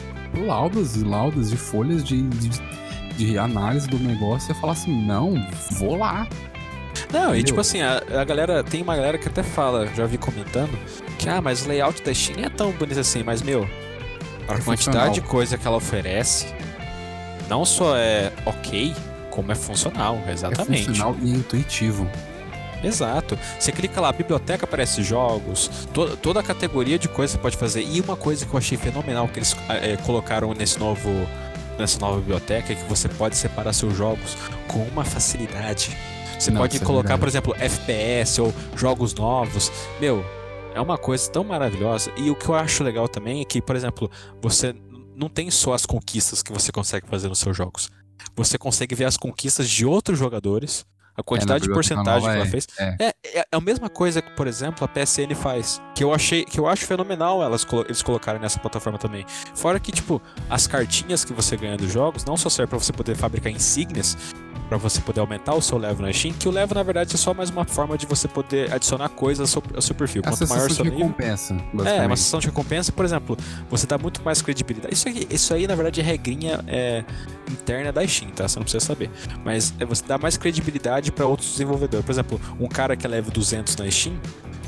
laudas 0.46 0.96
e 0.96 1.04
laudas 1.04 1.50
de 1.50 1.58
folhas 1.58 2.04
de, 2.04 2.22
de, 2.22 2.50
de 3.18 3.38
análise 3.40 3.88
do 3.88 3.98
negócio. 3.98 4.52
E 4.52 4.54
você 4.54 4.62
fala 4.62 4.74
assim, 4.74 5.04
não, 5.04 5.34
vou 5.80 5.98
lá. 5.98 6.28
Não, 7.12 7.24
Entendeu? 7.24 7.36
e 7.36 7.44
tipo 7.44 7.60
assim, 7.60 7.82
a, 7.82 8.02
a, 8.22 8.24
galera, 8.24 8.64
tem 8.64 8.82
uma 8.82 8.96
galera 8.96 9.18
que 9.18 9.28
até 9.28 9.44
fala, 9.44 9.88
já 9.96 10.06
vi 10.06 10.18
comentando, 10.18 10.72
que 11.18 11.28
ah, 11.28 11.42
mas 11.42 11.66
o 11.66 11.68
layout 11.68 12.02
da 12.04 12.14
Steam 12.14 12.46
é 12.46 12.50
tão 12.50 12.72
bonito 12.72 13.00
assim, 13.00 13.24
mas 13.24 13.42
meu, 13.42 13.68
a 14.48 14.54
é 14.54 14.60
quantidade 14.60 15.16
de 15.16 15.22
coisa 15.22 15.58
que 15.58 15.66
ela 15.66 15.78
oferece 15.78 16.48
não 17.50 17.66
só 17.66 17.98
é 17.98 18.32
ok, 18.46 18.96
como 19.30 19.52
é 19.52 19.56
funcional, 19.56 20.18
exatamente. 20.30 20.84
É 20.84 20.86
funcional 20.86 21.16
e 21.22 21.34
é 21.34 21.36
intuitivo. 21.36 22.10
Exato. 22.84 23.38
Você 23.60 23.72
clica 23.72 24.02
lá, 24.02 24.12
biblioteca 24.12 24.66
aparece 24.66 25.04
jogos, 25.04 25.70
to 25.94 26.18
toda 26.18 26.40
a 26.40 26.44
categoria 26.44 26.98
de 26.98 27.08
coisas 27.08 27.34
você 27.34 27.38
pode 27.38 27.58
fazer. 27.58 27.84
E 27.84 28.02
uma 28.02 28.16
coisa 28.16 28.46
que 28.46 28.54
eu 28.54 28.58
achei 28.58 28.78
fenomenal 28.78 29.28
que 29.28 29.40
eles 29.40 29.56
é, 29.70 29.98
colocaram 29.98 30.54
nesse 30.54 30.80
novo, 30.80 31.10
nessa 31.78 32.00
nova 32.00 32.18
biblioteca 32.20 32.74
é 32.74 32.76
que 32.76 32.84
você 32.86 33.08
pode 33.08 33.36
separar 33.36 33.74
seus 33.74 33.96
jogos 33.96 34.36
com 34.68 34.80
uma 34.86 35.04
facilidade. 35.04 35.96
Você 36.40 36.52
pode 36.52 36.78
é 36.78 36.80
colocar, 36.80 37.16
é 37.16 37.18
por 37.18 37.28
exemplo, 37.28 37.56
FPS 37.60 38.42
ou 38.42 38.54
jogos 38.76 39.14
novos. 39.14 39.72
Meu, 40.00 40.26
é 40.74 40.82
uma 40.82 40.98
coisa 40.98 41.30
tão 41.30 41.44
maravilhosa. 41.44 42.12
E 42.18 42.30
o 42.30 42.36
que 42.36 42.50
eu 42.50 42.56
acho 42.56 42.84
legal 42.84 43.08
também 43.08 43.42
é 43.42 43.46
que, 43.46 43.62
por 43.62 43.76
exemplo, 43.76 44.10
você 44.42 44.76
não 45.16 45.30
tem 45.30 45.52
só 45.52 45.74
as 45.74 45.86
conquistas 45.86 46.42
que 46.42 46.52
você 46.52 46.72
consegue 46.72 47.08
fazer 47.08 47.28
nos 47.28 47.40
seus 47.40 47.56
jogos. 47.56 47.90
Você 48.36 48.58
consegue 48.58 48.96
ver 48.96 49.06
as 49.06 49.18
conquistas 49.18 49.70
de 49.70 49.86
outros 49.86 50.18
jogadores, 50.18 50.86
a 51.16 51.22
quantidade 51.22 51.66
é, 51.66 51.68
de 51.68 51.74
porcentagem 51.74 52.30
que 52.30 52.36
ela 52.36 52.46
é, 52.46 52.50
fez. 52.50 52.68
É. 52.80 52.96
É, 53.00 53.08
é. 53.08 53.40
é. 53.40 53.46
a 53.52 53.60
mesma 53.60 53.90
coisa 53.90 54.22
que, 54.22 54.32
por 54.32 54.48
exemplo, 54.48 54.86
a 54.86 54.88
PSN 54.88 55.36
faz. 55.36 55.82
Que 55.94 56.04
eu 56.04 56.14
achei, 56.14 56.46
que 56.46 56.60
eu 56.60 56.68
acho 56.68 56.86
fenomenal 56.86 57.44
elas, 57.44 57.66
eles 57.86 58.02
colocarem 58.02 58.42
nessa 58.42 58.60
plataforma 58.60 58.98
também. 58.98 59.26
Fora 59.54 59.80
que, 59.80 59.92
tipo, 59.92 60.22
as 60.50 60.68
cartinhas 60.68 61.26
que 61.26 61.34
você 61.34 61.58
ganha 61.58 61.78
dos 61.78 61.92
jogos 61.92 62.24
não 62.26 62.38
só 62.38 62.50
servem 62.50 62.70
para 62.70 62.80
você 62.80 62.94
poder 62.94 63.16
fabricar 63.16 63.52
insígnias, 63.52 64.18
para 64.72 64.78
você 64.78 65.02
poder 65.02 65.20
aumentar 65.20 65.54
o 65.54 65.62
seu 65.62 65.78
level 65.78 66.06
na 66.06 66.14
Steam, 66.14 66.34
que 66.34 66.48
o 66.48 66.52
level 66.52 66.76
na 66.76 66.82
verdade 66.82 67.14
é 67.14 67.18
só 67.18 67.34
mais 67.34 67.50
uma 67.50 67.66
forma 67.66 67.98
de 67.98 68.06
você 68.06 68.26
poder 68.26 68.74
adicionar 68.74 69.10
coisas 69.10 69.42
ao 69.42 69.62
seu, 69.62 69.76
ao 69.76 69.82
seu 69.82 69.94
perfil. 69.94 70.22
Quanto 70.24 70.48
maior 70.48 70.70
o 70.70 70.74
seu 70.74 70.86
de 70.86 70.92
recompensa. 70.92 71.58
É, 71.86 72.08
uma 72.08 72.16
sessão 72.16 72.40
de 72.40 72.46
recompensa, 72.46 72.90
por 72.90 73.04
exemplo, 73.04 73.38
você 73.70 73.86
dá 73.86 73.98
muito 73.98 74.24
mais 74.24 74.42
credibilidade. 74.42 74.94
Isso 74.94 75.10
aí, 75.10 75.28
isso 75.30 75.54
aí 75.54 75.68
na 75.68 75.76
verdade 75.76 76.00
é 76.00 76.04
regrinha 76.06 76.64
é, 76.68 77.04
interna 77.52 77.92
da 77.92 78.08
Steam, 78.08 78.32
tá? 78.32 78.48
Você 78.48 78.60
não 78.60 78.64
precisa 78.64 78.86
saber. 78.86 79.12
Mas 79.44 79.74
é 79.78 79.84
você 79.84 80.06
dá 80.08 80.18
mais 80.18 80.38
credibilidade 80.38 81.12
para 81.12 81.26
outros 81.26 81.52
desenvolvedores. 81.52 82.06
Por 82.06 82.12
exemplo, 82.14 82.42
um 82.58 82.70
cara 82.70 82.96
que 82.96 83.06
é 83.06 83.10
level 83.10 83.30
200 83.30 83.76
na 83.76 83.92
Steam, 83.92 84.18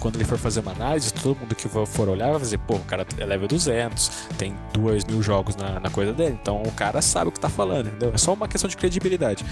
quando 0.02 0.18
ele 0.18 0.26
for 0.26 0.38
fazer 0.38 0.60
uma 0.60 0.74
análise, 0.74 1.14
todo 1.14 1.40
mundo 1.40 1.56
que 1.56 1.70
for 1.70 2.10
olhar 2.10 2.30
vai 2.30 2.42
dizer, 2.42 2.58
pô, 2.58 2.76
o 2.76 2.80
cara 2.80 3.08
é 3.18 3.26
level 3.26 3.48
200, 3.48 4.28
tem 4.38 4.54
2 4.74 5.06
mil 5.06 5.24
jogos 5.24 5.56
na, 5.56 5.80
na 5.80 5.90
coisa 5.90 6.12
dele, 6.12 6.38
então 6.42 6.62
o 6.62 6.72
cara 6.74 7.02
sabe 7.02 7.30
o 7.30 7.32
que 7.32 7.40
tá 7.40 7.48
falando, 7.48 7.88
entendeu? 7.88 8.12
É 8.14 8.18
só 8.18 8.34
uma 8.34 8.50
questão 8.50 8.70
de 8.70 8.76
credibilidade. 8.76 9.46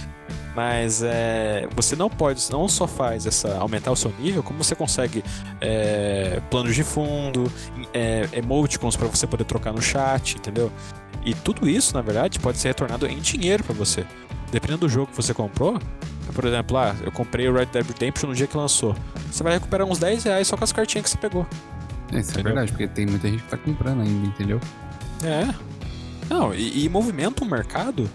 Mas 0.55 1.01
é, 1.01 1.67
você 1.75 1.95
não 1.95 2.09
pode, 2.09 2.51
não 2.51 2.67
só 2.67 2.85
faz 2.85 3.25
essa 3.25 3.57
aumentar 3.57 3.91
o 3.91 3.95
seu 3.95 4.13
nível, 4.19 4.43
como 4.43 4.61
você 4.61 4.75
consegue 4.75 5.23
é, 5.61 6.41
planos 6.49 6.75
de 6.75 6.83
fundo, 6.83 7.51
é, 7.93 8.27
emoticons 8.33 8.97
para 8.97 9.07
você 9.07 9.25
poder 9.25 9.45
trocar 9.45 9.71
no 9.71 9.81
chat, 9.81 10.35
entendeu? 10.35 10.71
E 11.23 11.33
tudo 11.33 11.69
isso, 11.69 11.93
na 11.93 12.01
verdade, 12.01 12.39
pode 12.39 12.57
ser 12.57 12.69
retornado 12.69 13.07
em 13.07 13.19
dinheiro 13.19 13.63
para 13.63 13.73
você. 13.73 14.05
Dependendo 14.51 14.81
do 14.81 14.89
jogo 14.89 15.07
que 15.07 15.15
você 15.15 15.33
comprou, 15.33 15.79
por 16.33 16.45
exemplo, 16.45 16.77
ah, 16.77 16.95
eu 17.01 17.11
comprei 17.11 17.47
o 17.47 17.53
Red 17.53 17.67
Dead 17.67 17.85
Redemption 17.85 18.29
no 18.29 18.35
dia 18.35 18.47
que 18.47 18.57
lançou. 18.57 18.95
Você 19.31 19.43
vai 19.43 19.53
recuperar 19.53 19.87
uns 19.87 19.99
10 19.99 20.23
reais 20.25 20.47
só 20.47 20.57
com 20.57 20.63
as 20.63 20.71
cartinhas 20.71 21.05
que 21.05 21.11
você 21.11 21.17
pegou. 21.17 21.47
É, 22.11 22.19
isso 22.19 22.31
é 22.31 22.33
entendeu? 22.33 22.39
é 22.39 22.43
verdade, 22.43 22.71
porque 22.71 22.87
tem 22.87 23.05
muita 23.05 23.29
gente 23.29 23.43
que 23.43 23.49
tá 23.49 23.57
comprando 23.57 24.01
ainda, 24.01 24.27
entendeu? 24.27 24.59
É. 25.23 25.53
Não, 26.29 26.53
e, 26.53 26.85
e 26.85 26.89
movimenta 26.89 27.43
um 27.43 27.47
mercado 27.47 28.09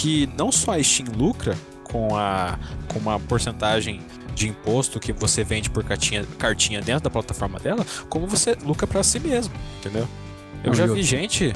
que 0.00 0.26
não 0.38 0.50
só 0.50 0.72
a 0.72 0.82
Steam 0.82 1.08
lucra 1.14 1.54
com, 1.84 2.16
a, 2.16 2.58
com 2.88 2.98
uma 2.98 3.20
porcentagem 3.20 4.00
de 4.34 4.48
imposto 4.48 4.98
que 4.98 5.12
você 5.12 5.44
vende 5.44 5.68
por 5.68 5.84
cartinha, 5.84 6.24
cartinha 6.38 6.80
dentro 6.80 7.04
da 7.04 7.10
plataforma 7.10 7.58
dela, 7.58 7.84
como 8.08 8.26
você 8.26 8.56
lucra 8.64 8.86
para 8.86 9.02
si 9.02 9.20
mesmo, 9.20 9.52
entendeu? 9.78 10.08
Eu 10.64 10.72
já 10.72 10.86
vi 10.86 11.02
gente. 11.02 11.52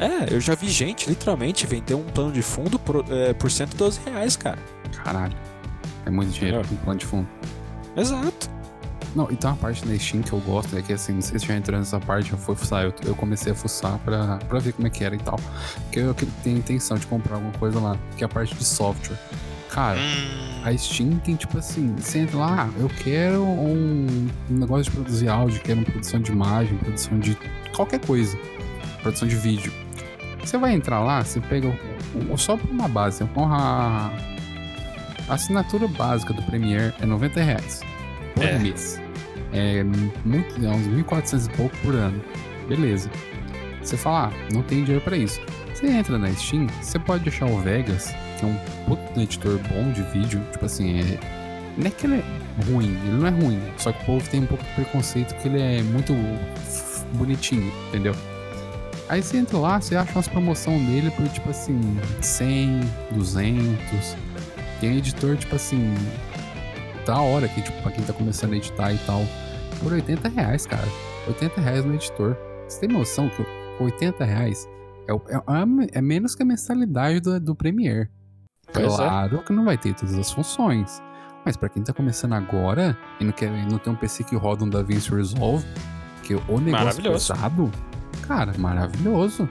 É, 0.00 0.34
eu 0.34 0.40
já 0.40 0.54
vi 0.54 0.70
gente 0.70 1.08
literalmente 1.08 1.66
vender 1.66 1.94
um 1.94 2.02
plano 2.02 2.32
de 2.32 2.40
fundo 2.40 2.78
por, 2.78 3.04
é, 3.10 3.34
por 3.34 3.50
112 3.50 4.00
reais, 4.06 4.36
cara. 4.36 4.58
Caralho. 5.04 5.36
É 6.06 6.10
muito 6.10 6.32
dinheiro 6.32 6.58
é. 6.58 6.60
um 6.60 6.76
plano 6.76 6.98
de 6.98 7.04
fundo. 7.04 7.28
Exato. 7.94 8.50
Não, 9.14 9.30
e 9.30 9.36
tem 9.36 9.50
uma 9.50 9.56
parte 9.56 9.84
da 9.86 9.96
Steam 9.98 10.22
que 10.22 10.32
eu 10.32 10.40
gosto, 10.40 10.76
é 10.76 10.80
que 10.80 10.92
assim, 10.92 11.12
não 11.12 11.20
sei 11.20 11.38
se 11.38 11.46
já 11.46 11.54
entrou 11.54 11.78
nessa 11.78 12.00
parte, 12.00 12.32
eu 12.32 12.38
fui 12.38 12.54
fuçar, 12.54 12.84
eu, 12.84 12.94
eu, 13.04 13.14
comecei 13.14 13.52
a 13.52 13.54
fuçar 13.54 13.98
pra, 13.98 14.38
pra 14.38 14.58
ver 14.58 14.72
como 14.72 14.86
é 14.86 14.90
que 14.90 15.04
era 15.04 15.14
e 15.14 15.18
tal. 15.18 15.38
Porque 15.82 16.00
eu, 16.00 16.06
eu 16.06 16.14
tenho 16.42 16.58
intenção 16.58 16.96
de 16.96 17.06
comprar 17.06 17.34
alguma 17.34 17.52
coisa 17.52 17.78
lá, 17.78 17.96
que 18.16 18.24
é 18.24 18.26
a 18.26 18.28
parte 18.28 18.54
de 18.54 18.64
software. 18.64 19.18
Cara, 19.70 19.98
hum. 19.98 20.62
a 20.64 20.76
Steam 20.76 21.18
tem 21.18 21.36
tipo 21.36 21.58
assim, 21.58 21.94
você 21.96 22.20
entra 22.20 22.38
lá, 22.38 22.68
ah, 22.68 22.80
eu 22.80 22.88
quero 22.88 23.42
um, 23.42 24.28
um 24.50 24.54
negócio 24.54 24.84
de 24.84 24.90
produzir 24.90 25.28
áudio, 25.28 25.60
quero 25.62 25.80
uma 25.80 25.86
produção 25.86 26.20
de 26.20 26.32
imagem, 26.32 26.76
produção 26.78 27.18
de 27.18 27.36
qualquer 27.74 28.00
coisa, 28.00 28.38
produção 29.02 29.28
de 29.28 29.36
vídeo. 29.36 29.72
Você 30.40 30.56
vai 30.58 30.74
entrar 30.74 31.00
lá, 31.00 31.22
você 31.22 31.40
pega 31.40 31.78
só 32.36 32.56
por 32.56 32.68
uma 32.70 32.88
base, 32.88 33.22
a, 33.22 34.10
a 35.28 35.34
assinatura 35.34 35.86
básica 35.86 36.32
do 36.32 36.42
Premiere 36.42 36.94
é 37.00 37.06
90 37.06 37.40
reais 37.42 37.91
por 38.34 38.44
é. 38.44 38.58
mês. 38.58 39.00
É, 39.52 39.84
muito, 40.24 40.64
é 40.64 40.68
uns 40.68 40.86
1.400 40.88 41.46
e 41.46 41.56
pouco 41.56 41.76
por 41.78 41.94
ano. 41.94 42.22
Beleza. 42.68 43.10
Você 43.82 43.96
fala, 43.96 44.28
ah, 44.28 44.52
não 44.52 44.62
tem 44.62 44.84
dinheiro 44.84 45.02
para 45.02 45.16
isso. 45.16 45.40
Você 45.74 45.86
entra 45.88 46.16
na 46.18 46.32
Steam, 46.32 46.68
você 46.80 46.98
pode 46.98 47.28
achar 47.28 47.46
o 47.46 47.58
Vegas, 47.58 48.14
que 48.38 48.44
é 48.44 48.48
um 48.48 48.56
puto 48.86 49.20
editor 49.20 49.58
bom 49.68 49.90
de 49.92 50.02
vídeo, 50.02 50.40
tipo 50.52 50.64
assim, 50.64 51.00
é... 51.00 51.18
não 51.76 51.86
é 51.86 51.90
que 51.90 52.06
ele 52.06 52.16
é 52.16 52.70
ruim, 52.70 52.96
ele 53.04 53.16
não 53.16 53.26
é 53.26 53.30
ruim, 53.30 53.60
só 53.78 53.90
que 53.90 54.02
o 54.02 54.06
povo 54.06 54.30
tem 54.30 54.42
um 54.42 54.46
pouco 54.46 54.62
de 54.62 54.70
preconceito 54.74 55.34
que 55.36 55.48
ele 55.48 55.60
é 55.60 55.82
muito 55.82 56.14
bonitinho, 57.14 57.72
entendeu? 57.88 58.14
Aí 59.08 59.22
você 59.22 59.38
entra 59.38 59.58
lá, 59.58 59.80
você 59.80 59.96
acha 59.96 60.12
umas 60.12 60.28
promoções 60.28 60.86
dele 60.86 61.10
por 61.10 61.28
tipo 61.28 61.50
assim, 61.50 61.80
100, 62.20 62.80
200. 63.10 64.16
Tem 64.80 64.98
editor, 64.98 65.36
tipo 65.36 65.54
assim, 65.54 65.94
da 67.04 67.20
hora 67.20 67.48
que, 67.48 67.62
tipo, 67.62 67.80
pra 67.82 67.92
quem 67.92 68.04
tá 68.04 68.12
começando 68.12 68.52
a 68.52 68.56
editar 68.56 68.92
e 68.92 68.98
tal, 68.98 69.22
por 69.82 69.92
80 69.92 70.28
reais, 70.28 70.66
cara. 70.66 70.88
80 71.26 71.60
reais 71.60 71.84
no 71.84 71.94
editor. 71.94 72.36
Você 72.68 72.80
tem 72.80 72.88
noção 72.88 73.28
que 73.28 73.44
80 73.82 74.24
reais 74.24 74.68
é, 75.08 75.12
é, 75.12 75.98
é 75.98 76.00
menos 76.00 76.34
que 76.34 76.42
a 76.42 76.46
mensalidade 76.46 77.20
do, 77.20 77.38
do 77.40 77.54
Premiere. 77.54 78.08
Pois 78.72 78.92
é. 78.92 78.96
claro 78.96 79.36
é. 79.36 79.42
que 79.42 79.52
não 79.52 79.64
vai 79.64 79.76
ter 79.76 79.94
todas 79.94 80.16
as 80.16 80.30
funções. 80.30 81.02
Mas 81.44 81.56
para 81.56 81.68
quem 81.68 81.82
tá 81.82 81.92
começando 81.92 82.34
agora 82.34 82.96
e 83.18 83.24
não, 83.24 83.32
quer, 83.32 83.50
não 83.68 83.78
tem 83.78 83.92
um 83.92 83.96
PC 83.96 84.22
que 84.24 84.36
roda 84.36 84.64
um 84.64 84.68
DaVinci 84.68 85.10
Resolve, 85.10 85.66
que 86.22 86.34
o 86.34 86.60
negócio 86.60 87.02
pesado, 87.02 87.70
cara, 88.26 88.52
maravilhoso. 88.58 89.48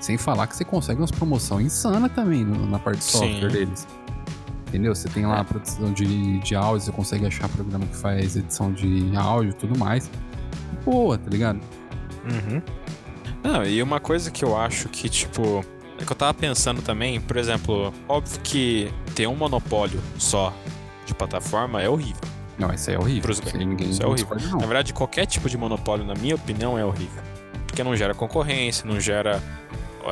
Sem 0.00 0.16
falar 0.16 0.46
que 0.46 0.54
você 0.54 0.64
consegue 0.64 1.00
umas 1.00 1.10
promoções 1.10 1.66
insanas 1.66 2.12
também 2.12 2.44
na 2.44 2.78
parte 2.78 2.98
de 2.98 3.04
software 3.04 3.50
Sim. 3.50 3.58
deles. 3.58 3.88
Entendeu? 4.66 4.94
Você 4.94 5.08
tem 5.08 5.24
lá 5.24 5.40
a 5.40 5.44
produção 5.44 5.92
de, 5.92 6.38
de 6.40 6.54
áudio, 6.54 6.84
você 6.84 6.92
consegue 6.92 7.26
achar 7.26 7.48
programa 7.48 7.86
que 7.86 7.96
faz 7.96 8.36
edição 8.36 8.72
de 8.72 9.16
áudio 9.16 9.50
e 9.50 9.54
tudo 9.54 9.78
mais. 9.78 10.10
Boa, 10.84 11.16
tá 11.16 11.30
ligado? 11.30 11.60
Uhum. 12.24 12.62
Não, 13.42 13.64
e 13.64 13.80
uma 13.82 14.00
coisa 14.00 14.30
que 14.30 14.44
eu 14.44 14.56
acho 14.56 14.88
que, 14.88 15.08
tipo, 15.08 15.64
é 16.00 16.04
que 16.04 16.12
eu 16.12 16.16
tava 16.16 16.34
pensando 16.34 16.82
também, 16.82 17.20
por 17.20 17.36
exemplo, 17.36 17.92
óbvio 18.08 18.40
que 18.40 18.92
ter 19.14 19.26
um 19.26 19.36
monopólio 19.36 20.00
só 20.18 20.52
de 21.06 21.14
plataforma 21.14 21.80
é 21.80 21.88
horrível. 21.88 22.20
Não, 22.58 22.72
isso 22.72 22.90
é 22.90 22.98
horrível. 22.98 23.22
Pros 23.22 23.40
ninguém 23.54 23.90
isso 23.90 24.02
é 24.02 24.06
horrível. 24.06 24.36
Na 24.52 24.66
verdade, 24.66 24.92
qualquer 24.92 25.26
tipo 25.26 25.48
de 25.48 25.56
monopólio, 25.56 26.04
na 26.04 26.14
minha 26.14 26.34
opinião, 26.34 26.78
é 26.78 26.84
horrível. 26.84 27.22
Porque 27.66 27.84
não 27.84 27.94
gera 27.94 28.14
concorrência, 28.14 28.86
não 28.86 28.98
gera 28.98 29.42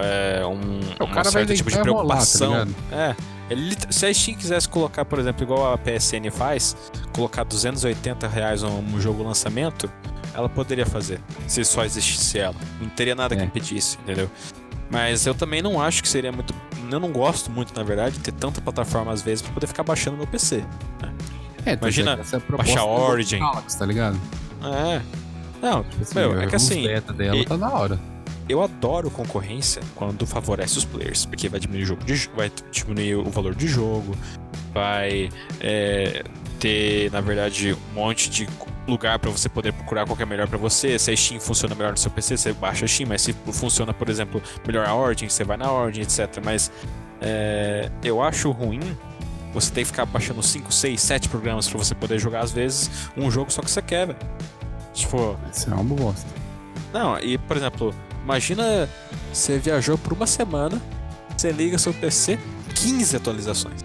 é, 0.02 0.44
um, 0.46 0.80
o 1.00 1.04
uma 1.04 1.24
certa 1.24 1.54
tipo 1.54 1.70
de 1.70 1.78
preocupação. 1.78 2.52
Rolar, 2.52 2.66
tá 2.90 2.96
é. 2.96 3.16
Ele, 3.50 3.76
se 3.90 4.07
a 4.07 4.14
Steam 4.14 4.37
quisesse 4.37 4.68
colocar, 4.68 5.04
por 5.04 5.18
exemplo, 5.18 5.42
igual 5.42 5.72
a 5.72 5.78
PSN 5.78 6.30
faz, 6.30 6.76
colocar 7.12 7.44
280 7.44 8.26
reais 8.26 8.62
um, 8.62 9.00
jogo 9.00 9.22
lançamento, 9.22 9.90
ela 10.33 10.48
poderia 10.48 10.87
fazer, 10.87 11.20
se 11.46 11.62
só 11.64 11.85
existisse 11.85 12.38
ela. 12.38 12.54
Não 12.80 12.88
teria 12.88 13.14
nada 13.14 13.35
é. 13.35 13.38
que 13.38 13.44
impedisse, 13.44 13.98
entendeu? 14.02 14.30
Mas 14.90 15.26
eu 15.26 15.35
também 15.35 15.61
não 15.61 15.80
acho 15.80 16.02
que 16.02 16.09
seria 16.09 16.33
muito. 16.33 16.54
Eu 16.90 17.00
não 17.00 17.12
gosto 17.12 17.50
muito, 17.50 17.74
na 17.74 17.83
verdade, 17.83 18.16
de 18.16 18.20
ter 18.20 18.33
tanta 18.33 18.61
plataforma 18.61 19.12
às 19.12 19.22
vezes 19.22 19.42
pra 19.42 19.52
poder 19.52 19.66
ficar 19.66 19.83
baixando 19.83 20.16
no 20.16 20.26
PC. 20.26 20.59
Né? 21.02 21.14
É, 21.66 21.72
Imagina 21.74 22.12
é 22.12 22.57
baixar 22.57 22.85
Origin. 22.85 23.38
Galaxy, 23.38 23.78
tá 23.78 23.87
ligado? 23.87 24.20
É. 24.62 25.00
Não, 25.61 25.83
tipo 25.85 26.02
assim, 26.02 26.14
meu, 26.14 26.40
é 26.40 26.46
que 26.46 26.57
assim. 26.57 26.83
dela 26.83 27.37
e... 27.37 27.44
tá 27.44 27.57
da 27.57 27.68
hora 27.70 28.13
eu 28.48 28.62
adoro 28.62 29.11
concorrência 29.11 29.83
quando 29.94 30.26
favorece 30.26 30.78
os 30.78 30.85
players, 30.85 31.24
porque 31.24 31.48
vai 31.48 31.59
diminuir 31.59 31.85
o, 31.85 31.87
jogo 31.87 32.04
de, 32.04 32.30
vai 32.37 32.52
diminuir 32.70 33.16
o 33.16 33.30
valor 33.30 33.54
de 33.54 33.66
jogo, 33.66 34.14
vai 34.72 35.30
é, 35.61 36.22
ter, 36.59 37.11
na 37.11 37.20
verdade, 37.20 37.72
um 37.72 37.94
monte 37.94 38.28
de 38.28 38.48
lugar 38.87 39.18
para 39.18 39.30
você 39.30 39.48
poder 39.48 39.72
procurar 39.72 40.07
qual 40.07 40.18
é 40.20 40.26
melhor 40.26 40.46
para 40.46 40.59
você. 40.59 40.98
Se 40.98 41.11
a 41.11 41.16
Steam 41.16 41.40
funciona 41.40 41.74
melhor 41.74 41.92
no 41.92 41.96
seu 41.96 42.11
PC, 42.11 42.37
você 42.37 42.52
baixa 42.52 42.85
a 42.85 42.88
Steam, 42.88 43.09
mas 43.09 43.22
se 43.22 43.33
funciona, 43.52 43.94
por 43.94 44.09
exemplo, 44.09 44.42
melhor 44.66 44.87
a 44.87 44.94
Origin, 44.94 45.28
você 45.28 45.44
vai 45.44 45.57
na 45.57 45.72
Origin, 45.72 46.02
etc. 46.02 46.40
Mas 46.44 46.70
é, 47.20 47.90
eu 48.02 48.22
acho 48.22 48.50
ruim 48.50 48.80
você 49.54 49.72
ter 49.72 49.83
que 49.83 49.87
ficar 49.87 50.04
baixando 50.04 50.42
5, 50.42 50.72
6, 50.72 51.00
7 51.00 51.28
programas 51.28 51.68
para 51.68 51.78
você 51.78 51.94
poder 51.94 52.18
jogar, 52.18 52.40
às 52.40 52.52
vezes, 52.52 53.09
um 53.16 53.30
jogo 53.30 53.50
só 53.50 53.62
que 53.62 53.70
você 53.70 53.80
quer, 53.80 54.09
velho. 54.09 54.18
Tipo. 54.92 55.38
Isso 55.50 55.70
é 55.70 55.74
uma 55.74 55.85
bosta. 55.85 56.28
Não, 56.92 57.18
e 57.18 57.38
por 57.38 57.57
exemplo, 57.57 57.94
Imagina 58.25 58.89
você 59.33 59.59
viajou 59.59 59.99
por 59.99 60.15
uma 60.15 60.27
semana, 60.27 60.81
você 61.37 61.53
liga 61.53 61.79
seu 61.79 61.93
PC, 61.93 62.39
15 62.75 63.17
atualizações. 63.17 63.85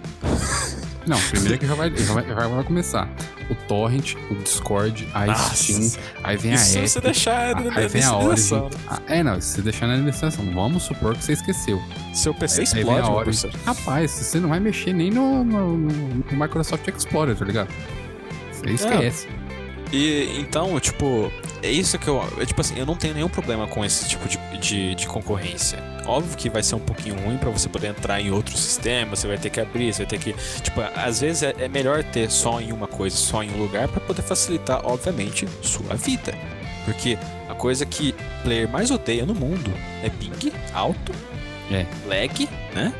Não, 1.06 1.18
primeiro 1.30 1.58
que 1.58 1.66
já 1.66 1.74
vai, 1.74 1.94
já 1.96 2.14
vai, 2.14 2.26
já 2.26 2.48
vai 2.48 2.64
começar. 2.64 3.08
O 3.50 3.54
Torrent, 3.66 4.14
o 4.30 4.34
Discord, 4.36 5.08
a 5.12 5.26
Nossa, 5.26 5.56
Steam, 5.56 6.02
aí 6.22 6.36
vem 6.36 6.52
a 6.52 6.54
Epic. 6.54 6.88
Você 6.88 7.00
deixar 7.00 7.54
na, 7.56 7.76
aí 7.76 7.88
vem 7.88 8.04
a 8.04 8.16
Origin. 8.16 8.68
Ah, 8.88 9.00
é, 9.08 9.22
não, 9.22 9.40
se 9.40 9.56
você 9.56 9.62
deixar 9.62 9.86
na 9.88 9.94
administração, 9.94 10.44
vamos 10.54 10.84
supor 10.84 11.16
que 11.16 11.24
você 11.24 11.32
esqueceu. 11.32 11.82
Seu 12.14 12.32
PC 12.32 12.60
aí, 12.60 12.64
explode, 12.64 13.08
aí 13.08 13.14
Origin. 13.14 13.50
Rapaz, 13.66 14.10
você 14.10 14.38
não 14.38 14.50
vai 14.50 14.60
mexer 14.60 14.92
nem 14.92 15.10
no, 15.10 15.42
no, 15.42 15.76
no 15.76 16.24
Microsoft 16.30 16.86
Explorer, 16.86 17.36
tá 17.36 17.44
ligado? 17.44 17.70
Você 18.52 18.70
esquece. 18.70 19.26
É. 19.26 19.39
E 19.92 20.38
então, 20.38 20.78
tipo, 20.78 21.32
é 21.62 21.70
isso 21.70 21.98
que 21.98 22.08
eu. 22.08 22.22
É, 22.38 22.46
tipo 22.46 22.60
assim, 22.60 22.78
eu 22.78 22.86
não 22.86 22.94
tenho 22.96 23.14
nenhum 23.14 23.28
problema 23.28 23.66
com 23.66 23.84
esse 23.84 24.08
tipo 24.08 24.28
de, 24.28 24.38
de, 24.58 24.94
de 24.94 25.06
concorrência. 25.06 25.78
Óbvio 26.06 26.36
que 26.36 26.48
vai 26.48 26.62
ser 26.62 26.76
um 26.76 26.80
pouquinho 26.80 27.16
ruim 27.20 27.36
para 27.36 27.50
você 27.50 27.68
poder 27.68 27.88
entrar 27.88 28.20
em 28.20 28.30
outro 28.30 28.56
sistema, 28.56 29.14
você 29.16 29.26
vai 29.26 29.36
ter 29.36 29.50
que 29.50 29.60
abrir, 29.60 29.92
você 29.92 30.04
vai 30.04 30.06
ter 30.06 30.18
que. 30.18 30.32
Tipo, 30.62 30.80
às 30.94 31.20
vezes 31.20 31.42
é, 31.42 31.54
é 31.58 31.68
melhor 31.68 32.04
ter 32.04 32.30
só 32.30 32.60
em 32.60 32.72
uma 32.72 32.86
coisa, 32.86 33.16
só 33.16 33.42
em 33.42 33.50
um 33.50 33.58
lugar, 33.58 33.88
para 33.88 34.00
poder 34.00 34.22
facilitar, 34.22 34.80
obviamente, 34.84 35.46
sua 35.62 35.94
vida. 35.96 36.34
Porque 36.84 37.18
a 37.48 37.54
coisa 37.54 37.84
que 37.84 38.14
player 38.42 38.68
mais 38.68 38.90
odeia 38.90 39.26
no 39.26 39.34
mundo 39.34 39.72
é 40.02 40.08
ping 40.08 40.52
alto, 40.72 41.12
é. 41.70 41.84
lag, 42.06 42.48
né? 42.74 42.92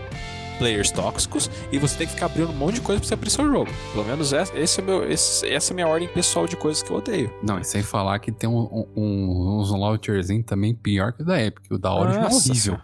Players 0.60 0.90
tóxicos 0.90 1.50
e 1.72 1.78
você 1.78 1.96
tem 1.96 2.06
que 2.06 2.12
ficar 2.12 2.26
abrindo 2.26 2.50
um 2.50 2.54
monte 2.54 2.74
de 2.74 2.80
coisa 2.82 3.00
pra 3.00 3.08
você 3.08 3.14
abrir 3.14 3.30
seu 3.30 3.50
jogo. 3.50 3.70
Pelo 3.92 4.04
menos 4.04 4.32
esse 4.32 4.80
é 4.80 4.84
meu, 4.84 5.10
esse, 5.10 5.48
essa 5.48 5.70
é 5.70 5.72
a 5.72 5.74
minha 5.74 5.88
ordem 5.88 6.06
pessoal 6.06 6.46
de 6.46 6.54
coisas 6.54 6.82
que 6.82 6.90
eu 6.90 6.98
odeio. 6.98 7.32
Não, 7.42 7.58
e 7.58 7.64
sem 7.64 7.82
falar 7.82 8.18
que 8.18 8.30
tem 8.30 8.48
um, 8.48 8.86
um, 8.94 9.58
uns 9.58 9.70
launcherzinhos 9.70 10.44
também 10.44 10.74
pior 10.74 11.14
que 11.14 11.22
o 11.22 11.24
da 11.24 11.42
Epic. 11.42 11.64
O 11.70 11.78
da 11.78 11.94
Origin 11.94 12.18
é 12.18 12.26
horrível. 12.26 12.78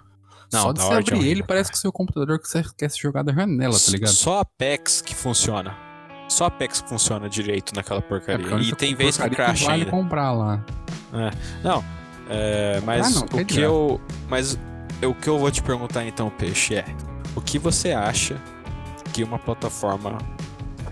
Não, 0.50 0.62
Só 0.62 0.72
de 0.72 0.80
você 0.80 0.94
abrir 0.94 1.26
é 1.26 1.28
ele, 1.28 1.42
parece 1.42 1.70
que 1.70 1.76
o 1.76 1.80
seu 1.80 1.92
computador 1.92 2.38
que 2.38 2.48
você 2.48 2.64
quer 2.78 2.90
se 2.90 2.98
jogar 2.98 3.22
da 3.22 3.32
janela, 3.32 3.74
tá 3.74 3.90
ligado? 3.90 4.10
Só 4.10 4.38
a 4.38 4.40
Apex 4.40 5.02
que 5.02 5.14
funciona. 5.14 5.76
Só 6.28 6.44
a 6.44 6.46
Apex 6.48 6.80
que 6.80 6.88
funciona 6.88 7.28
direito 7.28 7.74
naquela 7.74 8.00
porcaria. 8.00 8.54
É 8.54 8.60
e 8.60 8.74
tem 8.74 8.94
vezes 8.94 9.18
que 9.18 9.28
crash 9.30 9.60
que 9.60 9.66
vale 9.66 9.82
ainda. 9.82 9.90
comprar 9.90 10.32
lá. 10.32 10.64
É. 11.12 11.30
Não, 11.62 11.84
é, 12.30 12.80
mas 12.84 13.06
ah, 13.06 13.20
não, 13.20 13.40
o 13.40 13.44
que 13.44 13.60
eu... 13.60 14.00
Mas 14.28 14.58
o 15.04 15.14
que 15.14 15.28
eu 15.28 15.38
vou 15.38 15.50
te 15.50 15.62
perguntar 15.62 16.06
então, 16.06 16.30
Peixe, 16.30 16.76
é... 16.76 16.84
O 17.36 17.40
que 17.40 17.58
você 17.58 17.92
acha 17.92 18.36
que 19.12 19.22
uma 19.22 19.38
plataforma 19.38 20.18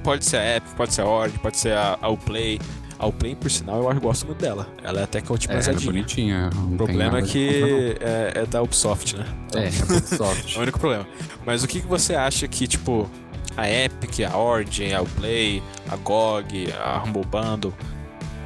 pode 0.05 0.25
ser 0.25 0.37
a 0.37 0.43
App, 0.43 0.69
pode 0.77 0.95
ser 0.95 1.01
a 1.01 1.07
Origin, 1.07 1.39
pode 1.39 1.57
ser 1.57 1.73
a, 1.73 1.99
a 2.01 2.09
Uplay. 2.09 2.61
A 2.99 3.07
Uplay, 3.07 3.35
por 3.35 3.51
sinal, 3.51 3.91
eu 3.91 4.01
gosto 4.01 4.27
muito 4.27 4.39
dela. 4.41 4.69
Ela 4.83 5.01
é 5.01 5.03
até 5.05 5.21
que 5.21 5.33
otimizadinha. 5.33 5.81
É, 5.81 5.83
é 5.83 5.87
bonitinha. 5.87 6.51
O 6.73 6.77
problema 6.77 7.19
é 7.19 7.23
que 7.23 7.97
é, 8.01 8.43
é, 8.43 8.47
da 8.47 8.63
Ubisoft, 8.63 9.17
né? 9.17 9.27
Então, 9.47 9.63
é, 9.63 9.67
é 9.67 9.97
Ubisoft. 9.97 10.55
é 10.55 10.59
o 10.59 10.63
único 10.63 10.79
problema. 10.79 11.07
Mas 11.45 11.65
o 11.65 11.67
que, 11.67 11.81
que 11.81 11.87
você 11.87 12.15
acha 12.15 12.47
que, 12.47 12.69
tipo, 12.69 13.11
a 13.57 13.69
Epic, 13.69 14.21
a 14.21 14.37
Origin, 14.37 14.93
a 14.93 15.03
Uplay, 15.03 15.63
a 15.91 15.97
GOG, 15.97 16.73
a 16.73 17.03
Humble 17.03 17.25
Bundle 17.25 17.75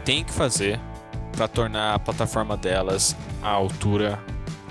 tem 0.04 0.24
que 0.24 0.32
fazer 0.32 0.80
para 1.36 1.46
tornar 1.46 1.94
a 1.94 1.98
plataforma 1.98 2.56
delas 2.56 3.14
à 3.42 3.50
altura 3.50 4.18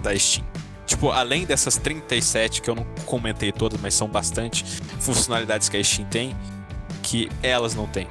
da 0.01 0.17
Steam? 0.17 0.45
Tipo, 0.87 1.11
além 1.11 1.45
dessas 1.45 1.75
37 1.75 2.61
que 2.61 2.69
eu 2.69 2.75
não 2.75 2.85
comentei 3.05 3.51
todas, 3.51 3.79
mas 3.79 3.93
são 3.93 4.07
bastante 4.07 4.63
funcionalidades 4.99 5.67
que 5.67 5.75
a 5.75 5.83
Steam 5.83 6.07
tem, 6.07 6.35
que 7.03 7.29
elas 7.43 7.75
não 7.75 7.85
têm. 7.85 8.07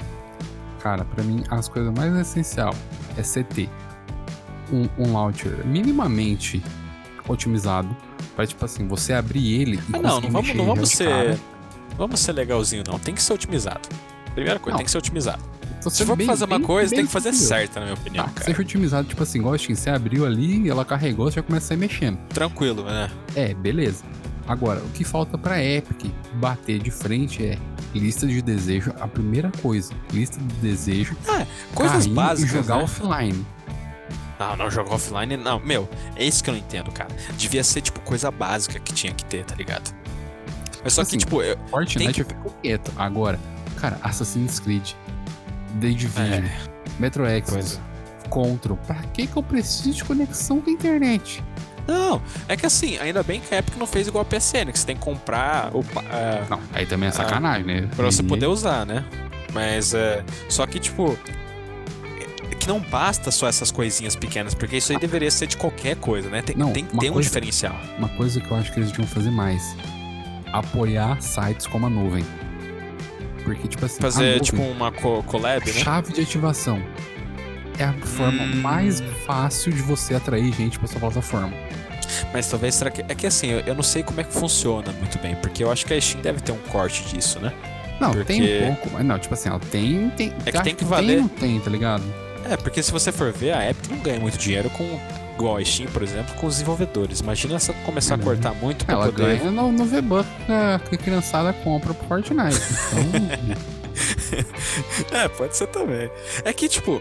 Cara, 0.80 1.04
para 1.04 1.24
mim 1.24 1.42
as 1.50 1.68
coisas 1.68 1.92
mais 1.92 2.14
essencial 2.14 2.74
é 3.16 3.22
CT. 3.22 3.68
Um, 4.70 4.88
um 4.98 5.12
launcher 5.12 5.64
minimamente 5.64 6.62
otimizado 7.26 7.96
para 8.34 8.46
tipo 8.46 8.64
assim, 8.64 8.86
você 8.86 9.12
abrir 9.14 9.60
ele 9.60 9.76
e 9.76 9.96
ah, 9.96 9.98
não, 9.98 10.20
não 10.20 10.30
vamos, 10.30 10.54
não 10.54 10.66
vamos 10.66 10.90
ser 10.90 11.38
vamos 11.96 12.20
ser 12.20 12.32
legalzinho 12.32 12.82
não, 12.86 12.98
tem 12.98 13.14
que 13.14 13.22
ser 13.22 13.32
otimizado. 13.32 13.88
Primeira 14.34 14.60
coisa, 14.60 14.72
não. 14.72 14.78
tem 14.78 14.84
que 14.84 14.90
ser 14.90 14.98
otimizado. 14.98 15.42
Se 15.80 16.04
for 16.04 16.16
bem, 16.16 16.26
fazer 16.26 16.44
uma 16.44 16.58
bem, 16.58 16.66
coisa, 16.66 16.90
bem 16.90 16.98
tem 16.98 17.07
que 17.07 17.12
fazer 17.12 17.32
certa, 17.32 17.80
na 17.80 17.86
minha 17.86 17.98
opinião. 17.98 18.24
Ah, 18.24 18.30
cara. 18.30 18.44
Seja 18.44 18.61
otimizado, 18.61 19.07
tipo 19.07 19.22
assim, 19.22 19.38
igual 19.38 19.55
a 19.55 19.59
Steam, 19.59 19.76
você 19.76 19.90
abriu 19.90 20.26
ali, 20.26 20.68
ela 20.68 20.84
carregou, 20.84 21.30
você 21.30 21.36
já 21.36 21.42
começa 21.42 21.66
a 21.66 21.68
sair 21.68 21.76
mexendo. 21.76 22.18
Tranquilo, 22.28 22.84
né? 22.84 23.11
É, 23.34 23.55
beleza. 23.55 24.03
Agora, 24.48 24.80
o 24.80 24.88
que 24.90 25.05
falta 25.05 25.36
pra 25.36 25.62
Epic 25.62 26.11
bater 26.34 26.78
de 26.78 26.90
frente 26.90 27.44
é 27.44 27.59
lista 27.94 28.26
de 28.26 28.40
desejo, 28.40 28.92
a 29.01 29.09
primeira 29.09 29.51
coisa. 29.61 29.92
Lista 30.12 30.38
de 30.38 30.55
desejo. 30.57 31.16
Ah, 31.28 31.44
coisas 31.74 32.07
básicas. 32.07 32.53
E 32.53 32.57
jogar 32.57 32.76
né? 32.76 32.84
offline. 32.84 33.46
Não, 34.38 34.57
não, 34.57 34.70
jogar 34.70 34.94
offline 34.94 35.36
não. 35.36 35.59
Meu, 35.61 35.88
é 36.14 36.24
isso 36.24 36.44
que 36.44 36.51
eu 36.51 36.55
não 36.55 36.61
entendo, 36.61 36.92
cara. 36.92 37.11
Devia 37.36 37.64
ser, 37.64 37.80
tipo, 37.80 38.01
coisa 38.01 38.30
básica 38.30 38.78
que 38.78 38.92
tinha 38.92 39.12
que 39.12 39.24
ter, 39.24 39.44
tá 39.44 39.55
ligado? 39.55 39.94
Mas 40.84 40.92
só 40.92 41.03
assim, 41.03 41.18
que, 41.18 41.24
tipo. 41.24 41.42
Eu, 41.42 41.57
Fortnite 41.68 42.12
que... 42.12 42.20
eu 42.20 42.26
fico 42.26 42.55
quieto. 42.62 42.92
Agora, 42.96 43.40
cara, 43.76 43.98
Assassin's 44.03 44.61
Creed 44.61 44.92
The 45.81 45.89
Division, 45.89 46.45
é. 46.45 46.51
Metro 46.99 47.27
Exodus, 47.27 47.81
Control. 48.31 48.77
Pra 48.87 48.97
que 49.12 49.27
que 49.27 49.37
eu 49.37 49.43
preciso 49.43 49.93
de 49.93 50.05
conexão 50.05 50.61
da 50.61 50.70
internet? 50.70 51.43
Não, 51.87 52.20
é 52.49 52.57
que 52.57 52.66
assim, 52.66 52.99
ainda 52.99 53.22
bem 53.22 53.41
que 53.41 53.55
a 53.55 53.59
Epic 53.59 53.77
não 53.77 53.87
fez 53.87 54.09
igual 54.09 54.22
a 54.22 54.24
PSN, 54.24 54.72
que 54.72 54.79
você 54.79 54.87
tem 54.87 54.97
que 54.97 55.03
comprar 55.03 55.70
o, 55.72 55.85
é, 56.11 56.43
Não, 56.51 56.61
aí 56.72 56.85
também 56.85 57.09
é 57.09 57.12
sacanagem, 57.12 57.64
né? 57.64 57.89
pra 57.95 58.07
você 58.07 58.22
E- 58.22 58.27
poder 58.27 58.47
usar, 58.47 58.85
né? 58.85 59.05
Mas 59.55 59.95
é. 59.95 60.24
Só 60.49 60.66
que, 60.66 60.81
tipo. 60.81 61.16
é 62.51 62.55
que 62.57 62.66
não 62.66 62.81
basta 62.81 63.31
só 63.31 63.47
essas 63.49 63.70
coisinhas 63.70 64.16
pequenas, 64.16 64.53
porque 64.55 64.77
isso 64.79 64.91
aí 64.93 64.99
deveria 64.99 65.31
ser 65.31 65.47
de 65.47 65.57
qualquer 65.57 65.95
coisa, 65.97 66.29
né? 66.29 66.43
Tem, 66.43 66.57
Não, 66.57 66.72
tem 66.72 66.85
que 66.85 66.97
ter 66.99 67.09
um 67.11 67.12
coisa- 67.14 67.29
diferencial. 67.29 67.77
Uma 67.97 68.09
coisa 68.09 68.41
que 68.41 68.51
eu 68.51 68.57
acho 68.57 68.72
que 68.72 68.81
eles 68.81 68.91
deviam 68.91 69.07
fazer 69.07 69.31
mais: 69.31 69.62
apoiar 70.53 71.20
sites 71.22 71.66
como 71.68 71.87
a 71.87 71.91
nuvem. 71.91 72.24
Porque, 73.47 73.68
tipo 73.68 73.86
assim, 73.86 74.01
Fazer, 74.01 74.40
tipo, 74.40 74.61
uma 74.61 74.90
co 74.90 75.22
collab, 75.22 75.64
né? 75.64 75.72
chave 75.80 76.12
de 76.12 76.20
ativação. 76.20 76.82
É 77.78 77.84
a 77.84 77.92
forma 77.92 78.42
Hum. 78.42 78.57
mais 78.57 79.01
fácil 79.24 79.72
de 79.72 79.80
você 79.82 80.14
atrair 80.16 80.53
gente 80.53 80.78
pra 80.78 80.88
sua 80.88 80.99
plataforma. 80.99 81.53
Mas 82.32 82.49
talvez 82.49 82.74
será 82.74 82.90
que. 82.90 83.03
É 83.03 83.14
que 83.14 83.26
assim, 83.26 83.47
eu, 83.49 83.61
eu 83.61 83.74
não 83.74 83.82
sei 83.84 84.03
como 84.03 84.20
é 84.20 84.24
que 84.24 84.32
funciona 84.32 84.90
muito 84.92 85.18
bem, 85.20 85.36
porque 85.36 85.62
eu 85.62 85.70
acho 85.70 85.86
que 85.86 85.94
a 85.94 86.01
Steam 86.01 86.20
deve 86.22 86.40
ter 86.40 86.51
um 86.53 86.59
corte 86.72 87.05
disso, 87.05 87.38
né? 87.38 87.53
Não, 88.01 88.11
Porque- 88.11 88.24
tem 88.24 88.42
um 88.64 88.74
pouco. 88.74 88.90
mas 88.92 89.05
Não, 89.05 89.18
tipo 89.18 89.32
assim, 89.34 89.49
ó, 89.49 89.59
tem. 89.59 90.11
tem 90.11 90.32
É 90.44 90.51
que 90.53 90.62
tem 90.62 90.74
que 90.74 90.80
Tem 90.80 90.88
valer- 90.88 91.20
não 91.20 91.28
tem, 91.28 91.61
tá 91.61 91.70
ligado? 91.70 92.03
É, 92.51 92.57
porque 92.57 92.82
se 92.82 92.90
você 92.92 93.11
for 93.12 93.32
ver, 93.32 93.53
a 93.53 93.70
Epic 93.70 93.90
não 93.90 93.99
ganha 94.01 94.18
muito 94.20 94.36
dinheiro 94.38 94.68
com. 94.70 95.01
Igual 95.37 95.57
a 95.59 95.64
Steam, 95.64 95.91
por 95.93 96.03
exemplo, 96.03 96.34
com 96.37 96.47
os 96.47 96.55
desenvolvedores. 96.55 97.20
Imagina 97.20 97.59
se 97.59 97.72
começar 97.84 98.14
a 98.14 98.18
Uhum. 98.18 98.24
cortar 98.24 98.55
muito 98.55 98.84
pra 98.87 98.95
Ela 98.95 99.07
poder. 99.07 99.39
ganha 99.39 99.51
no, 99.51 99.70
no 99.70 99.84
V-Buck 99.84 100.26
que 100.47 100.53
a- 100.53 100.80
que 100.89 100.95
a 100.95 100.99
criançada 100.99 101.53
compra 101.53 101.93
pro 101.95 102.07
Fortnite. 102.09 102.57
Então, 105.01 105.18
É, 105.20 105.28
pode 105.28 105.57
ser 105.57 105.66
também. 105.68 106.11
É 106.45 106.53
que, 106.53 106.68
tipo, 106.68 107.01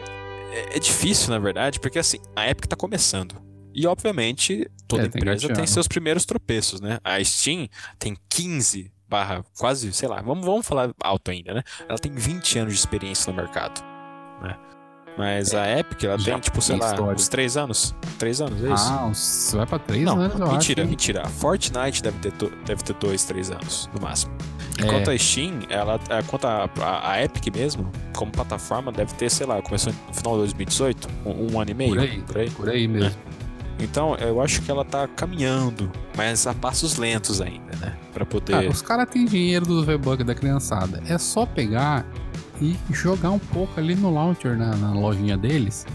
é, 0.51 0.77
é 0.77 0.79
difícil, 0.79 1.29
na 1.29 1.39
verdade, 1.39 1.79
porque 1.79 1.99
assim, 1.99 2.19
a 2.35 2.49
Epic 2.49 2.67
tá 2.67 2.75
começando. 2.75 3.35
E, 3.73 3.85
obviamente, 3.85 4.69
toda 4.87 5.03
É, 5.03 5.07
tem 5.09 5.19
empresa 5.19 5.41
tem 5.41 5.49
gateado. 5.49 5.69
seus 5.69 5.87
primeiros 5.87 6.25
tropeços, 6.25 6.79
né? 6.79 6.99
A 7.03 7.21
Steam 7.23 7.67
tem 7.99 8.15
15 8.29 8.91
barra 9.09 9.43
quase, 9.57 9.91
sei 9.93 10.07
lá, 10.07 10.21
vamos, 10.21 10.45
vamos 10.45 10.65
falar 10.65 10.91
alto 11.03 11.29
ainda, 11.31 11.53
né? 11.53 11.63
Ela 11.87 11.99
tem 11.99 12.11
20 12.13 12.57
anos 12.59 12.73
de 12.73 12.79
experiência 12.79 13.31
no 13.31 13.37
mercado, 13.37 13.81
né? 14.41 14.55
Mas 15.17 15.53
a 15.53 15.65
Epic, 15.79 16.03
ela 16.03 16.17
Já 16.17 16.33
tem, 16.33 16.41
tipo, 16.41 16.61
sei 16.61 16.75
lá, 16.77 16.87
história. 16.91 17.15
uns 17.15 17.27
3 17.29 17.55
anos. 17.57 17.95
3 18.19 18.41
anos, 18.41 18.63
é 18.63 18.73
isso? 18.73 18.89
ah, 18.93 19.09
você 19.13 19.55
vai 19.57 19.65
pra 19.65 19.79
três 19.79 20.03
Não, 20.03 20.19
anos, 20.19 20.39
eu 20.39 20.47
mentira, 20.51 20.81
acho. 20.81 20.89
mentira. 20.89 21.21
A 21.23 21.29
Fortnite 21.29 22.03
deve 22.03 22.19
ter, 22.19 22.31
to- 22.33 22.51
deve 22.65 22.83
ter 22.83 22.93
dois, 22.95 23.23
três 23.23 23.49
anos, 23.49 23.89
no 23.93 24.01
máximo. 24.01 24.33
É. 24.77 24.83
Enquanto 24.83 25.09
a 25.11 25.17
Steam, 25.17 25.59
ela, 25.69 25.97
é, 26.09 26.21
quanto 26.23 26.45
a, 26.47 26.69
a, 26.81 27.11
a 27.11 27.23
Epic 27.23 27.47
mesmo, 27.55 27.89
como 28.15 28.29
plataforma, 28.31 28.91
deve 28.91 29.13
ter, 29.13 29.29
sei 29.31 29.45
lá, 29.47 29.61
começou 29.61 29.93
no 30.07 30.13
final 30.13 30.33
de 30.33 30.39
2018, 30.39 31.07
um, 31.25 31.53
um 31.53 31.61
ano 31.61 31.71
e 31.71 31.73
meio, 31.73 31.91
Por 31.95 31.99
aí. 32.01 32.21
por 32.21 32.37
aí. 32.37 32.49
Por 32.49 32.69
aí 32.69 32.87
mesmo. 32.87 33.17
Então, 33.79 34.15
eu 34.15 34.41
acho 34.41 34.61
que 34.61 34.71
ela 34.71 34.85
tá 34.85 35.05
caminhando, 35.07 35.91
mas 36.15 36.47
a 36.47 36.53
passos 36.53 36.95
lentos 36.97 37.41
ainda, 37.41 37.75
né? 37.77 37.95
Pra 38.13 38.25
poder... 38.25 38.53
Cara, 38.53 38.69
os 38.69 38.81
caras 38.81 39.09
têm 39.09 39.25
dinheiro 39.25 39.65
do 39.65 39.83
V-Buck 39.85 40.23
da 40.23 40.33
criançada. 40.33 41.01
É 41.09 41.17
só 41.17 41.45
pegar 41.45 42.05
e 42.61 42.77
jogar 42.91 43.31
um 43.31 43.39
pouco 43.39 43.79
ali 43.79 43.95
no 43.95 44.11
launcher, 44.11 44.57
na, 44.57 44.75
na 44.75 44.91
lojinha 44.91 45.37
deles, 45.37 45.85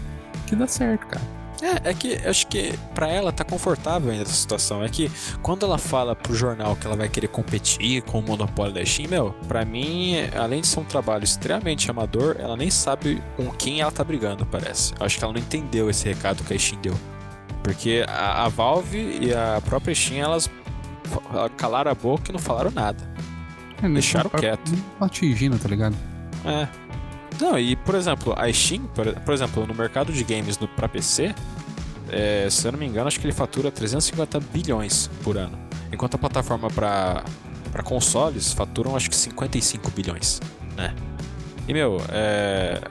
que 0.47 0.55
dá 0.55 0.67
certo, 0.67 1.07
cara. 1.07 1.41
É, 1.61 1.91
é 1.91 1.93
que 1.93 2.19
eu 2.23 2.29
acho 2.29 2.47
que 2.47 2.73
pra 2.95 3.07
ela 3.07 3.31
tá 3.31 3.43
confortável 3.43 4.11
ainda 4.11 4.23
essa 4.23 4.33
situação. 4.33 4.83
É 4.83 4.89
que 4.89 5.11
quando 5.43 5.63
ela 5.63 5.77
fala 5.77 6.15
pro 6.15 6.33
jornal 6.33 6.75
que 6.75 6.87
ela 6.87 6.95
vai 6.95 7.07
querer 7.07 7.27
competir 7.27 8.01
com 8.01 8.19
o 8.19 8.21
monopólio 8.21 8.73
da 8.73 8.83
Steam, 8.83 9.09
meu, 9.09 9.35
pra 9.47 9.63
mim, 9.63 10.15
além 10.35 10.61
de 10.61 10.67
ser 10.67 10.79
um 10.79 10.83
trabalho 10.83 11.23
extremamente 11.23 11.89
amador, 11.89 12.35
ela 12.39 12.57
nem 12.57 12.71
sabe 12.71 13.21
com 13.37 13.49
quem 13.51 13.81
ela 13.81 13.91
tá 13.91 14.03
brigando, 14.03 14.45
parece. 14.45 14.93
Eu 14.99 15.05
acho 15.05 15.19
que 15.19 15.23
ela 15.23 15.33
não 15.33 15.39
entendeu 15.39 15.89
esse 15.89 16.07
recado 16.07 16.43
que 16.43 16.53
a 16.53 16.57
Steam 16.57 16.81
deu. 16.81 16.95
Porque 17.63 18.03
a, 18.07 18.45
a 18.45 18.49
Valve 18.49 19.19
e 19.21 19.31
a 19.31 19.61
própria 19.63 19.93
Steam, 19.93 20.19
elas 20.19 20.49
calaram 21.57 21.91
a 21.91 21.95
boca 21.95 22.23
e 22.29 22.31
não 22.31 22.39
falaram 22.39 22.71
nada. 22.71 23.07
É, 23.83 23.87
Deixaram 23.87 24.31
quieto. 24.31 24.71
Atingindo, 24.99 25.59
tá 25.59 25.69
ligado? 25.69 25.95
É. 26.45 26.67
Não, 27.39 27.57
e 27.57 27.75
por 27.75 27.95
exemplo, 27.95 28.35
a 28.37 28.51
Steam, 28.51 28.83
por, 28.87 29.11
por 29.21 29.33
exemplo, 29.33 29.65
no 29.65 29.73
mercado 29.73 30.11
de 30.11 30.23
games 30.23 30.59
no, 30.59 30.67
pra 30.67 30.87
PC, 30.87 31.33
é, 32.09 32.47
se 32.49 32.67
eu 32.67 32.71
não 32.71 32.79
me 32.79 32.85
engano, 32.85 33.07
acho 33.07 33.19
que 33.19 33.25
ele 33.25 33.33
fatura 33.33 33.71
350 33.71 34.39
bilhões 34.39 35.09
por 35.23 35.37
ano. 35.37 35.57
Enquanto 35.91 36.15
a 36.15 36.17
plataforma 36.17 36.69
pra, 36.69 37.23
pra 37.71 37.83
consoles 37.83 38.53
faturam 38.53 38.95
acho 38.95 39.09
que 39.09 39.15
55 39.15 39.89
bilhões, 39.91 40.39
né? 40.75 40.93
E 41.67 41.73
meu, 41.73 42.01
é, 42.09 42.81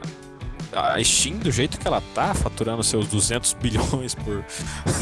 a 0.72 1.03
Steam, 1.03 1.38
do 1.38 1.51
jeito 1.51 1.78
que 1.78 1.86
ela 1.86 2.03
tá, 2.14 2.34
faturando 2.34 2.82
seus 2.82 3.09
200 3.09 3.53
bilhões 3.61 4.14
por, 4.14 4.44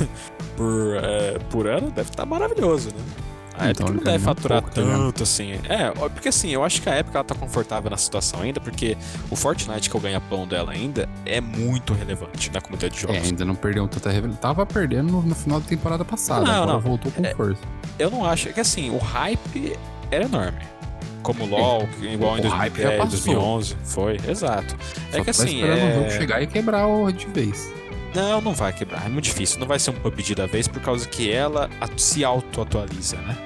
por, 0.57 0.96
é, 1.03 1.38
por 1.51 1.66
ano, 1.66 1.90
deve 1.90 2.11
estar 2.11 2.26
maravilhoso, 2.26 2.90
né? 2.90 3.27
A 3.59 3.70
Então, 3.70 3.86
Epic 3.88 3.96
não 3.98 4.04
deve 4.12 4.24
faturar 4.24 4.62
pouco, 4.62 4.80
ligado? 4.80 4.98
tanto 4.98 5.22
assim. 5.24 5.52
É, 5.68 5.90
porque 6.11 6.28
assim, 6.28 6.50
eu 6.50 6.62
acho 6.64 6.80
que 6.80 6.88
a 6.88 6.98
Epic 6.98 7.14
ela 7.14 7.24
tá 7.24 7.34
confortável 7.34 7.90
na 7.90 7.96
situação 7.96 8.40
ainda, 8.40 8.61
porque 8.61 8.96
o 9.30 9.36
Fortnite, 9.36 9.90
que 9.90 9.96
é 9.96 9.98
o 9.98 10.02
ganha-pão 10.02 10.46
dela 10.46 10.72
ainda, 10.72 11.09
é 11.26 11.40
muito 11.40 11.92
relevante 11.92 12.50
na 12.52 12.61
comunidade 12.61 12.94
de 12.94 13.04
É, 13.04 13.09
jogos. 13.12 13.28
ainda 13.28 13.44
não 13.44 13.54
perdeu 13.54 13.86
tanta 13.88 14.11
revelação. 14.11 14.40
Tava 14.40 14.64
perdendo 14.64 15.11
no, 15.12 15.22
no 15.22 15.34
final 15.34 15.61
da 15.61 15.66
temporada 15.66 16.04
passada. 16.04 16.44
Não, 16.44 16.52
agora 16.52 16.72
não. 16.74 16.80
voltou 16.80 17.11
com 17.12 17.24
É, 17.24 17.34
força. 17.34 17.61
Eu 17.98 18.11
não 18.11 18.24
acho. 18.24 18.48
É 18.48 18.52
que 18.52 18.61
assim, 18.61 18.90
o 18.90 18.98
hype 18.98 19.76
era 20.11 20.24
enorme. 20.24 20.59
Como 21.22 21.44
o 21.44 21.46
LoL, 21.48 21.88
igual 22.00 22.38
em 22.38 22.42
É, 22.44 22.46
o 22.46 22.50
hype 22.50 22.76
já 22.80 22.88
2010, 22.90 22.98
passou. 22.98 23.34
2011. 23.34 23.76
Foi, 23.84 24.16
exato. 24.30 24.76
Só 25.11 25.16
é 25.18 25.20
que 25.20 25.24
tá 25.24 25.30
assim, 25.30 25.54
esperando 25.61 25.90
o 25.90 25.94
jogo 25.94 26.06
é... 26.06 26.11
chegar 26.11 26.42
e 26.42 26.46
quebrar 26.46 26.86
o 26.86 27.11
de 27.12 27.26
vez. 27.26 27.68
Não, 28.14 28.40
não 28.40 28.54
vai 28.54 28.72
quebrar. 28.72 29.04
É 29.06 29.09
muito 29.09 29.24
difícil. 29.24 29.59
Não 29.61 29.66
vai 29.66 29.78
ser 29.78 29.90
um 29.90 29.94
PUBG 29.94 30.34
da 30.34 30.46
vez 30.46 30.66
por 30.66 30.80
causa 30.80 31.06
que 31.09 31.30
ela 31.30 31.68
se 31.96 32.24
auto-atualiza, 32.24 33.16
né? 33.16 33.36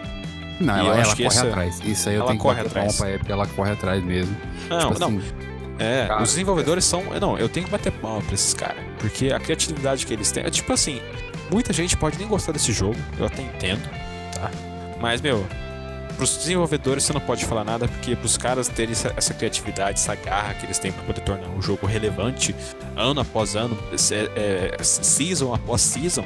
Não, 0.60 0.76
E 0.76 0.86
ela, 0.86 1.00
ela 1.00 1.16
que 1.16 1.24
corre 1.24 1.26
essa- 1.36 1.48
atrás. 1.48 1.80
Isso 1.84 2.08
aí 2.08 2.14
eu 2.14 2.20
ela 2.20 2.28
tenho 2.28 2.38
que 2.38 2.42
corre 2.42 2.56
bater 2.62 2.68
atrás. 2.68 2.96
palma 2.98 3.18
pra 3.18 3.32
ela 3.32 3.46
corre 3.48 3.72
atrás 3.72 4.02
mesmo. 4.04 4.36
Não, 4.68 4.78
tipo 4.92 4.98
não. 5.00 5.18
assim, 5.18 5.22
É, 5.78 6.06
Cara, 6.06 6.22
os 6.22 6.28
desenvolvedores 6.28 6.84
são. 6.84 7.02
Não, 7.20 7.36
eu 7.38 7.48
tenho 7.48 7.66
que 7.66 7.72
bater 7.72 7.90
palma 7.90 8.20
pra 8.22 8.34
esses 8.34 8.54
caras. 8.54 8.82
Porque 8.98 9.32
a 9.32 9.40
criatividade 9.40 10.06
que 10.06 10.12
eles 10.12 10.30
têm. 10.30 10.44
É 10.44 10.50
tipo 10.50 10.72
assim, 10.72 11.00
muita 11.50 11.72
gente 11.72 11.96
pode 11.96 12.18
nem 12.18 12.28
gostar 12.28 12.52
desse 12.52 12.72
jogo, 12.72 12.94
eu 13.18 13.26
até 13.26 13.42
entendo, 13.42 13.82
tá? 14.34 14.50
Mas, 15.00 15.20
meu, 15.20 15.44
pros 16.16 16.36
desenvolvedores 16.36 17.04
você 17.04 17.12
não 17.12 17.20
pode 17.20 17.44
falar 17.44 17.64
nada, 17.64 17.88
porque 17.88 18.14
pros 18.16 18.36
caras 18.36 18.68
terem 18.68 18.92
essa, 18.92 19.12
essa 19.16 19.34
criatividade, 19.34 19.98
essa 19.98 20.14
garra 20.14 20.54
que 20.54 20.66
eles 20.66 20.78
têm 20.78 20.92
pra 20.92 21.02
poder 21.04 21.20
tornar 21.20 21.48
um 21.48 21.60
jogo 21.60 21.86
relevante 21.86 22.54
ano 22.96 23.20
após 23.20 23.56
ano, 23.56 23.76
é, 24.36 24.82
season 24.82 25.54
após 25.54 25.80
season, 25.80 26.24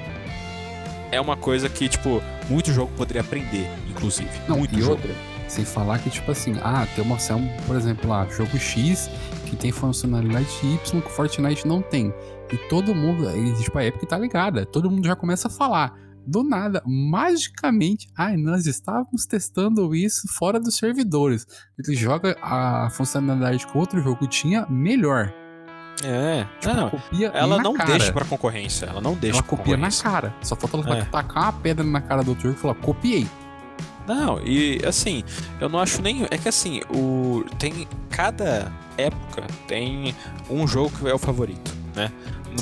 é 1.10 1.20
uma 1.20 1.36
coisa 1.36 1.68
que, 1.68 1.88
tipo, 1.88 2.22
muito 2.48 2.72
jogo 2.72 2.92
poderia 2.96 3.22
aprender, 3.22 3.68
inclusive. 3.88 4.30
Não, 4.48 4.58
muito 4.58 4.76
e 4.76 4.80
jogo. 4.80 4.92
outra, 4.92 5.14
sem 5.48 5.64
falar 5.64 5.98
que, 5.98 6.10
tipo 6.10 6.30
assim, 6.30 6.56
ah, 6.62 6.86
tem 6.94 7.04
uma 7.04 7.14
opção, 7.14 7.48
por 7.66 7.76
exemplo, 7.76 8.08
lá, 8.10 8.26
jogo 8.26 8.58
X 8.58 9.08
que 9.46 9.56
tem 9.56 9.70
funcionalidade 9.70 10.48
Y 10.62 11.00
que 11.00 11.06
o 11.06 11.10
Fortnite 11.10 11.66
não 11.66 11.80
tem. 11.80 12.12
E 12.52 12.56
todo 12.68 12.94
mundo, 12.94 13.26
tipo, 13.62 13.78
a 13.78 13.84
Epic 13.84 14.08
tá 14.08 14.18
ligada, 14.18 14.66
todo 14.66 14.90
mundo 14.90 15.06
já 15.06 15.16
começa 15.16 15.48
a 15.48 15.50
falar. 15.50 16.05
Do 16.26 16.42
nada, 16.42 16.82
magicamente, 16.86 18.08
ai, 18.16 18.36
nós 18.36 18.66
estávamos 18.66 19.26
testando 19.26 19.94
isso 19.94 20.26
fora 20.28 20.58
dos 20.58 20.76
servidores. 20.76 21.46
Ele 21.78 21.96
joga 21.96 22.36
a 22.42 22.88
funcionalidade 22.90 23.66
que 23.66 23.78
outro 23.78 24.00
jogo 24.02 24.26
tinha 24.26 24.66
melhor. 24.68 25.32
É, 26.04 26.44
Tipo, 26.60 26.74
não, 26.74 26.90
copia 26.90 27.28
ela 27.28 27.62
não 27.62 27.72
cara. 27.74 27.90
deixa 27.92 28.12
pra 28.12 28.24
concorrência, 28.24 28.84
ela 28.86 29.00
não 29.00 29.14
deixa 29.14 29.38
Ela 29.38 29.46
copia 29.46 29.76
na 29.78 29.88
cara. 29.90 30.34
Só 30.42 30.54
falta 30.54 30.76
ela 30.76 30.98
É. 30.98 31.04
tacar 31.06 31.44
uma 31.44 31.52
pedra 31.54 31.84
na 31.84 32.00
cara 32.02 32.22
do 32.22 32.30
outro 32.30 32.42
jogo 32.48 32.58
e 32.58 32.60
falar, 32.60 32.74
copiei. 32.74 33.26
Não, 34.06 34.40
e 34.44 34.80
assim, 34.86 35.24
eu 35.60 35.68
não 35.68 35.78
acho 35.80 36.00
nem. 36.02 36.24
É 36.30 36.38
que 36.38 36.48
assim, 36.48 36.80
o. 36.94 37.44
Tem. 37.58 37.88
Cada 38.10 38.70
época 38.96 39.42
tem 39.66 40.14
um 40.48 40.66
jogo 40.66 40.90
que 40.96 41.08
é 41.08 41.14
o 41.14 41.18
favorito, 41.18 41.72
né? 41.94 42.12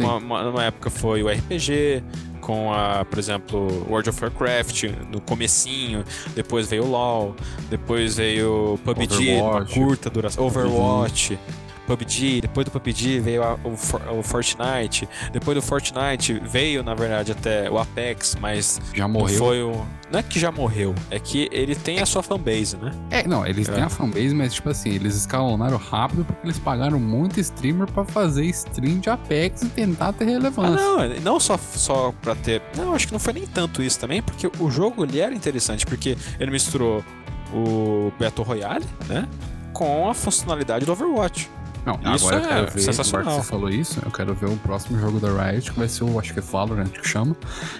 Numa, 0.00 0.16
uma- 0.16 0.42
numa 0.44 0.64
época 0.64 0.88
foi 0.88 1.22
o 1.22 1.28
RPG, 1.28 2.02
com 2.44 2.70
a, 2.74 3.06
por 3.06 3.18
exemplo, 3.18 3.86
World 3.88 4.10
of 4.10 4.22
Warcraft 4.22 4.84
no 5.10 5.18
comecinho, 5.18 6.04
depois 6.34 6.68
veio 6.68 6.84
o 6.84 6.90
LoL, 6.90 7.34
depois 7.70 8.16
veio 8.16 8.74
o 8.74 8.78
PUBG, 8.78 9.40
Overwatch. 9.40 9.74
curta 9.74 10.10
duração, 10.10 10.44
Overwatch. 10.44 11.38
PUBG, 11.86 12.40
depois 12.42 12.64
do 12.64 12.70
PUBG 12.70 13.20
veio 13.20 13.42
a- 13.42 13.58
o, 13.64 14.18
o 14.18 14.22
Fortnite, 14.22 15.08
depois 15.32 15.54
do 15.54 15.62
Fortnite 15.62 16.34
veio, 16.42 16.82
na 16.82 16.94
verdade, 16.94 17.32
até 17.32 17.70
o 17.70 17.78
Apex, 17.78 18.36
mas 18.40 18.80
Já 18.94 19.06
morreu. 19.06 19.38
foi 19.38 19.62
o. 19.62 19.84
Não 20.10 20.20
é 20.20 20.22
que 20.22 20.38
já 20.38 20.52
morreu, 20.52 20.94
é 21.10 21.18
que 21.18 21.48
ele 21.50 21.74
tem 21.74 22.00
a 22.00 22.06
sua 22.06 22.22
fanbase, 22.22 22.76
né? 22.76 22.92
É, 23.10 23.26
não, 23.26 23.44
eles 23.46 23.68
É. 23.68 23.72
têm 23.72 23.82
a 23.82 23.88
fanbase, 23.88 24.34
mas 24.34 24.54
tipo 24.54 24.68
assim, 24.70 24.90
eles 24.90 25.16
escalonaram 25.16 25.76
rápido 25.76 26.24
porque 26.24 26.46
eles 26.46 26.58
pagaram 26.58 27.00
muito 27.00 27.40
streamer 27.40 27.90
pra 27.90 28.04
fazer 28.04 28.44
stream 28.46 29.00
de 29.00 29.10
Apex 29.10 29.62
e 29.62 29.68
tentar 29.68 30.12
ter 30.12 30.24
Ah, 30.24 30.28
relevância. 30.28 30.74
não, 30.76 31.08
não 31.20 31.40
só, 31.40 31.58
só 31.58 32.12
pra 32.22 32.34
ter. 32.34 32.62
Não, 32.76 32.94
acho 32.94 33.06
que 33.08 33.12
não 33.12 33.18
foi 33.20 33.32
nem 33.32 33.46
tanto 33.46 33.82
isso 33.82 33.98
também, 33.98 34.22
porque 34.22 34.48
o 34.60 34.70
jogo 34.70 35.04
ele 35.04 35.18
era 35.20 35.34
interessante, 35.34 35.84
porque 35.84 36.16
ele 36.38 36.50
misturou 36.50 37.04
o 37.52 38.12
Battle 38.18 38.46
Royale, 38.46 38.84
né? 39.08 39.28
Com 39.72 40.08
a 40.08 40.14
funcionalidade 40.14 40.84
do 40.86 40.92
Overwatch. 40.92 41.50
Não, 41.86 42.14
Isso 42.14 42.26
agora 42.26 42.36
eu 42.36 42.38
é 42.38 42.42
quero 42.42 42.48
ver, 42.48 42.54
agora 42.56 42.70
que 42.72 42.80
sensacional. 42.80 43.42
você 43.42 43.48
falou 43.48 43.68
isso, 43.68 44.00
eu 44.02 44.10
quero 44.10 44.34
ver 44.34 44.46
o 44.48 44.56
próximo 44.56 44.98
jogo 44.98 45.20
da 45.20 45.28
Riot, 45.50 45.70
que 45.70 45.78
vai 45.78 45.86
ser 45.88 46.04
o, 46.04 46.18
acho 46.18 46.32
que 46.32 46.38
é 46.38 46.42
Valorant 46.42 46.88
que 46.88 47.06
chama, 47.06 47.36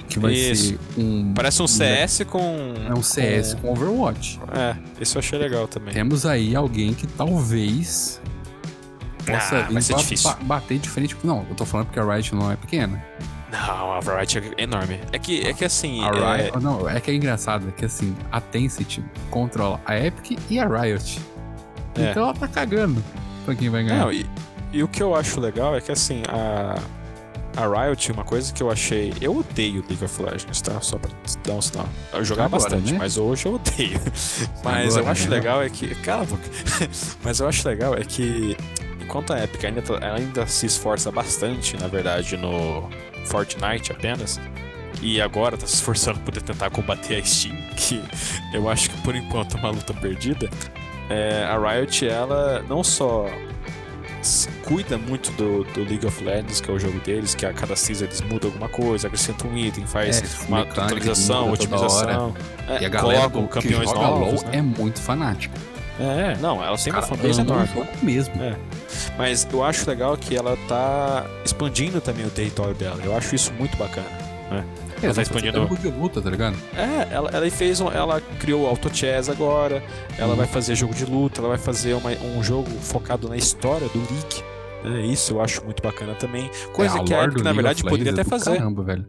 que 0.09 0.19
vai 0.19 0.33
Isso. 0.35 0.67
ser 0.69 0.79
um... 1.01 1.33
Parece 1.35 1.63
um 1.63 1.67
CS 1.67 2.23
com. 2.29 2.75
É 2.87 2.93
um 2.93 3.03
CS 3.03 3.55
com 3.55 3.73
Overwatch. 3.73 4.39
com- 4.39 4.53
É, 4.61 4.77
isso 5.01 5.17
eu 5.17 5.21
achei 5.21 5.39
legal 5.39 5.67
também. 5.67 5.95
Temos 5.95 6.27
aí 6.27 6.55
alguém 6.55 6.93
que 6.93 7.07
talvez 7.07 8.21
possa 9.25 9.57
Ah, 9.61 9.69
vai 9.71 9.81
ser 9.81 9.95
difícil. 9.97 10.31
ba- 10.31 10.39
bater 10.43 10.79
de 10.79 10.89
frente. 10.91 11.17
Não, 11.25 11.47
eu 11.49 11.55
tô 11.55 11.65
falando 11.65 11.87
porque 11.87 11.99
a 12.01 12.05
Riot 12.05 12.35
não 12.35 12.51
é 12.53 12.57
pequena. 12.57 13.03
Não, 13.51 13.93
a 13.93 14.01
Variety 14.01 14.39
é 14.59 14.63
enorme. 14.65 15.01
É 15.13 15.19
que, 15.19 15.41
é 15.47 15.53
que 15.55 15.65
assim. 15.65 16.03
A 16.05 16.09
é- 16.09 16.43
Riot, 16.43 16.59
não, 16.61 16.89
é 16.89 17.01
que 17.01 17.11
é 17.11 17.15
engraçado, 17.15 17.69
é 17.69 17.71
que 17.71 17.85
assim, 17.85 18.15
a 18.31 18.41
Tencent 18.41 18.99
controla 19.31 19.81
a 19.87 19.99
Epic 19.99 20.39
e 20.51 20.59
a 20.59 20.67
Riot. 20.67 21.21
É. 21.97 22.11
Então 22.11 22.25
ela 22.25 22.35
tá 22.35 22.49
cagando 22.49 23.03
pra 23.45 23.55
quem 23.55 23.69
vai 23.69 23.85
ganhar. 23.85 24.01
Não, 24.01 24.13
e, 24.13 24.27
e 24.73 24.83
o 24.83 24.89
que 24.89 25.03
eu 25.03 25.15
acho 25.15 25.41
legal 25.41 25.77
é 25.77 25.81
que 25.81 25.93
assim, 25.93 26.23
a, 26.29 26.77
a 27.57 27.87
Riot, 27.87 28.11
uma 28.11 28.25
coisa 28.25 28.53
que 28.53 28.63
eu 28.63 28.71
achei. 28.71 29.13
Eu 29.21 29.37
odeio 29.37 29.85
League 29.89 30.05
of 30.05 30.23
Legends, 30.23 30.61
tá? 30.61 30.81
Só 30.81 30.99
pra 30.99 31.11
dar 31.45 31.53
um 31.53 31.63
sinal. 31.63 31.89
Eu 32.13 32.25
jogava 32.25 32.57
Agora, 32.57 32.71
bastante, 32.71 32.93
né? 32.93 32.99
mas 32.99 33.17
hoje 33.17 33.47
eu 33.47 33.55
odeio. 33.55 34.01
Mas 34.65 34.89
Agora, 34.89 35.03
eu 35.03 35.09
acho 35.11 35.29
né? 35.29 35.37
legal 35.37 35.63
é 35.63 35.71
que. 35.71 35.95
Cala 35.97 36.23
a 36.23 36.27
boca. 36.27 36.43
mas 37.23 37.41
eu 37.41 37.49
acho 37.49 37.69
legal 37.69 37.95
é 37.95 38.03
que. 38.03 38.57
Enquanto 39.01 39.33
a 39.33 39.45
Epic 39.45 39.63
ainda, 39.65 39.83
ainda 40.15 40.47
se 40.47 40.67
esforça 40.67 41.13
bastante, 41.13 41.77
na 41.77 41.87
verdade, 41.87 42.37
no 42.37 42.89
Fortnite 43.27 43.93
apenas. 43.93 44.41
E 45.03 45.21
agora 45.21 45.57
tá 45.57 45.67
se 45.67 45.75
esforçando 45.75 46.19
por 46.21 46.33
tentar 46.33 46.71
combater 46.71 47.17
a 47.17 47.25
Steam, 47.25 47.55
que 47.77 48.03
eu 48.53 48.69
acho 48.69 48.91
que 48.91 49.01
por 49.03 49.15
enquanto 49.15 49.57
é 49.57 49.61
uma 49.61 49.71
luta 49.71 49.93
perdida. 49.93 50.49
É, 51.11 51.45
a 51.45 51.59
Riot, 51.59 52.07
ela 52.09 52.65
não 52.69 52.83
só 52.83 53.27
cuida 54.65 54.97
muito 54.97 55.31
do, 55.33 55.65
do 55.65 55.81
League 55.81 56.07
of 56.07 56.25
Legends, 56.25 56.61
que 56.61 56.71
é 56.71 56.75
o 56.75 56.79
jogo 56.79 56.99
deles, 57.01 57.35
que 57.35 57.45
a 57.45 57.53
cada 57.53 57.77
season 57.77 58.05
eles 58.05 58.23
mudam 58.23 58.51
alguma 58.51 58.69
coisa, 58.69 59.07
acrescentam 59.07 59.51
um 59.51 59.57
item, 59.57 59.87
faz 59.87 60.23
É, 60.23 60.47
uma 60.49 60.63
atualização, 60.63 61.53
otimização. 61.53 62.35
É, 62.69 62.83
E 62.83 62.87
a 62.87 62.89
galera 62.89 63.29
do, 63.29 63.43
que 63.43 63.49
campeões 63.49 63.91
joga 63.91 64.01
novos. 64.01 64.43
LoL 64.43 64.51
né? 64.51 64.59
é 64.59 64.63
muito 64.63 65.01
fanática. 65.01 65.55
É, 66.01 66.37
não, 66.41 66.65
ela 66.65 66.77
tem 66.77 66.93
uma 66.93 67.03
fanbase 67.03 67.41
enorme. 67.41 67.69
jogo 67.73 67.87
mesmo. 68.03 68.43
É. 68.43 68.57
Mas 69.17 69.47
eu 69.53 69.63
acho 69.63 69.89
legal 69.89 70.17
que 70.17 70.37
ela 70.37 70.57
tá 70.67 71.25
expandindo 71.45 72.01
também 72.01 72.27
o 72.27 72.31
território 72.31 72.75
dela. 72.75 72.99
Eu 73.05 73.17
acho 73.17 73.35
isso 73.35 73.53
muito 73.53 73.77
bacana. 73.77 74.09
É, 75.05 75.09
tá 75.09 75.15
vai 75.15 75.23
expandindo- 75.23 75.59
jogo 75.61 75.77
de 75.77 75.89
luta, 75.89 76.21
tá 76.23 76.31
ligado? 76.31 76.57
É, 76.77 77.15
ela, 77.15 77.31
ela 77.31 77.51
fez 77.51 77.81
um, 77.81 77.89
ela 77.91 78.21
criou 78.41 78.65
o 78.65 78.67
Auto 78.67 78.95
Chess 78.95 79.29
agora, 79.29 79.83
ela 80.19 80.31
Uhum. 80.31 80.37
vai 80.37 80.47
fazer 80.47 80.75
jogo 80.75 80.95
de 80.95 81.05
luta, 81.05 81.41
ela 81.41 81.49
vai 81.49 81.59
fazer 81.59 81.95
uma- 81.95 82.11
um 82.37 82.43
jogo 82.43 82.71
focado 82.81 83.29
na 83.29 83.37
história 83.37 83.89
do 83.89 83.99
League. 83.99 84.43
É, 84.85 85.07
isso 85.07 85.33
eu 85.35 85.41
acho 85.41 85.65
muito 85.65 85.83
bacana 85.83 86.15
também. 86.15 86.51
Coisa 86.73 86.99
É, 86.99 87.05
que 87.05 87.15
a 87.15 87.25
Epic, 87.25 87.43
na 87.43 87.53
verdade, 87.53 87.83
poderia 87.83 88.13
até 88.13 88.21
é 88.21 88.25
fazer. 88.25 88.57
Caramba, 88.57 88.83
velho. 88.83 89.07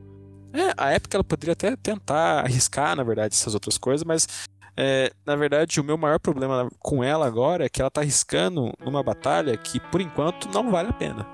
É, 0.53 0.73
a 0.77 0.95
Epic 0.95 1.13
ela 1.13 1.23
poderia 1.23 1.51
até 1.53 1.75
tentar 1.75 2.39
arriscar, 2.45 2.95
na 2.95 3.03
verdade, 3.03 3.35
essas 3.35 3.53
outras 3.53 3.77
coisas, 3.77 4.05
mas 4.05 4.25
é, 4.77 5.11
na 5.25 5.35
verdade 5.35 5.79
o 5.81 5.83
meu 5.83 5.97
maior 5.97 6.17
problema 6.19 6.69
com 6.79 7.03
ela 7.03 7.25
agora 7.27 7.65
é 7.65 7.69
que 7.69 7.81
ela 7.81 7.89
tá 7.91 7.99
arriscando 8.01 8.71
numa 8.85 9.01
batalha 9.03 9.55
que 9.57 9.79
por 9.79 9.99
enquanto 9.99 10.47
não 10.53 10.71
vale 10.71 10.89
a 10.89 10.93
pena. 10.93 11.25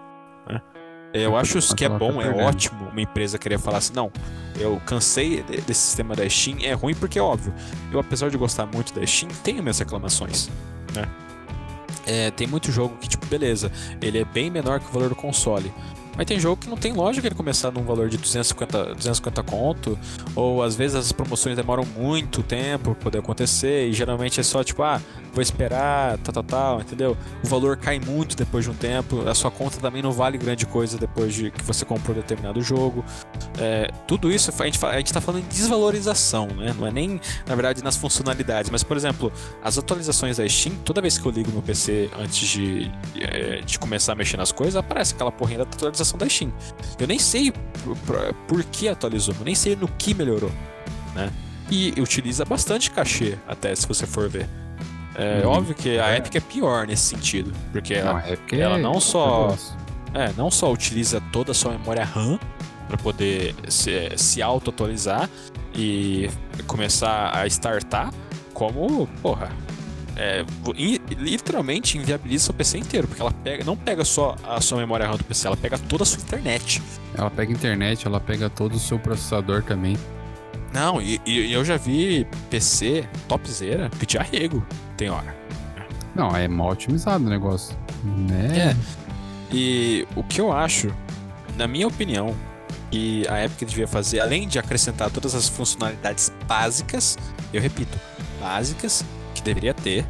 É, 1.13 1.25
Eu 1.25 1.35
acho 1.35 1.59
que 1.75 1.85
é 1.85 1.89
tá 1.89 1.97
bom, 1.97 2.21
é 2.21 2.29
ótimo 2.43 2.87
uma 2.89 3.01
empresa 3.01 3.37
querer 3.37 3.59
falar 3.59 3.79
assim, 3.79 3.93
não, 3.93 4.11
eu 4.59 4.81
cansei 4.85 5.43
de- 5.43 5.61
desse 5.61 5.81
sistema 5.81 6.15
da 6.15 6.27
Steam, 6.29 6.57
é 6.61 6.73
ruim 6.73 6.95
porque, 6.95 7.19
óbvio, 7.19 7.53
eu 7.91 7.99
apesar 7.99 8.29
de 8.29 8.37
gostar 8.37 8.65
muito 8.65 8.93
da 8.93 9.05
Steam, 9.05 9.29
tenho 9.43 9.61
minhas 9.61 9.79
reclamações, 9.79 10.49
né? 10.95 11.05
É, 12.05 12.31
tem 12.31 12.47
muito 12.47 12.71
jogo 12.71 12.95
que, 12.99 13.07
tipo, 13.07 13.25
beleza, 13.27 13.71
ele 14.01 14.19
é 14.19 14.25
bem 14.25 14.49
menor 14.49 14.79
que 14.79 14.87
o 14.87 14.91
valor 14.91 15.09
do 15.09 15.15
console. 15.15 15.71
Mas 16.17 16.25
tem 16.25 16.37
jogo 16.39 16.57
que 16.57 16.69
não 16.69 16.75
tem 16.75 16.91
lógica 16.91 17.27
ele 17.27 17.35
começar 17.35 17.71
num 17.71 17.83
valor 17.83 18.09
de 18.09 18.17
250, 18.17 18.95
250 18.95 19.43
conto, 19.43 19.97
ou 20.35 20.61
às 20.61 20.75
vezes 20.75 20.95
as 20.95 21.11
promoções 21.11 21.55
demoram 21.55 21.85
muito 21.85 22.43
tempo 22.43 22.93
pra 22.95 23.03
poder 23.03 23.19
acontecer, 23.19 23.87
e 23.87 23.93
geralmente 23.93 24.39
é 24.39 24.43
só 24.43 24.63
tipo, 24.63 24.83
ah, 24.83 24.99
vou 25.33 25.41
esperar, 25.41 26.17
tal, 26.19 26.33
tal, 26.33 26.43
tal, 26.43 26.81
entendeu? 26.81 27.17
O 27.43 27.47
valor 27.47 27.77
cai 27.77 27.99
muito 27.99 28.35
depois 28.35 28.65
de 28.65 28.71
um 28.71 28.73
tempo, 28.73 29.27
a 29.27 29.33
sua 29.33 29.49
conta 29.49 29.77
também 29.79 30.01
não 30.01 30.11
vale 30.11 30.37
grande 30.37 30.65
coisa 30.65 30.97
depois 30.97 31.33
de 31.33 31.51
que 31.51 31.63
você 31.63 31.85
comprou 31.85 32.15
determinado 32.15 32.61
jogo. 32.61 33.03
É, 33.59 33.89
tudo 34.07 34.31
isso 34.31 34.51
a 34.59 34.65
gente, 34.65 34.85
a 34.85 34.97
gente 34.97 35.13
tá 35.13 35.21
falando 35.21 35.43
em 35.43 35.47
desvalorização, 35.47 36.47
né? 36.47 36.75
Não 36.77 36.85
é 36.87 36.91
nem, 36.91 37.19
na 37.47 37.55
verdade, 37.55 37.83
nas 37.83 37.95
funcionalidades, 37.95 38.69
mas, 38.69 38.83
por 38.83 38.97
exemplo, 38.97 39.31
as 39.63 39.77
atualizações 39.77 40.37
da 40.37 40.47
Steam, 40.47 40.75
toda 40.83 41.01
vez 41.01 41.17
que 41.17 41.25
eu 41.25 41.31
ligo 41.31 41.51
meu 41.51 41.61
PC 41.61 42.09
antes 42.19 42.47
de, 42.49 42.91
é, 43.19 43.61
de 43.61 43.79
começar 43.79 44.13
a 44.13 44.15
mexer 44.15 44.37
nas 44.37 44.51
coisas, 44.51 44.75
aparece 44.75 45.13
aquela 45.13 45.31
porrinha 45.31 45.59
da 45.59 45.63
atualização 45.63 46.17
da 46.17 46.27
Steam. 46.27 46.51
Eu 46.99 47.07
nem 47.07 47.17
sei 47.19 47.51
por, 47.51 47.95
por- 47.99 48.33
por 48.47 48.63
que 48.65 48.87
atualizou, 48.87 49.33
eu 49.39 49.45
nem 49.45 49.55
sei 49.55 49.75
no 49.75 49.87
que 49.87 50.13
melhorou, 50.13 50.51
né? 51.15 51.31
E 51.69 51.93
utiliza 52.01 52.43
bastante 52.43 52.91
cachê, 52.91 53.37
até 53.47 53.73
se 53.73 53.87
você 53.87 54.05
for 54.05 54.27
ver. 54.29 54.47
É 55.15 55.41
Uhum. 55.45 55.51
óbvio 55.51 55.75
que 55.75 55.99
a 55.99 56.09
É. 56.11 56.17
Epic 56.17 56.35
é 56.35 56.39
pior 56.39 56.87
nesse 56.87 57.03
sentido, 57.03 57.51
porque 57.71 57.95
Não, 57.99 58.11
ela, 58.11 58.23
é 58.27 58.37
ela 58.59 58.77
não 58.77 58.95
é 58.95 58.99
só- 58.99 59.55
é, 60.13 60.31
não 60.37 60.49
só 60.49 60.71
utiliza 60.71 61.21
toda 61.31 61.51
a 61.51 61.53
sua 61.53 61.71
memória 61.73 62.03
RAM 62.03 62.39
para 62.87 62.97
poder 62.97 63.53
se, 63.67 64.11
se 64.17 64.41
auto-atualizar 64.41 65.29
e 65.75 66.29
começar 66.67 67.35
a 67.37 67.45
startar, 67.47 68.13
como, 68.53 69.07
porra, 69.21 69.49
é, 70.17 70.45
literalmente 71.17 71.97
inviabiliza 71.97 72.45
seu 72.45 72.53
PC 72.53 72.77
inteiro, 72.77 73.07
porque 73.07 73.21
ela 73.21 73.31
pega, 73.31 73.63
não 73.63 73.75
pega 73.77 74.03
só 74.05 74.35
a 74.43 74.59
sua 74.61 74.77
memória 74.77 75.07
RAM 75.07 75.15
do 75.17 75.23
PC, 75.23 75.47
ela 75.47 75.57
pega 75.57 75.77
toda 75.77 76.03
a 76.03 76.05
sua 76.05 76.21
internet. 76.21 76.81
Ela 77.17 77.29
pega 77.29 77.51
internet, 77.51 78.05
ela 78.05 78.19
pega 78.19 78.49
todo 78.49 78.75
o 78.75 78.79
seu 78.79 78.99
processador 78.99 79.63
também. 79.63 79.97
Não, 80.73 81.01
e, 81.01 81.19
e 81.25 81.51
eu 81.51 81.65
já 81.65 81.77
vi 81.77 82.25
PC 82.49 83.07
topzera 83.27 83.89
pedir 83.99 84.17
arrego, 84.17 84.65
tem 84.95 85.09
hora. 85.09 85.35
Não, 86.15 86.35
é 86.35 86.47
mal 86.47 86.71
otimizado 86.71 87.25
o 87.25 87.29
negócio. 87.29 87.77
Né? 88.03 88.69
É. 88.69 88.75
E 89.53 90.07
o 90.15 90.23
que 90.23 90.39
eu 90.39 90.51
acho, 90.51 90.93
na 91.57 91.67
minha 91.67 91.87
opinião, 91.87 92.35
que 92.89 93.27
a 93.27 93.43
Epic 93.45 93.67
devia 93.67 93.87
fazer, 93.87 94.19
além 94.19 94.47
de 94.47 94.59
acrescentar 94.59 95.09
todas 95.09 95.33
as 95.35 95.47
funcionalidades 95.47 96.31
básicas, 96.47 97.17
eu 97.53 97.61
repito, 97.61 97.97
básicas, 98.39 99.03
que 99.33 99.41
deveria 99.41 99.73
ter, 99.73 100.05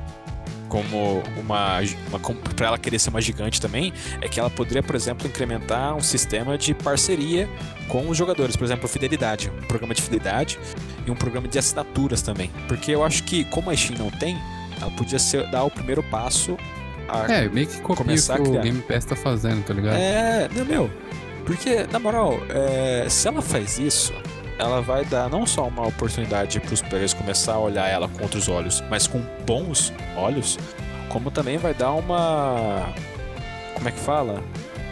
como 0.72 1.22
uma, 1.38 1.80
uma 2.08 2.20
para 2.56 2.68
ela 2.68 2.78
querer 2.78 2.98
ser 2.98 3.10
uma 3.10 3.20
gigante 3.20 3.60
também, 3.60 3.92
é 4.22 4.30
que 4.30 4.40
ela 4.40 4.50
poderia, 4.50 4.82
por 4.82 4.96
exemplo, 4.96 5.28
incrementar 5.28 5.94
um 5.94 6.00
sistema 6.00 6.58
de 6.58 6.74
parceria 6.74 7.50
com 7.90 8.08
os 8.08 8.18
jogadores, 8.18 8.56
por 8.56 8.64
exemplo, 8.64 8.88
fidelidade, 8.88 9.52
um 9.62 9.68
programa 9.68 9.94
de 9.94 10.02
fidelidade 10.02 10.58
e 11.06 11.12
um 11.12 11.16
programa 11.16 11.46
de 11.50 11.60
assinaturas 11.60 12.22
também, 12.22 12.50
porque 12.70 12.90
eu 12.90 13.04
acho 13.04 13.24
que 13.24 13.44
como 13.46 13.70
a 13.70 13.76
Steam 13.76 14.00
não 14.00 14.10
tem, 14.10 14.38
ela 14.82 14.90
podia 14.92 15.20
ser, 15.20 15.46
dar 15.52 15.66
o 15.66 15.70
primeiro 15.70 16.02
passo 16.04 16.56
a 17.10 17.30
É, 17.30 17.50
meio 17.50 17.68
que 17.68 17.82
copia 17.82 17.94
o 17.94 17.98
Começar 17.98 18.36
que 18.36 18.40
a 18.40 18.44
o 18.44 18.48
criar. 18.48 18.62
Game 18.62 18.82
Pass 18.84 19.04
tá 19.04 19.16
fazendo, 19.18 19.66
tá 19.66 19.74
ligado? 19.74 19.98
É, 19.98 20.48
não, 20.56 20.64
meu. 20.64 20.90
Porque, 21.46 21.86
na 21.92 22.00
moral, 22.00 22.40
é, 22.48 23.10
se 23.10 23.28
ela 23.28 23.42
faz 23.42 23.78
isso, 23.78 24.14
ela 24.62 24.82
vai 24.82 25.04
dar 25.06 25.30
não 25.30 25.46
só 25.46 25.68
uma 25.68 25.88
oportunidade 25.88 26.60
para 26.60 26.74
os 26.74 26.82
players 26.82 27.14
começar 27.14 27.54
a 27.54 27.60
olhar 27.60 27.88
ela 27.90 28.08
com 28.08 28.24
outros 28.24 28.48
olhos, 28.48 28.82
mas 28.90 29.08
com 29.08 29.22
bons 29.46 29.92
olhos, 30.16 30.58
como 31.10 31.32
também 31.32 31.58
vai 31.58 31.74
dar 31.74 31.92
uma. 31.92 32.88
Como 33.74 33.88
é 33.90 33.92
que 33.92 34.00
fala? 34.00 34.42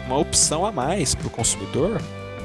Uma 0.06 0.18
opção 0.18 0.66
a 0.66 0.72
mais 0.72 1.14
pro 1.14 1.30
consumidor 1.30 2.00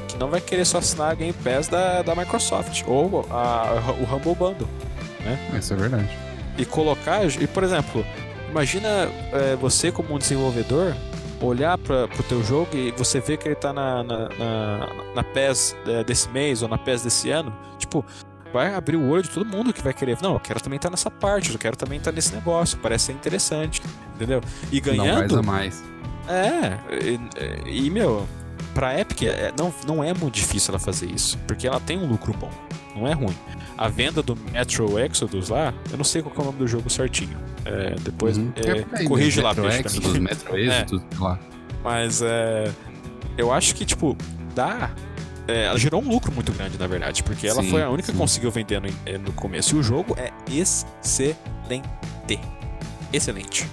que 0.08 0.18
não 0.18 0.30
vai 0.30 0.40
querer 0.40 0.66
só 0.66 0.78
assinar 0.78 1.12
a 1.12 1.16
Game 1.16 1.34
Pass 1.34 1.68
da, 1.68 2.02
da 2.04 2.14
Microsoft 2.16 2.84
ou 2.86 3.26
a- 3.32 3.82
o 4.00 4.16
Humble 4.16 4.36
Bundle 4.36 4.70
Isso 5.58 5.74
é 5.74 5.76
verdade. 5.76 6.08
e 6.60 6.64
colocar. 6.66 7.26
E, 7.26 7.48
por 7.48 7.64
exemplo, 7.64 8.06
imagina 8.52 9.10
é, 9.34 9.56
você 9.56 9.92
como 9.92 10.14
um 10.14 10.20
desenvolvedor 10.20 10.94
olhar 11.46 11.78
para 11.78 12.06
o 12.06 12.24
teu 12.24 12.44
jogo 12.44 12.76
e 12.76 12.92
você 12.92 13.20
vê 13.20 13.38
que 13.38 13.48
ele 13.48 13.56
tá 13.56 13.72
na, 13.72 14.04
na, 14.04 14.30
na, 14.30 14.88
na 15.16 15.24
PES 15.24 15.76
é, 15.88 16.04
desse 16.04 16.30
mês 16.30 16.62
ou 16.62 16.68
na 16.68 16.78
PES 16.78 17.04
desse 17.04 17.30
ano. 17.30 17.54
Tipo, 17.78 18.06
vai 18.52 18.74
abrir 18.74 18.96
o 18.96 19.10
olho 19.10 19.24
de 19.24 19.30
todo 19.30 19.46
mundo 19.46 19.74
que 19.74 19.82
vai 19.82 19.94
querer. 19.94 20.18
Não, 20.22 20.34
eu 20.34 20.40
quero 20.40 20.62
também 20.62 20.78
estar 20.78 20.90
nessa 20.90 21.12
parte, 21.12 21.52
eu 21.52 21.60
quero 21.60 21.76
também 21.76 21.98
estar 21.98 22.12
nesse 22.12 22.34
negócio, 22.34 22.78
parece 22.78 23.06
ser 23.08 23.12
interessante, 23.14 23.82
entendeu? 24.16 24.42
E 24.72 24.80
Não 24.80 24.98
ganhando. 24.98 25.40
a 25.40 25.44
mais. 25.44 25.84
É, 26.28 26.80
e, 27.68 27.86
e, 27.86 27.90
meu, 27.90 28.26
pra 28.74 29.00
Epic 29.00 29.24
é, 29.24 29.54
não, 29.58 29.74
não 29.86 30.04
é 30.04 30.14
muito 30.14 30.36
difícil 30.36 30.72
ela 30.72 30.80
fazer 30.80 31.08
isso, 31.08 31.38
porque 31.48 31.68
ela 31.68 31.80
tem 31.80 31.98
um 31.98 32.08
lucro 32.08 32.34
bom, 32.34 32.50
não 32.96 33.08
é 33.08 33.14
ruim. 33.14 33.36
A 33.78 33.88
venda 33.90 34.22
do 34.24 34.36
Metro 34.52 34.98
Exodus 35.00 35.50
lá, 35.50 35.74
eu 35.92 35.98
não 35.98 36.04
sei 36.06 36.22
qual 36.22 36.34
que 36.34 36.40
é 36.40 36.44
o 36.44 36.46
nome 36.46 36.60
do 36.60 36.68
jogo 36.68 36.90
certinho. 36.90 37.38
É, 37.66 37.96
depois 38.02 38.38
Uhum. 38.38 38.52
é, 38.56 38.98
aí, 39.00 39.06
corrige 39.08 39.42
lá, 39.42 39.50
Metro 39.50 39.64
pra 39.64 39.76
Exodus, 39.80 40.14
mim. 40.14 40.20
Metro 40.22 40.58
Exodus, 40.58 41.02
sei 41.10 41.20
lá. 41.20 41.40
Mas 41.84 42.22
é, 42.22 42.72
eu 43.38 43.52
acho 43.52 43.76
que, 43.76 43.84
tipo, 43.86 44.16
dá. 44.56 44.92
é, 45.48 45.66
ela 45.66 45.78
gerou 45.78 46.02
um 46.02 46.08
lucro 46.08 46.32
muito 46.32 46.52
grande, 46.54 46.78
na 46.78 46.88
verdade, 46.88 47.22
porque 47.24 47.48
ela 47.48 47.62
Sim, 47.62 47.70
foi 47.70 47.84
a 47.84 47.90
única 47.90 48.08
que 48.08 48.14
sim. 48.14 48.18
conseguiu 48.18 48.50
vender 48.50 48.80
no, 48.82 48.88
eh, 49.06 49.18
no 49.18 49.32
começo. 49.34 49.76
E 49.76 49.80
o 49.80 49.84
jogo 49.84 50.16
é 50.18 50.32
excelente. 50.50 51.90
Excelente. 53.12 53.68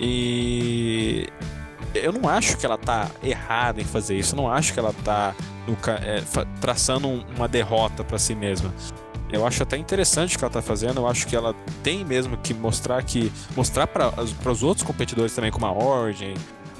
E 0.00 1.28
eu 1.94 2.12
não 2.12 2.28
acho 2.28 2.56
que 2.56 2.64
ela 2.64 2.78
tá 2.78 3.08
errada 3.22 3.80
em 3.80 3.84
fazer 3.84 4.16
isso. 4.16 4.34
Eu 4.34 4.38
não 4.38 4.50
acho 4.50 4.72
que 4.72 4.78
ela 4.78 4.92
tá 5.04 5.34
no, 5.66 5.74
é, 6.02 6.22
traçando 6.60 7.08
uma 7.36 7.48
derrota 7.48 8.02
para 8.04 8.18
si 8.18 8.34
mesma. 8.34 8.72
Eu 9.30 9.46
acho 9.46 9.62
até 9.62 9.76
interessante 9.76 10.36
o 10.36 10.38
que 10.38 10.44
ela 10.44 10.52
tá 10.52 10.62
fazendo. 10.62 10.98
Eu 10.98 11.06
acho 11.06 11.26
que 11.26 11.36
ela 11.36 11.54
tem 11.82 12.04
mesmo 12.04 12.36
que 12.38 12.54
mostrar 12.54 13.02
que 13.02 13.32
mostrar 13.56 13.86
para 13.86 14.12
os 14.22 14.62
outros 14.62 14.86
competidores 14.86 15.34
também, 15.34 15.50
como 15.50 15.66
a 15.66 15.72
Origin, 15.72 16.34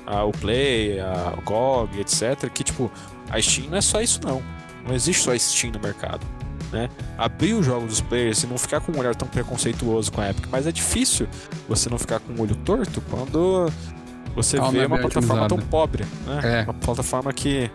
a, 0.07 0.25
o 0.25 0.33
Play, 0.33 0.99
a 1.01 1.35
o 1.37 1.43
GOG, 1.43 2.01
etc, 2.01 2.49
que 2.53 2.65
tipo, 2.65 2.91
a 3.31 3.41
Steam 3.41 3.69
não 3.69 3.79
é 3.79 3.81
só 3.81 4.01
isso 4.01 4.21
não. 4.25 4.43
Não 4.87 4.95
existe 4.95 5.23
só 5.23 5.33
a 5.33 5.39
Steam 5.39 5.73
no 5.73 5.81
mercado. 5.81 6.27
Né? 6.73 6.89
Abrir 7.17 7.55
o 7.55 7.63
jogo 7.63 7.87
dos 7.87 8.03
players 8.03 8.43
e 8.43 8.47
não 8.47 8.59
ficar 8.59 8.81
com 8.81 8.93
um 8.93 8.99
olhar 8.99 9.15
tão 9.15 9.27
preconceituoso 9.27 10.13
com 10.13 10.21
a 10.21 10.31
Epic, 10.31 10.47
mas 10.51 10.67
é 10.67 10.73
difícil 10.73 11.27
você 11.67 11.89
não 11.89 11.99
ficar 11.99 12.21
com 12.21 12.35
o 12.35 12.43
olho 12.43 12.55
torto 12.57 13.01
quando 13.11 13.73
você 14.35 14.61
vê 14.71 14.85
uma 14.85 14.99
plataforma 14.99 15.49
tão 15.49 15.59
pobre, 15.59 16.05
né? 16.27 16.61
É. 16.61 16.63
Uma 16.65 16.75
plataforma 16.75 17.33
que 17.33 17.71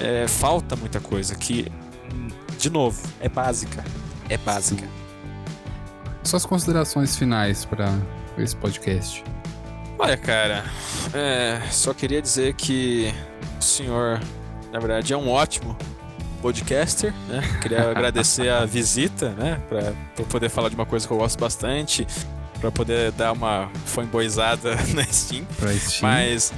é, 0.00 0.26
falta 0.26 0.74
muita 0.74 0.98
coisa, 0.98 1.34
que 1.36 1.70
de 2.66 2.70
novo, 2.70 3.00
é 3.20 3.28
básica. 3.28 3.84
É 4.28 4.36
básica. 4.36 4.88
Suas 6.24 6.44
considerações 6.44 7.16
finais 7.16 7.64
para 7.64 7.96
esse 8.36 8.56
podcast. 8.56 9.22
Olha, 9.96 10.16
cara, 10.16 10.64
é, 11.14 11.62
só 11.70 11.94
queria 11.94 12.20
dizer 12.20 12.54
que 12.54 13.14
o 13.56 13.62
senhor, 13.62 14.20
na 14.72 14.80
verdade, 14.80 15.12
é 15.12 15.16
um 15.16 15.30
ótimo 15.30 15.76
podcaster, 16.42 17.14
né? 17.28 17.40
Queria 17.62 17.86
agradecer 17.88 18.48
a 18.48 18.64
visita, 18.64 19.30
né? 19.30 19.62
Para 19.68 20.24
poder 20.24 20.48
falar 20.48 20.68
de 20.68 20.74
uma 20.74 20.86
coisa 20.86 21.06
que 21.06 21.12
eu 21.12 21.18
gosto 21.18 21.38
bastante, 21.38 22.04
para 22.60 22.72
poder 22.72 23.12
dar 23.12 23.30
uma 23.30 23.70
fanboyzada 23.84 24.74
na 24.92 25.04
Steam. 25.04 25.44
Pra 25.56 25.72
Steam. 25.72 26.02
Mas 26.02 26.52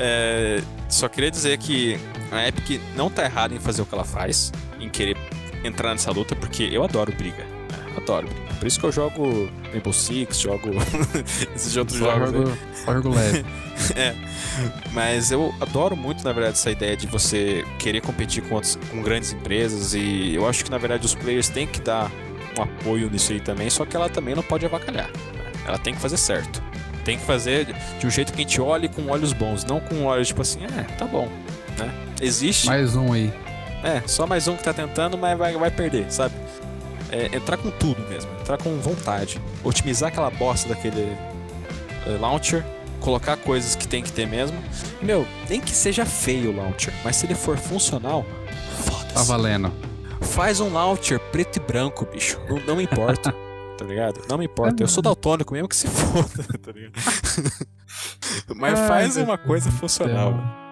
é, 0.00 0.60
só 0.88 1.08
queria 1.08 1.30
dizer 1.30 1.56
que 1.58 1.96
a 2.32 2.48
Epic 2.48 2.80
não 2.96 3.08
tá 3.08 3.24
errada 3.24 3.54
em 3.54 3.60
fazer 3.60 3.82
o 3.82 3.86
que 3.86 3.94
ela 3.94 4.04
faz, 4.04 4.52
em 4.80 4.90
querer 4.90 5.16
entrar 5.64 5.92
nessa 5.92 6.10
luta, 6.10 6.36
porque 6.36 6.68
eu 6.70 6.84
adoro 6.84 7.12
briga. 7.12 7.42
Né? 7.44 7.94
Adoro 7.96 8.28
briga. 8.28 8.54
Por 8.58 8.66
isso 8.68 8.80
que 8.80 8.86
eu 8.86 8.92
jogo 8.92 9.50
Rainbow 9.72 9.92
Six, 9.92 10.40
jogo 10.40 10.70
esses 11.54 11.76
outros 11.76 11.98
só 11.98 12.18
jogos. 12.18 12.32
Jogo, 12.32 12.58
só 12.84 12.94
jogo 12.94 13.08
leve. 13.10 13.44
é. 13.96 14.14
Mas 14.92 15.30
eu 15.30 15.54
adoro 15.60 15.96
muito, 15.96 16.24
na 16.24 16.32
verdade, 16.32 16.54
essa 16.54 16.70
ideia 16.70 16.96
de 16.96 17.06
você 17.06 17.64
querer 17.78 18.00
competir 18.00 18.42
com, 18.44 18.54
outros, 18.54 18.78
com 18.90 19.02
grandes 19.02 19.32
empresas 19.32 19.94
e 19.94 20.34
eu 20.34 20.48
acho 20.48 20.64
que, 20.64 20.70
na 20.70 20.78
verdade, 20.78 21.04
os 21.04 21.14
players 21.14 21.48
têm 21.48 21.66
que 21.66 21.80
dar 21.80 22.10
um 22.58 22.62
apoio 22.62 23.10
nisso 23.10 23.32
aí 23.32 23.40
também, 23.40 23.68
só 23.68 23.84
que 23.84 23.96
ela 23.96 24.08
também 24.08 24.34
não 24.34 24.42
pode 24.42 24.64
avacalhar. 24.64 25.08
Né? 25.08 25.52
Ela 25.66 25.78
tem 25.78 25.94
que 25.94 26.00
fazer 26.00 26.16
certo. 26.16 26.62
Tem 27.04 27.18
que 27.18 27.24
fazer 27.24 27.66
de 27.98 28.06
um 28.06 28.10
jeito 28.10 28.32
que 28.32 28.40
a 28.40 28.42
gente 28.42 28.60
olhe 28.60 28.88
com 28.88 29.08
olhos 29.10 29.32
bons, 29.32 29.64
não 29.64 29.78
com 29.78 30.04
olhos 30.04 30.28
tipo 30.28 30.40
assim, 30.40 30.60
é, 30.64 30.82
tá 30.96 31.04
bom. 31.04 31.28
Né? 31.78 31.92
Existe. 32.20 32.66
Mais 32.66 32.96
um 32.96 33.12
aí. 33.12 33.30
É, 33.84 34.02
só 34.08 34.26
mais 34.26 34.48
um 34.48 34.56
que 34.56 34.64
tá 34.64 34.72
tentando, 34.72 35.18
mas 35.18 35.36
vai, 35.36 35.54
vai 35.54 35.70
perder, 35.70 36.10
sabe? 36.10 36.34
É, 37.10 37.36
entrar 37.36 37.58
com 37.58 37.70
tudo 37.70 38.00
mesmo, 38.08 38.30
entrar 38.40 38.56
com 38.56 38.74
vontade. 38.78 39.38
Otimizar 39.62 40.08
aquela 40.08 40.30
bosta 40.30 40.70
daquele 40.70 41.02
uh, 42.06 42.18
launcher, 42.18 42.64
colocar 42.98 43.36
coisas 43.36 43.76
que 43.76 43.86
tem 43.86 44.02
que 44.02 44.10
ter 44.10 44.26
mesmo. 44.26 44.56
Meu, 45.02 45.28
nem 45.50 45.60
que 45.60 45.70
seja 45.70 46.06
feio 46.06 46.50
o 46.50 46.56
launcher, 46.56 46.94
mas 47.04 47.16
se 47.16 47.26
ele 47.26 47.34
for 47.34 47.58
funcional, 47.58 48.24
foda-se. 48.84 49.12
Tá 49.12 49.22
valendo. 49.22 49.70
Faz 50.22 50.60
um 50.60 50.72
launcher 50.72 51.20
preto 51.20 51.58
e 51.58 51.60
branco, 51.60 52.06
bicho. 52.06 52.40
Não, 52.48 52.56
não 52.60 52.76
me 52.76 52.84
importa. 52.84 53.34
tá 53.76 53.84
ligado? 53.84 54.22
Não 54.30 54.38
me 54.38 54.46
importa. 54.46 54.82
Eu 54.82 54.88
sou 54.88 55.02
daltônico 55.02 55.52
mesmo 55.52 55.68
que 55.68 55.76
se 55.76 55.88
foda, 55.88 56.42
tá 56.58 56.72
ligado? 56.72 56.94
mas 58.56 58.78
faz 58.88 59.18
uma 59.18 59.36
coisa 59.36 59.70
funcional. 59.70 60.63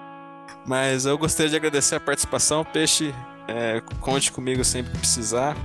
Mas 0.67 1.07
eu 1.07 1.19
gostaria 1.19 1.51
de 1.51 1.57
agradecer 1.57 1.97
a 1.97 2.01
participação, 2.01 2.65
Peixe. 2.65 3.15
É, 3.49 3.83
conte 4.01 4.31
comigo 4.31 4.65
sempre 4.65 4.93
que 4.93 4.99
precisar. 4.99 5.57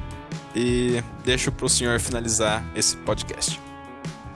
E 0.55 1.03
deixo 1.23 1.51
para 1.51 1.65
o 1.65 1.69
senhor 1.69 1.99
finalizar 1.99 2.63
esse 2.75 2.97
podcast. 2.97 3.59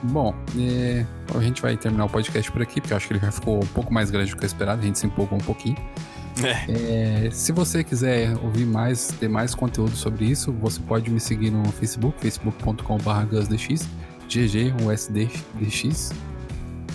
Bom, 0.04 0.34
é, 0.58 1.06
a 1.34 1.40
gente 1.40 1.62
vai 1.62 1.76
terminar 1.76 2.04
o 2.04 2.08
podcast 2.08 2.50
por 2.50 2.62
aqui, 2.62 2.80
porque 2.80 2.92
eu 2.92 2.96
acho 2.96 3.06
que 3.06 3.12
ele 3.14 3.20
já 3.20 3.30
ficou 3.30 3.62
um 3.62 3.66
pouco 3.68 3.92
mais 3.92 4.10
grande 4.10 4.30
do 4.30 4.36
que 4.36 4.44
eu 4.44 4.46
esperado, 4.46 4.82
a 4.82 4.84
gente 4.84 4.98
se 4.98 5.06
empolgou 5.06 5.38
um 5.38 5.42
pouquinho. 5.42 5.76
É. 6.42 7.26
É, 7.26 7.30
se 7.30 7.52
você 7.52 7.84
quiser 7.84 8.36
ouvir 8.42 8.64
mais, 8.64 9.08
ter 9.08 9.28
mais 9.28 9.54
conteúdo 9.54 9.94
sobre 9.94 10.24
isso, 10.24 10.52
você 10.52 10.80
pode 10.80 11.10
me 11.10 11.20
seguir 11.20 11.50
no 11.50 11.64
Facebook, 11.72 12.18
facebook.com.br 12.20 13.26
GG, 14.28 14.74
USDX. 14.82 16.10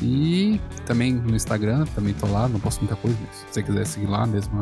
E 0.02 0.62
também 0.86 1.14
no 1.14 1.36
Instagram, 1.36 1.86
também 1.96 2.14
tô 2.14 2.28
lá, 2.28 2.48
não 2.48 2.60
posto 2.60 2.80
muita 2.80 2.96
coisa, 2.96 3.18
mas 3.26 3.36
se 3.36 3.46
você 3.52 3.64
quiser 3.64 3.86
seguir 3.86 4.08
lá, 4.08 4.26
mesmo, 4.28 4.60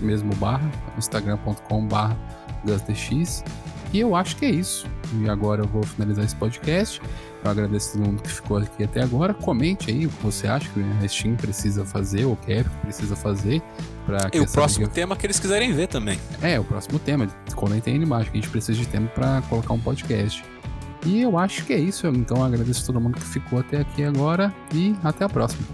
mesmo 0.00 0.34
barra, 0.36 0.70
instagram.com 0.96 1.86
barra 1.86 2.16
GusDX. 2.64 3.44
E 3.92 4.00
eu 4.00 4.14
acho 4.14 4.36
que 4.36 4.44
é 4.44 4.50
isso. 4.50 4.86
E 5.20 5.28
agora 5.28 5.62
eu 5.62 5.66
vou 5.66 5.82
finalizar 5.82 6.24
esse 6.24 6.36
podcast. 6.36 7.00
Eu 7.42 7.50
agradeço 7.50 7.90
a 7.90 7.92
todo 7.92 8.06
mundo 8.06 8.22
que 8.22 8.30
ficou 8.30 8.58
aqui 8.58 8.84
até 8.84 9.02
agora. 9.02 9.32
Comente 9.32 9.90
aí 9.90 10.06
o 10.06 10.10
que 10.10 10.22
você 10.22 10.46
acha 10.46 10.68
que 10.70 10.80
a 11.02 11.08
Steam 11.08 11.36
precisa 11.36 11.84
fazer, 11.84 12.24
ou 12.26 12.36
que 12.36 12.52
a 12.52 12.58
Epic 12.58 12.72
precisa 12.82 13.16
fazer. 13.16 13.62
Pra 14.04 14.28
e 14.32 14.40
o 14.40 14.46
próximo 14.46 14.88
tema 14.88 15.16
que 15.16 15.24
eles 15.24 15.40
quiserem 15.40 15.72
ver 15.72 15.86
também. 15.86 16.18
É, 16.42 16.58
o 16.60 16.64
próximo 16.64 16.98
tema. 16.98 17.26
Comentem 17.54 17.94
aí 17.94 18.02
embaixo 18.02 18.30
que 18.30 18.38
a 18.38 18.40
gente 18.40 18.50
precisa 18.50 18.78
de 18.78 18.86
tempo 18.86 19.08
para 19.14 19.40
colocar 19.48 19.72
um 19.72 19.80
podcast. 19.80 20.44
E 21.08 21.22
eu 21.22 21.38
acho 21.38 21.64
que 21.64 21.72
é 21.72 21.78
isso. 21.78 22.06
Então 22.08 22.36
eu 22.36 22.44
agradeço 22.44 22.82
a 22.82 22.86
todo 22.86 23.00
mundo 23.00 23.14
que 23.14 23.24
ficou 23.24 23.58
até 23.58 23.78
aqui 23.78 24.04
agora 24.04 24.54
e 24.74 24.94
até 25.02 25.24
a 25.24 25.28
próxima. 25.28 25.66